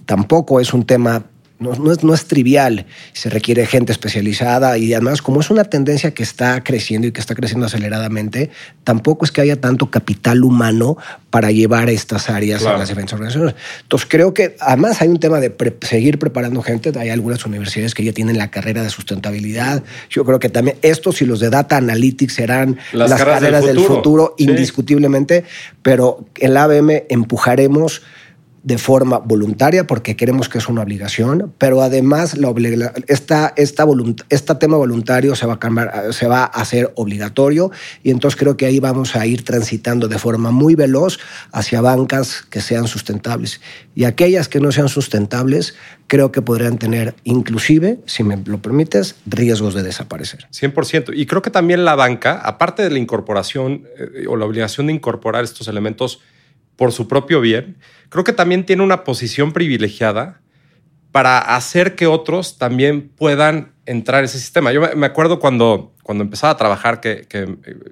tampoco 0.06 0.60
es 0.60 0.72
un 0.72 0.86
tema 0.86 1.24
no, 1.60 1.92
es, 1.92 2.02
no, 2.02 2.14
es, 2.14 2.24
trivial, 2.24 2.86
se 3.12 3.28
requiere 3.28 3.66
gente 3.66 3.92
especializada 3.92 4.78
y 4.78 4.94
además 4.94 5.20
como 5.20 5.40
es 5.40 5.50
una 5.50 5.64
tendencia 5.64 6.12
que 6.12 6.22
está 6.22 6.64
creciendo 6.64 7.06
y 7.06 7.12
que 7.12 7.20
está 7.20 7.34
creciendo 7.34 7.66
aceleradamente, 7.66 8.50
tampoco 8.82 9.26
es 9.26 9.30
que 9.30 9.42
haya 9.42 9.60
tanto 9.60 9.90
capital 9.90 10.42
humano 10.42 10.96
para 11.28 11.50
llevar 11.50 11.90
estas 11.90 12.30
áreas 12.30 12.64
a 12.64 12.78
las 12.78 12.88
diferentes 12.88 13.12
organizaciones. 13.12 13.54
Entonces 13.82 14.08
creo 14.10 14.32
que 14.32 14.56
además 14.58 15.02
hay 15.02 15.08
un 15.08 15.20
tema 15.20 15.38
de 15.38 15.54
seguir 15.82 16.18
preparando 16.18 16.62
gente, 16.62 16.98
hay 16.98 17.10
algunas 17.10 17.44
universidades 17.44 17.94
que 17.94 18.04
ya 18.04 18.12
tienen 18.12 18.38
la 18.38 18.50
carrera 18.50 18.82
de 18.82 18.88
sustentabilidad, 18.88 19.84
yo 20.08 20.24
creo 20.24 20.38
que 20.38 20.48
también 20.48 20.78
estos 20.80 21.20
y 21.20 21.26
los 21.26 21.40
de 21.40 21.50
Data 21.50 21.76
Analytics 21.76 22.32
serán 22.32 22.78
las, 22.92 23.12
carreras, 23.14 23.66
del 23.66 23.80
futuro, 23.80 24.34
indiscutiblemente, 24.38 25.44
pero 25.82 26.24
en 26.38 26.54
la 26.54 26.64
ABM 26.64 27.04
empujaremos 27.10 28.02
de 28.62 28.76
forma 28.76 29.18
voluntaria 29.18 29.86
porque 29.86 30.16
queremos 30.16 30.48
que 30.48 30.58
es 30.58 30.68
una 30.68 30.82
obligación, 30.82 31.52
pero 31.56 31.80
además 31.80 32.36
esta, 33.06 33.52
esta 33.56 33.86
este 34.28 34.54
tema 34.56 34.76
voluntario 34.76 35.34
se 35.34 35.46
va, 35.46 35.54
a 35.54 35.58
cambiar, 35.58 36.12
se 36.12 36.26
va 36.26 36.42
a 36.42 36.46
hacer 36.46 36.92
obligatorio 36.96 37.70
y 38.02 38.10
entonces 38.10 38.38
creo 38.38 38.56
que 38.56 38.66
ahí 38.66 38.78
vamos 38.78 39.16
a 39.16 39.24
ir 39.26 39.44
transitando 39.44 40.08
de 40.08 40.18
forma 40.18 40.50
muy 40.50 40.74
veloz 40.74 41.18
hacia 41.52 41.80
bancas 41.80 42.42
que 42.50 42.60
sean 42.60 42.86
sustentables. 42.86 43.60
Y 43.94 44.04
aquellas 44.04 44.48
que 44.48 44.60
no 44.60 44.72
sean 44.72 44.88
sustentables 44.88 45.74
creo 46.06 46.32
que 46.32 46.42
podrían 46.42 46.76
tener 46.76 47.14
inclusive, 47.24 48.00
si 48.04 48.24
me 48.24 48.36
lo 48.36 48.60
permites, 48.60 49.16
riesgos 49.26 49.74
de 49.74 49.82
desaparecer. 49.82 50.48
100%. 50.52 51.12
Y 51.14 51.26
creo 51.26 51.40
que 51.40 51.50
también 51.50 51.84
la 51.84 51.94
banca, 51.94 52.40
aparte 52.44 52.82
de 52.82 52.90
la 52.90 52.98
incorporación 52.98 53.86
eh, 53.96 54.26
o 54.28 54.36
la 54.36 54.44
obligación 54.44 54.88
de 54.88 54.92
incorporar 54.92 55.44
estos 55.44 55.68
elementos, 55.68 56.20
por 56.80 56.92
su 56.92 57.08
propio 57.08 57.42
bien, 57.42 57.76
creo 58.08 58.24
que 58.24 58.32
también 58.32 58.64
tiene 58.64 58.82
una 58.82 59.04
posición 59.04 59.52
privilegiada 59.52 60.40
para 61.12 61.38
hacer 61.38 61.94
que 61.94 62.06
otros 62.06 62.56
también 62.56 63.10
puedan 63.10 63.72
entrar 63.84 64.20
en 64.20 64.24
ese 64.24 64.38
sistema. 64.38 64.72
Yo 64.72 64.80
me 64.96 65.04
acuerdo 65.04 65.40
cuando, 65.40 65.92
cuando 66.02 66.24
empezaba 66.24 66.54
a 66.54 66.56
trabajar, 66.56 67.02
que, 67.02 67.26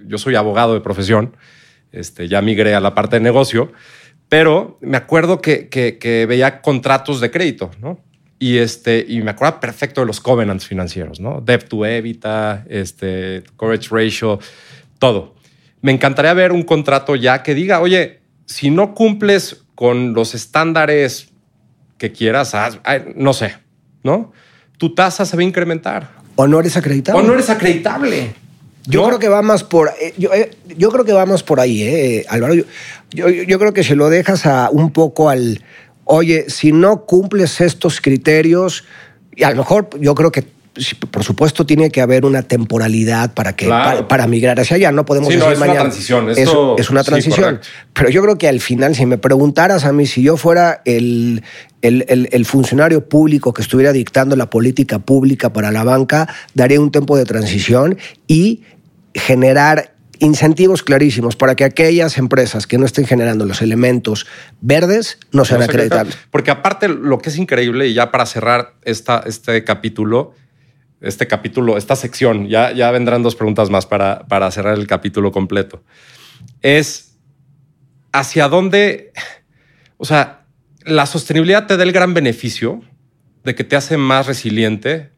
yo 0.07 0.17
soy 0.17 0.37
abogado 0.37 0.73
de 0.73 0.81
profesión, 0.81 1.37
este, 1.93 2.29
ya 2.29 2.41
migré 2.41 2.75
a 2.75 2.81
la 2.81 2.95
parte 2.95 3.17
de 3.17 3.21
negocio, 3.21 3.71
pero 4.31 4.79
me 4.81 4.97
acuerdo 4.97 5.43
que, 5.43 5.69
que, 5.69 6.25
veía 6.27 6.63
contratos 6.63 7.21
de 7.21 7.31
crédito, 7.31 7.71
¿no? 7.83 8.01
Y, 8.39 8.57
este, 8.57 9.05
y 9.07 9.21
me 9.21 9.33
acuerdo 9.33 9.61
perfecto 9.61 10.01
de 10.01 10.07
los 10.07 10.19
covenants 10.19 10.67
financieros, 10.67 11.21
¿no? 11.21 11.43
Debt 11.43 11.69
to 11.69 11.85
EBITDA, 11.85 12.65
este, 12.71 13.43
coverage 13.57 13.91
ratio, 13.91 14.39
todo. 14.99 15.35
Me 15.83 15.93
encantaría 15.93 16.33
ver 16.33 16.53
un 16.53 16.63
contrato 16.63 17.17
ya 17.17 17.43
que 17.43 17.55
diga, 17.55 17.81
oye, 17.81 18.18
si 18.49 18.71
no 18.71 18.95
cumples 18.95 19.63
con 19.75 20.15
los 20.15 20.35
estándares 20.35 21.29
que 21.99 22.11
quieras, 22.11 22.57
no 23.15 23.33
sé, 23.33 23.55
¿no? 24.03 24.33
Tu 24.79 24.95
tasa 24.95 25.25
se 25.25 25.37
va 25.37 25.43
a 25.43 25.45
incrementar. 25.45 26.11
O 26.35 26.47
no 26.47 26.59
eres 26.59 26.77
acreditable. 26.77 27.23
O 27.23 27.27
no 27.27 27.35
eres 27.35 27.51
acreditable. 27.51 28.35
Yo 28.87 29.07
creo 29.07 29.19
que 29.19 29.29
va 29.29 29.43
más 29.43 29.65
por, 29.65 29.89
eh, 30.01 30.15
eh, 30.17 30.57
yo, 30.77 30.91
creo 30.91 31.05
que 31.05 31.13
vamos 31.13 31.43
por 31.43 31.61
ahí, 31.61 31.83
eh, 31.83 32.25
Álvaro. 32.29 32.55
Yo, 32.55 32.65
yo, 33.29 33.59
creo 33.59 33.75
que 33.75 33.85
si 33.85 33.95
lo 33.95 34.09
dejas 34.09 34.47
a 34.47 34.71
un 34.71 34.93
poco 34.93 35.29
al, 35.29 35.63
oye, 36.05 36.49
si 36.49 36.73
no 36.73 37.05
cumples 37.05 37.61
estos 37.61 38.01
criterios, 38.01 38.85
y 39.37 39.43
a 39.43 39.51
lo 39.51 39.57
mejor 39.57 39.91
yo 40.01 40.15
creo 40.15 40.33
que 40.33 40.45
por 41.11 41.25
supuesto 41.25 41.67
tiene 41.67 41.91
que 41.91 42.01
haber 42.01 42.25
una 42.25 42.43
temporalidad 42.43 43.35
para 43.35 43.57
que 43.57 43.69
para, 43.69 44.27
migrar 44.27 44.59
hacia 44.61 44.77
allá. 44.77 44.93
No 44.93 45.05
podemos 45.05 45.29
decir 45.29 45.43
es 45.51 45.59
Una 45.59 45.73
transición. 45.73 46.31
es 46.31 46.91
una 46.91 47.05
transición. 47.05 47.61
pero 47.93 48.11
yo 48.11 48.23
creo 48.23 48.39
que 48.39 48.49
al 48.49 48.61
final, 48.61 48.95
si 48.95 49.07
me 49.07 49.19
preguntaras 49.19 49.85
a 49.85 49.93
mí 49.93 50.07
si 50.07 50.23
yo 50.23 50.37
fuera 50.37 50.83
el, 50.85 51.43
el, 51.83 52.47
funcionario 52.47 53.09
público 53.09 53.53
que 53.53 53.63
estuviera 53.63 53.93
dictando 53.93 54.37
la 54.37 54.51
política 54.51 54.99
pública 54.99 55.53
para 55.53 55.71
la 55.71 55.85
banca, 55.85 56.29
daría 56.55 56.81
un 56.81 56.91
tiempo 56.91 57.17
de 57.17 57.25
transición 57.25 57.99
y 58.27 58.63
generar 59.15 59.95
incentivos 60.21 60.83
clarísimos 60.83 61.37
para 61.37 61.55
que 61.55 61.65
aquellas 61.65 62.19
empresas 62.19 62.67
que 62.67 62.79
no 62.79 62.87
estén 62.87 63.07
generando 63.07 63.45
los 63.45 63.63
elementos 63.63 64.27
verdes 64.61 65.19
no 65.33 65.45
sean 65.45 65.63
acreditables. 65.63 66.19
Porque 66.31 66.51
aparte 66.51 66.89
lo 66.89 67.19
que 67.19 67.31
es 67.31 67.39
increíble, 67.39 67.87
y 67.87 67.95
ya 67.95 68.11
para 68.11 68.27
cerrar 68.27 68.75
esta, 68.83 69.23
este 69.27 69.65
capítulo, 69.65 70.35
este 71.01 71.27
capítulo, 71.27 71.77
esta 71.77 71.97
sección, 71.97 72.49
ya, 72.49 72.73
ya 72.73 72.91
vendrán 72.91 73.23
dos 73.23 73.37
preguntas 73.37 73.71
más 73.71 73.87
para, 73.87 74.27
para 74.27 74.51
cerrar 74.51 74.79
el 74.79 74.87
capítulo 74.87 75.33
completo, 75.33 75.83
es 76.63 77.19
hacia 78.13 78.49
dónde, 78.49 79.13
o 79.97 80.05
sea, 80.05 80.47
la 80.85 81.07
sostenibilidad 81.07 81.67
te 81.67 81.77
da 81.77 81.83
el 81.83 81.93
gran 81.93 82.15
beneficio 82.15 82.83
de 83.45 83.55
que 83.55 83.65
te 83.65 83.77
hace 83.77 83.97
más 83.97 84.27
resiliente 84.27 85.13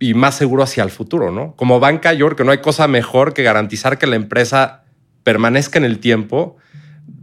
y, 0.00 0.14
más 0.14 0.36
seguro 0.36 0.62
hacia 0.62 0.82
el 0.82 0.90
futuro, 0.90 1.30
¿no? 1.30 1.54
Como 1.56 1.78
banca, 1.78 2.12
yo 2.12 2.26
creo 2.26 2.36
que 2.36 2.44
no 2.44 2.50
hay 2.50 2.58
cosa 2.58 2.88
mejor 2.88 3.32
que 3.32 3.42
garantizar 3.42 3.96
que 3.96 4.06
la 4.06 4.16
empresa 4.16 4.84
permanezca 5.22 5.78
en 5.78 5.84
el 5.84 6.00
tiempo, 6.00 6.56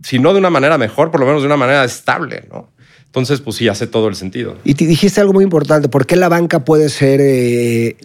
si 0.03 0.19
no 0.19 0.31
de 0.33 0.39
una 0.39 0.49
manera 0.49 0.77
mejor, 0.77 1.11
por 1.11 1.19
lo 1.19 1.25
menos 1.25 1.41
de 1.41 1.47
una 1.47 1.57
manera 1.57 1.83
estable, 1.83 2.47
¿no? 2.49 2.71
Entonces, 3.09 3.41
pues 3.41 3.57
sí, 3.57 3.67
hace 3.67 3.87
todo 3.87 4.07
el 4.07 4.15
sentido. 4.15 4.55
Y 4.63 4.75
te 4.75 4.85
dijiste 4.85 5.19
algo 5.19 5.33
muy 5.33 5.43
importante. 5.43 5.89
¿Por 5.89 6.05
qué 6.05 6.15
la 6.15 6.29
banca 6.29 6.63
puede 6.63 6.89
ser 6.89 7.19
eh, 7.21 7.97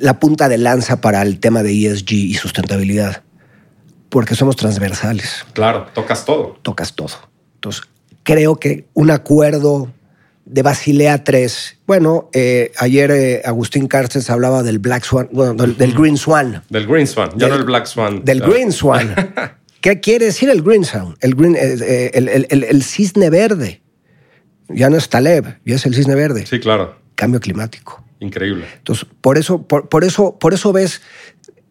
la 0.00 0.18
punta 0.18 0.48
de 0.48 0.56
lanza 0.56 1.00
para 1.02 1.20
el 1.22 1.38
tema 1.38 1.62
de 1.62 1.86
ESG 1.86 2.12
y 2.12 2.34
sustentabilidad? 2.34 3.22
Porque 4.08 4.34
somos 4.34 4.56
transversales. 4.56 5.44
Claro, 5.52 5.86
tocas 5.94 6.24
todo. 6.24 6.58
Tocas 6.62 6.94
todo. 6.94 7.16
Entonces, 7.56 7.82
creo 8.22 8.56
que 8.56 8.86
un 8.94 9.10
acuerdo 9.10 9.92
de 10.46 10.62
Basilea 10.62 11.22
3. 11.22 11.78
Bueno, 11.86 12.30
eh, 12.32 12.72
ayer 12.78 13.10
eh, 13.10 13.42
Agustín 13.44 13.88
Carces 13.88 14.30
hablaba 14.30 14.62
del 14.62 14.78
Black 14.78 15.04
Swan, 15.04 15.28
bueno, 15.32 15.54
del, 15.54 15.92
Green 15.92 16.16
Swan. 16.16 16.62
Del 16.70 16.86
Green 16.86 17.06
Swan, 17.06 17.30
ya 17.36 17.48
no 17.48 17.56
el 17.56 17.64
Black 17.64 17.86
Swan. 17.86 18.24
Del 18.24 18.40
Green 18.40 18.72
Swan. 18.72 19.14
¿Qué 19.80 20.00
quiere 20.00 20.26
decir 20.26 20.50
el 20.50 20.62
Green 20.62 20.84
Sound? 20.84 21.16
El, 21.20 21.34
green, 21.34 21.56
eh, 21.56 21.76
eh, 21.80 22.10
el, 22.14 22.28
el, 22.28 22.64
el, 22.64 22.82
cisne 22.82 23.30
verde. 23.30 23.80
Ya 24.74 24.90
no 24.90 24.96
es 24.96 25.08
Taleb, 25.08 25.58
ya 25.64 25.76
es 25.76 25.86
el 25.86 25.94
cisne 25.94 26.14
verde. 26.14 26.46
Sí, 26.46 26.60
claro. 26.60 26.96
Cambio 27.14 27.40
climático. 27.40 28.02
Increíble. 28.20 28.66
Entonces, 28.78 29.06
por 29.20 29.38
eso, 29.38 29.62
por, 29.62 29.88
por, 29.88 30.04
eso, 30.04 30.38
por 30.38 30.54
eso 30.54 30.72
ves 30.72 31.00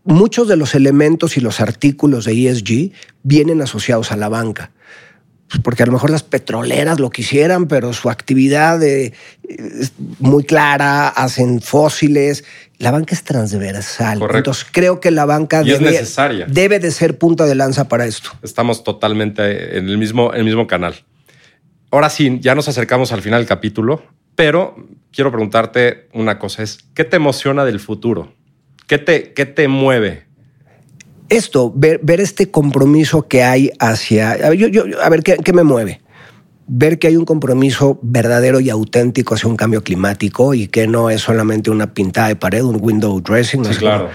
muchos 0.03 0.47
de 0.47 0.55
los 0.55 0.75
elementos 0.75 1.37
y 1.37 1.41
los 1.41 1.61
artículos 1.61 2.25
de 2.25 2.49
ESG 2.49 2.91
vienen 3.23 3.61
asociados 3.61 4.11
a 4.11 4.17
la 4.17 4.29
banca. 4.29 4.71
Pues 5.49 5.61
porque 5.63 5.81
a 5.81 5.87
lo 5.87 5.91
mejor 5.91 6.11
las 6.11 6.21
petroleras 6.21 6.99
lo 6.99 7.09
quisieran, 7.09 7.67
pero 7.67 7.91
su 7.93 8.11
actividad 8.11 8.81
es 8.83 9.13
muy 10.19 10.43
clara, 10.43 11.07
hacen 11.07 11.59
fósiles. 11.59 12.43
La 12.77 12.91
banca 12.91 13.15
es 13.15 13.23
transversal. 13.23 14.19
Correcto. 14.19 14.37
Entonces 14.37 14.67
creo 14.71 14.99
que 14.99 15.09
la 15.09 15.25
banca 15.25 15.63
Y 15.63 15.71
es 15.71 15.79
debe, 15.79 15.91
necesaria. 15.91 16.45
debe 16.47 16.77
de 16.79 16.91
ser 16.91 17.17
punta 17.17 17.45
de 17.45 17.55
lanza 17.55 17.87
para 17.87 18.05
esto. 18.05 18.29
Estamos 18.43 18.83
totalmente 18.83 19.79
en 19.79 19.89
el 19.89 19.97
mismo, 19.97 20.33
en 20.33 20.41
el 20.41 20.45
mismo 20.45 20.67
canal. 20.67 20.95
Ahora 21.91 22.09
sí, 22.09 22.39
ya 22.41 22.55
nos 22.55 22.67
acercamos 22.67 23.11
al 23.11 23.21
final 23.21 23.41
del 23.41 23.47
capítulo, 23.47 24.03
pero 24.35 24.75
quiero 25.11 25.31
preguntarte 25.31 26.07
una 26.13 26.37
cosa: 26.39 26.63
es 26.63 26.79
¿qué 26.93 27.03
te 27.03 27.15
emociona 27.15 27.65
del 27.65 27.79
futuro? 27.79 28.33
¿Qué 28.87 28.97
te, 28.97 29.33
qué 29.33 29.45
te 29.45 29.67
mueve? 29.67 30.25
Esto, 31.29 31.71
ver, 31.75 31.99
ver 32.01 32.19
este 32.19 32.49
compromiso 32.49 33.27
que 33.27 33.43
hay 33.43 33.71
hacia. 33.79 34.31
A 34.31 34.49
ver, 34.49 34.57
yo, 34.57 34.67
yo, 34.67 34.83
a 35.01 35.09
ver 35.09 35.21
¿qué, 35.21 35.37
¿qué, 35.37 35.53
me 35.53 35.63
mueve? 35.63 36.01
Ver 36.67 36.97
que 36.97 37.07
hay 37.07 37.17
un 37.17 37.25
compromiso 37.25 37.99
verdadero 38.01 38.59
y 38.59 38.69
auténtico 38.69 39.35
hacia 39.35 39.47
un 39.47 39.55
cambio 39.55 39.83
climático 39.83 40.53
y 40.53 40.67
que 40.67 40.87
no 40.87 41.09
es 41.09 41.21
solamente 41.21 41.69
una 41.69 41.93
pintada 41.93 42.29
de 42.29 42.35
pared, 42.35 42.63
un 42.63 42.79
window 42.81 43.19
dressing. 43.21 43.63
Sí, 43.65 43.71
¿no? 43.71 43.77
claro. 43.77 44.09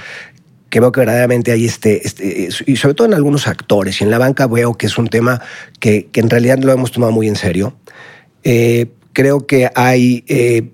Que 0.74 0.80
veo 0.80 0.90
que 0.90 1.02
verdaderamente 1.02 1.52
hay 1.52 1.66
este, 1.66 2.04
este, 2.04 2.48
y 2.66 2.74
sobre 2.74 2.94
todo 2.96 3.06
en 3.06 3.14
algunos 3.14 3.46
actores 3.46 4.00
y 4.00 4.02
en 4.02 4.10
la 4.10 4.18
banca 4.18 4.48
veo 4.48 4.74
que 4.74 4.86
es 4.86 4.98
un 4.98 5.06
tema 5.06 5.40
que, 5.78 6.08
que 6.10 6.18
en 6.18 6.28
realidad 6.28 6.58
lo 6.58 6.72
hemos 6.72 6.90
tomado 6.90 7.12
muy 7.12 7.28
en 7.28 7.36
serio. 7.36 7.76
Eh, 8.42 8.88
creo 9.12 9.46
que 9.46 9.70
hay, 9.76 10.24
eh, 10.26 10.72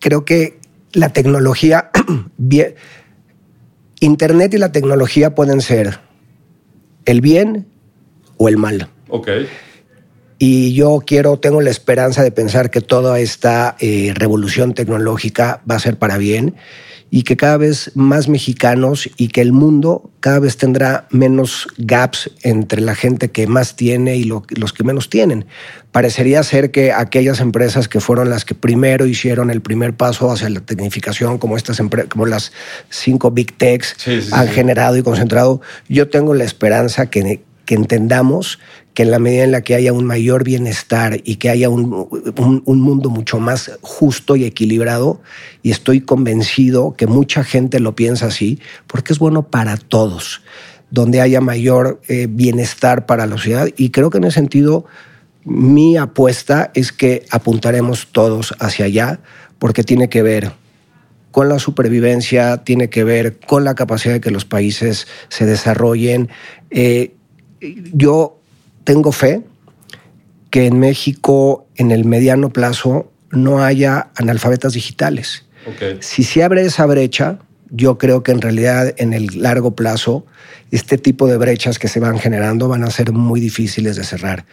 creo 0.00 0.24
que 0.24 0.58
la 0.92 1.10
tecnología, 1.12 1.92
bien, 2.36 2.74
Internet 4.00 4.54
y 4.54 4.58
la 4.58 4.72
tecnología 4.72 5.36
pueden 5.36 5.60
ser 5.60 6.00
el 7.04 7.20
bien 7.20 7.68
o 8.38 8.48
el 8.48 8.56
mal. 8.56 8.88
Ok. 9.08 9.28
Y 10.40 10.74
yo 10.74 11.00
quiero, 11.06 11.38
tengo 11.38 11.60
la 11.60 11.70
esperanza 11.70 12.24
de 12.24 12.32
pensar 12.32 12.72
que 12.72 12.80
toda 12.80 13.20
esta 13.20 13.76
eh, 13.78 14.14
revolución 14.16 14.74
tecnológica 14.74 15.62
va 15.70 15.76
a 15.76 15.78
ser 15.78 15.96
para 15.96 16.18
bien 16.18 16.56
y 17.14 17.24
que 17.24 17.36
cada 17.36 17.58
vez 17.58 17.90
más 17.94 18.26
mexicanos 18.26 19.10
y 19.18 19.28
que 19.28 19.42
el 19.42 19.52
mundo 19.52 20.10
cada 20.20 20.38
vez 20.38 20.56
tendrá 20.56 21.06
menos 21.10 21.68
gaps 21.76 22.30
entre 22.42 22.80
la 22.80 22.94
gente 22.94 23.30
que 23.30 23.46
más 23.46 23.76
tiene 23.76 24.16
y 24.16 24.24
lo, 24.24 24.44
los 24.48 24.72
que 24.72 24.82
menos 24.82 25.10
tienen. 25.10 25.44
Parecería 25.90 26.42
ser 26.42 26.70
que 26.70 26.90
aquellas 26.90 27.40
empresas 27.40 27.86
que 27.86 28.00
fueron 28.00 28.30
las 28.30 28.46
que 28.46 28.54
primero 28.54 29.04
hicieron 29.04 29.50
el 29.50 29.60
primer 29.60 29.94
paso 29.94 30.32
hacia 30.32 30.48
la 30.48 30.60
tecnificación, 30.60 31.36
como 31.36 31.58
estas 31.58 31.82
como 32.08 32.24
las 32.24 32.50
cinco 32.88 33.30
big 33.30 33.58
techs, 33.58 33.94
sí, 33.98 34.22
sí, 34.22 34.30
han 34.32 34.48
sí. 34.48 34.54
generado 34.54 34.96
y 34.96 35.02
concentrado, 35.02 35.60
yo 35.90 36.08
tengo 36.08 36.32
la 36.32 36.44
esperanza 36.44 37.10
que, 37.10 37.42
que 37.66 37.74
entendamos 37.74 38.58
que 38.94 39.04
en 39.04 39.10
la 39.10 39.18
medida 39.18 39.44
en 39.44 39.52
la 39.52 39.62
que 39.62 39.74
haya 39.74 39.92
un 39.92 40.04
mayor 40.04 40.44
bienestar 40.44 41.20
y 41.24 41.36
que 41.36 41.48
haya 41.48 41.68
un, 41.68 41.92
un, 42.36 42.62
un, 42.64 42.80
mundo 42.80 43.08
mucho 43.08 43.40
más 43.40 43.72
justo 43.80 44.36
y 44.36 44.44
equilibrado, 44.44 45.20
y 45.62 45.70
estoy 45.70 46.02
convencido 46.02 46.94
que 46.96 47.06
mucha 47.06 47.42
gente 47.42 47.80
lo 47.80 47.96
piensa 47.96 48.26
así, 48.26 48.60
porque 48.86 49.12
es 49.12 49.18
bueno 49.18 49.44
para 49.44 49.76
todos, 49.76 50.42
donde 50.90 51.22
haya 51.22 51.40
mayor 51.40 52.00
eh, 52.08 52.26
bienestar 52.28 53.06
para 53.06 53.26
la 53.26 53.36
sociedad. 53.36 53.68
Y 53.76 53.90
creo 53.90 54.10
que 54.10 54.18
en 54.18 54.24
ese 54.24 54.34
sentido, 54.34 54.84
mi 55.44 55.96
apuesta 55.96 56.70
es 56.74 56.92
que 56.92 57.24
apuntaremos 57.30 58.08
todos 58.12 58.54
hacia 58.58 58.84
allá, 58.84 59.20
porque 59.58 59.84
tiene 59.84 60.10
que 60.10 60.22
ver 60.22 60.52
con 61.30 61.48
la 61.48 61.58
supervivencia, 61.58 62.58
tiene 62.58 62.90
que 62.90 63.04
ver 63.04 63.40
con 63.40 63.64
la 63.64 63.74
capacidad 63.74 64.12
de 64.12 64.20
que 64.20 64.30
los 64.30 64.44
países 64.44 65.06
se 65.30 65.46
desarrollen. 65.46 66.28
Eh, 66.70 67.14
yo 67.94 68.41
tengo 68.84 69.12
fe 69.12 69.42
que 70.50 70.66
en 70.66 70.78
México, 70.78 71.66
en 71.76 71.90
el 71.90 72.04
mediano 72.04 72.52
plazo, 72.52 73.10
no 73.30 73.64
haya 73.64 74.10
analfabetas 74.16 74.74
digitales. 74.74 75.46
Okay. 75.66 75.98
Si 76.00 76.24
se 76.24 76.42
abre 76.42 76.64
esa 76.64 76.84
brecha, 76.86 77.38
yo 77.70 77.96
creo 77.96 78.22
que 78.22 78.32
en 78.32 78.42
realidad 78.42 78.94
en 78.98 79.14
el 79.14 79.42
largo 79.42 79.74
plazo, 79.74 80.26
este 80.70 80.98
tipo 80.98 81.26
de 81.26 81.38
brechas 81.38 81.78
que 81.78 81.88
se 81.88 82.00
van 82.00 82.18
generando 82.18 82.68
van 82.68 82.84
a 82.84 82.90
ser 82.90 83.12
muy 83.12 83.40
difíciles 83.40 83.96
de 83.96 84.04
cerrar. 84.04 84.44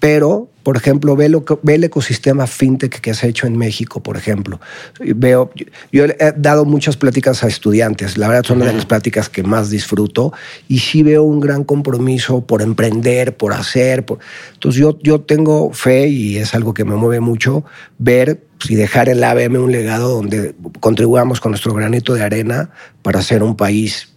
Pero, 0.00 0.48
por 0.64 0.78
ejemplo, 0.78 1.14
ve, 1.14 1.28
lo, 1.28 1.44
ve 1.62 1.74
el 1.74 1.84
ecosistema 1.84 2.46
fintech 2.46 3.00
que 3.00 3.14
se 3.14 3.26
ha 3.26 3.28
hecho 3.28 3.46
en 3.46 3.56
México, 3.56 4.02
por 4.02 4.16
ejemplo. 4.16 4.60
Veo, 4.98 5.52
yo 5.92 6.06
he 6.06 6.34
dado 6.36 6.64
muchas 6.64 6.96
pláticas 6.96 7.44
a 7.44 7.48
estudiantes, 7.48 8.16
la 8.16 8.28
verdad 8.28 8.44
son 8.44 8.60
de 8.60 8.72
las 8.72 8.86
pláticas 8.86 9.28
que 9.28 9.42
más 9.42 9.68
disfruto 9.68 10.32
y 10.66 10.78
sí 10.78 11.02
veo 11.02 11.22
un 11.22 11.38
gran 11.38 11.64
compromiso 11.64 12.46
por 12.46 12.62
emprender, 12.62 13.36
por 13.36 13.52
hacer. 13.52 14.06
Por... 14.06 14.18
Entonces 14.54 14.80
yo, 14.80 14.98
yo 15.02 15.20
tengo 15.20 15.72
fe 15.72 16.08
y 16.08 16.38
es 16.38 16.54
algo 16.54 16.72
que 16.72 16.84
me 16.84 16.96
mueve 16.96 17.20
mucho, 17.20 17.64
ver 17.98 18.42
y 18.66 18.74
dejar 18.74 19.10
en 19.10 19.20
la 19.20 19.32
ABM 19.32 19.56
un 19.56 19.70
legado 19.70 20.08
donde 20.08 20.54
contribuyamos 20.80 21.40
con 21.40 21.52
nuestro 21.52 21.74
granito 21.74 22.14
de 22.14 22.22
arena 22.22 22.70
para 23.02 23.20
ser 23.20 23.42
un 23.42 23.54
país 23.54 24.14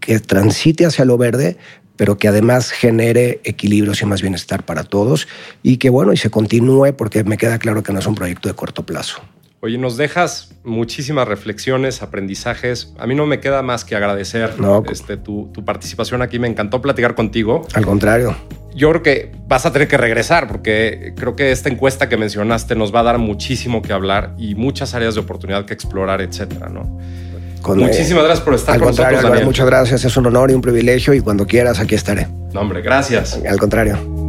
que 0.00 0.20
transite 0.20 0.86
hacia 0.86 1.04
lo 1.04 1.18
verde, 1.18 1.58
pero 1.96 2.18
que 2.18 2.28
además 2.28 2.70
genere 2.70 3.40
equilibrios 3.44 4.02
y 4.02 4.06
más 4.06 4.22
bienestar 4.22 4.64
para 4.64 4.84
todos 4.84 5.28
y 5.62 5.78
que 5.78 5.90
bueno, 5.90 6.12
y 6.12 6.16
se 6.16 6.30
continúe 6.30 6.94
porque 6.96 7.24
me 7.24 7.36
queda 7.36 7.58
claro 7.58 7.82
que 7.82 7.92
no 7.92 7.98
es 7.98 8.06
un 8.06 8.14
proyecto 8.14 8.48
de 8.48 8.54
corto 8.54 8.84
plazo. 8.84 9.22
Oye, 9.60 9.78
nos 9.78 9.96
dejas 9.96 10.54
muchísimas 10.64 11.26
reflexiones, 11.26 12.02
aprendizajes. 12.02 12.92
A 12.98 13.06
mí 13.06 13.14
no 13.14 13.26
me 13.26 13.40
queda 13.40 13.62
más 13.62 13.84
que 13.84 13.96
agradecer 13.96 14.60
no. 14.60 14.84
este, 14.92 15.16
tu, 15.16 15.50
tu, 15.52 15.64
participación 15.64 16.20
aquí. 16.22 16.38
Me 16.38 16.46
encantó 16.46 16.82
platicar 16.82 17.14
contigo. 17.14 17.66
Al 17.74 17.84
contrario. 17.84 18.36
Yo 18.74 18.90
creo 18.90 19.02
que 19.02 19.32
vas 19.48 19.64
a 19.64 19.72
tener 19.72 19.88
que 19.88 19.96
regresar 19.96 20.46
porque 20.46 21.14
creo 21.16 21.34
que 21.34 21.50
esta 21.50 21.70
encuesta 21.70 22.10
que 22.10 22.18
mencionaste 22.18 22.76
nos 22.76 22.94
va 22.94 23.00
a 23.00 23.04
dar 23.04 23.18
muchísimo 23.18 23.80
que 23.80 23.94
hablar 23.94 24.34
y 24.36 24.54
muchas 24.54 24.94
áreas 24.94 25.14
de 25.14 25.22
oportunidad 25.22 25.64
que 25.64 25.72
explorar, 25.72 26.20
etcétera, 26.20 26.68
¿no? 26.68 27.00
Con, 27.62 27.78
Muchísimas 27.78 28.24
gracias 28.24 28.44
por 28.44 28.54
estar 28.54 28.74
al 28.74 28.80
con 28.80 28.88
contrario, 28.88 29.16
nosotros, 29.16 29.30
Daniel. 29.32 29.46
Muchas 29.46 29.66
gracias, 29.66 30.04
es 30.04 30.16
un 30.16 30.26
honor 30.26 30.50
y 30.50 30.54
un 30.54 30.60
privilegio 30.60 31.14
y 31.14 31.20
cuando 31.20 31.46
quieras 31.46 31.80
aquí 31.80 31.94
estaré. 31.94 32.28
No, 32.52 32.60
hombre, 32.60 32.80
gracias. 32.80 33.40
Al 33.48 33.58
contrario. 33.58 34.25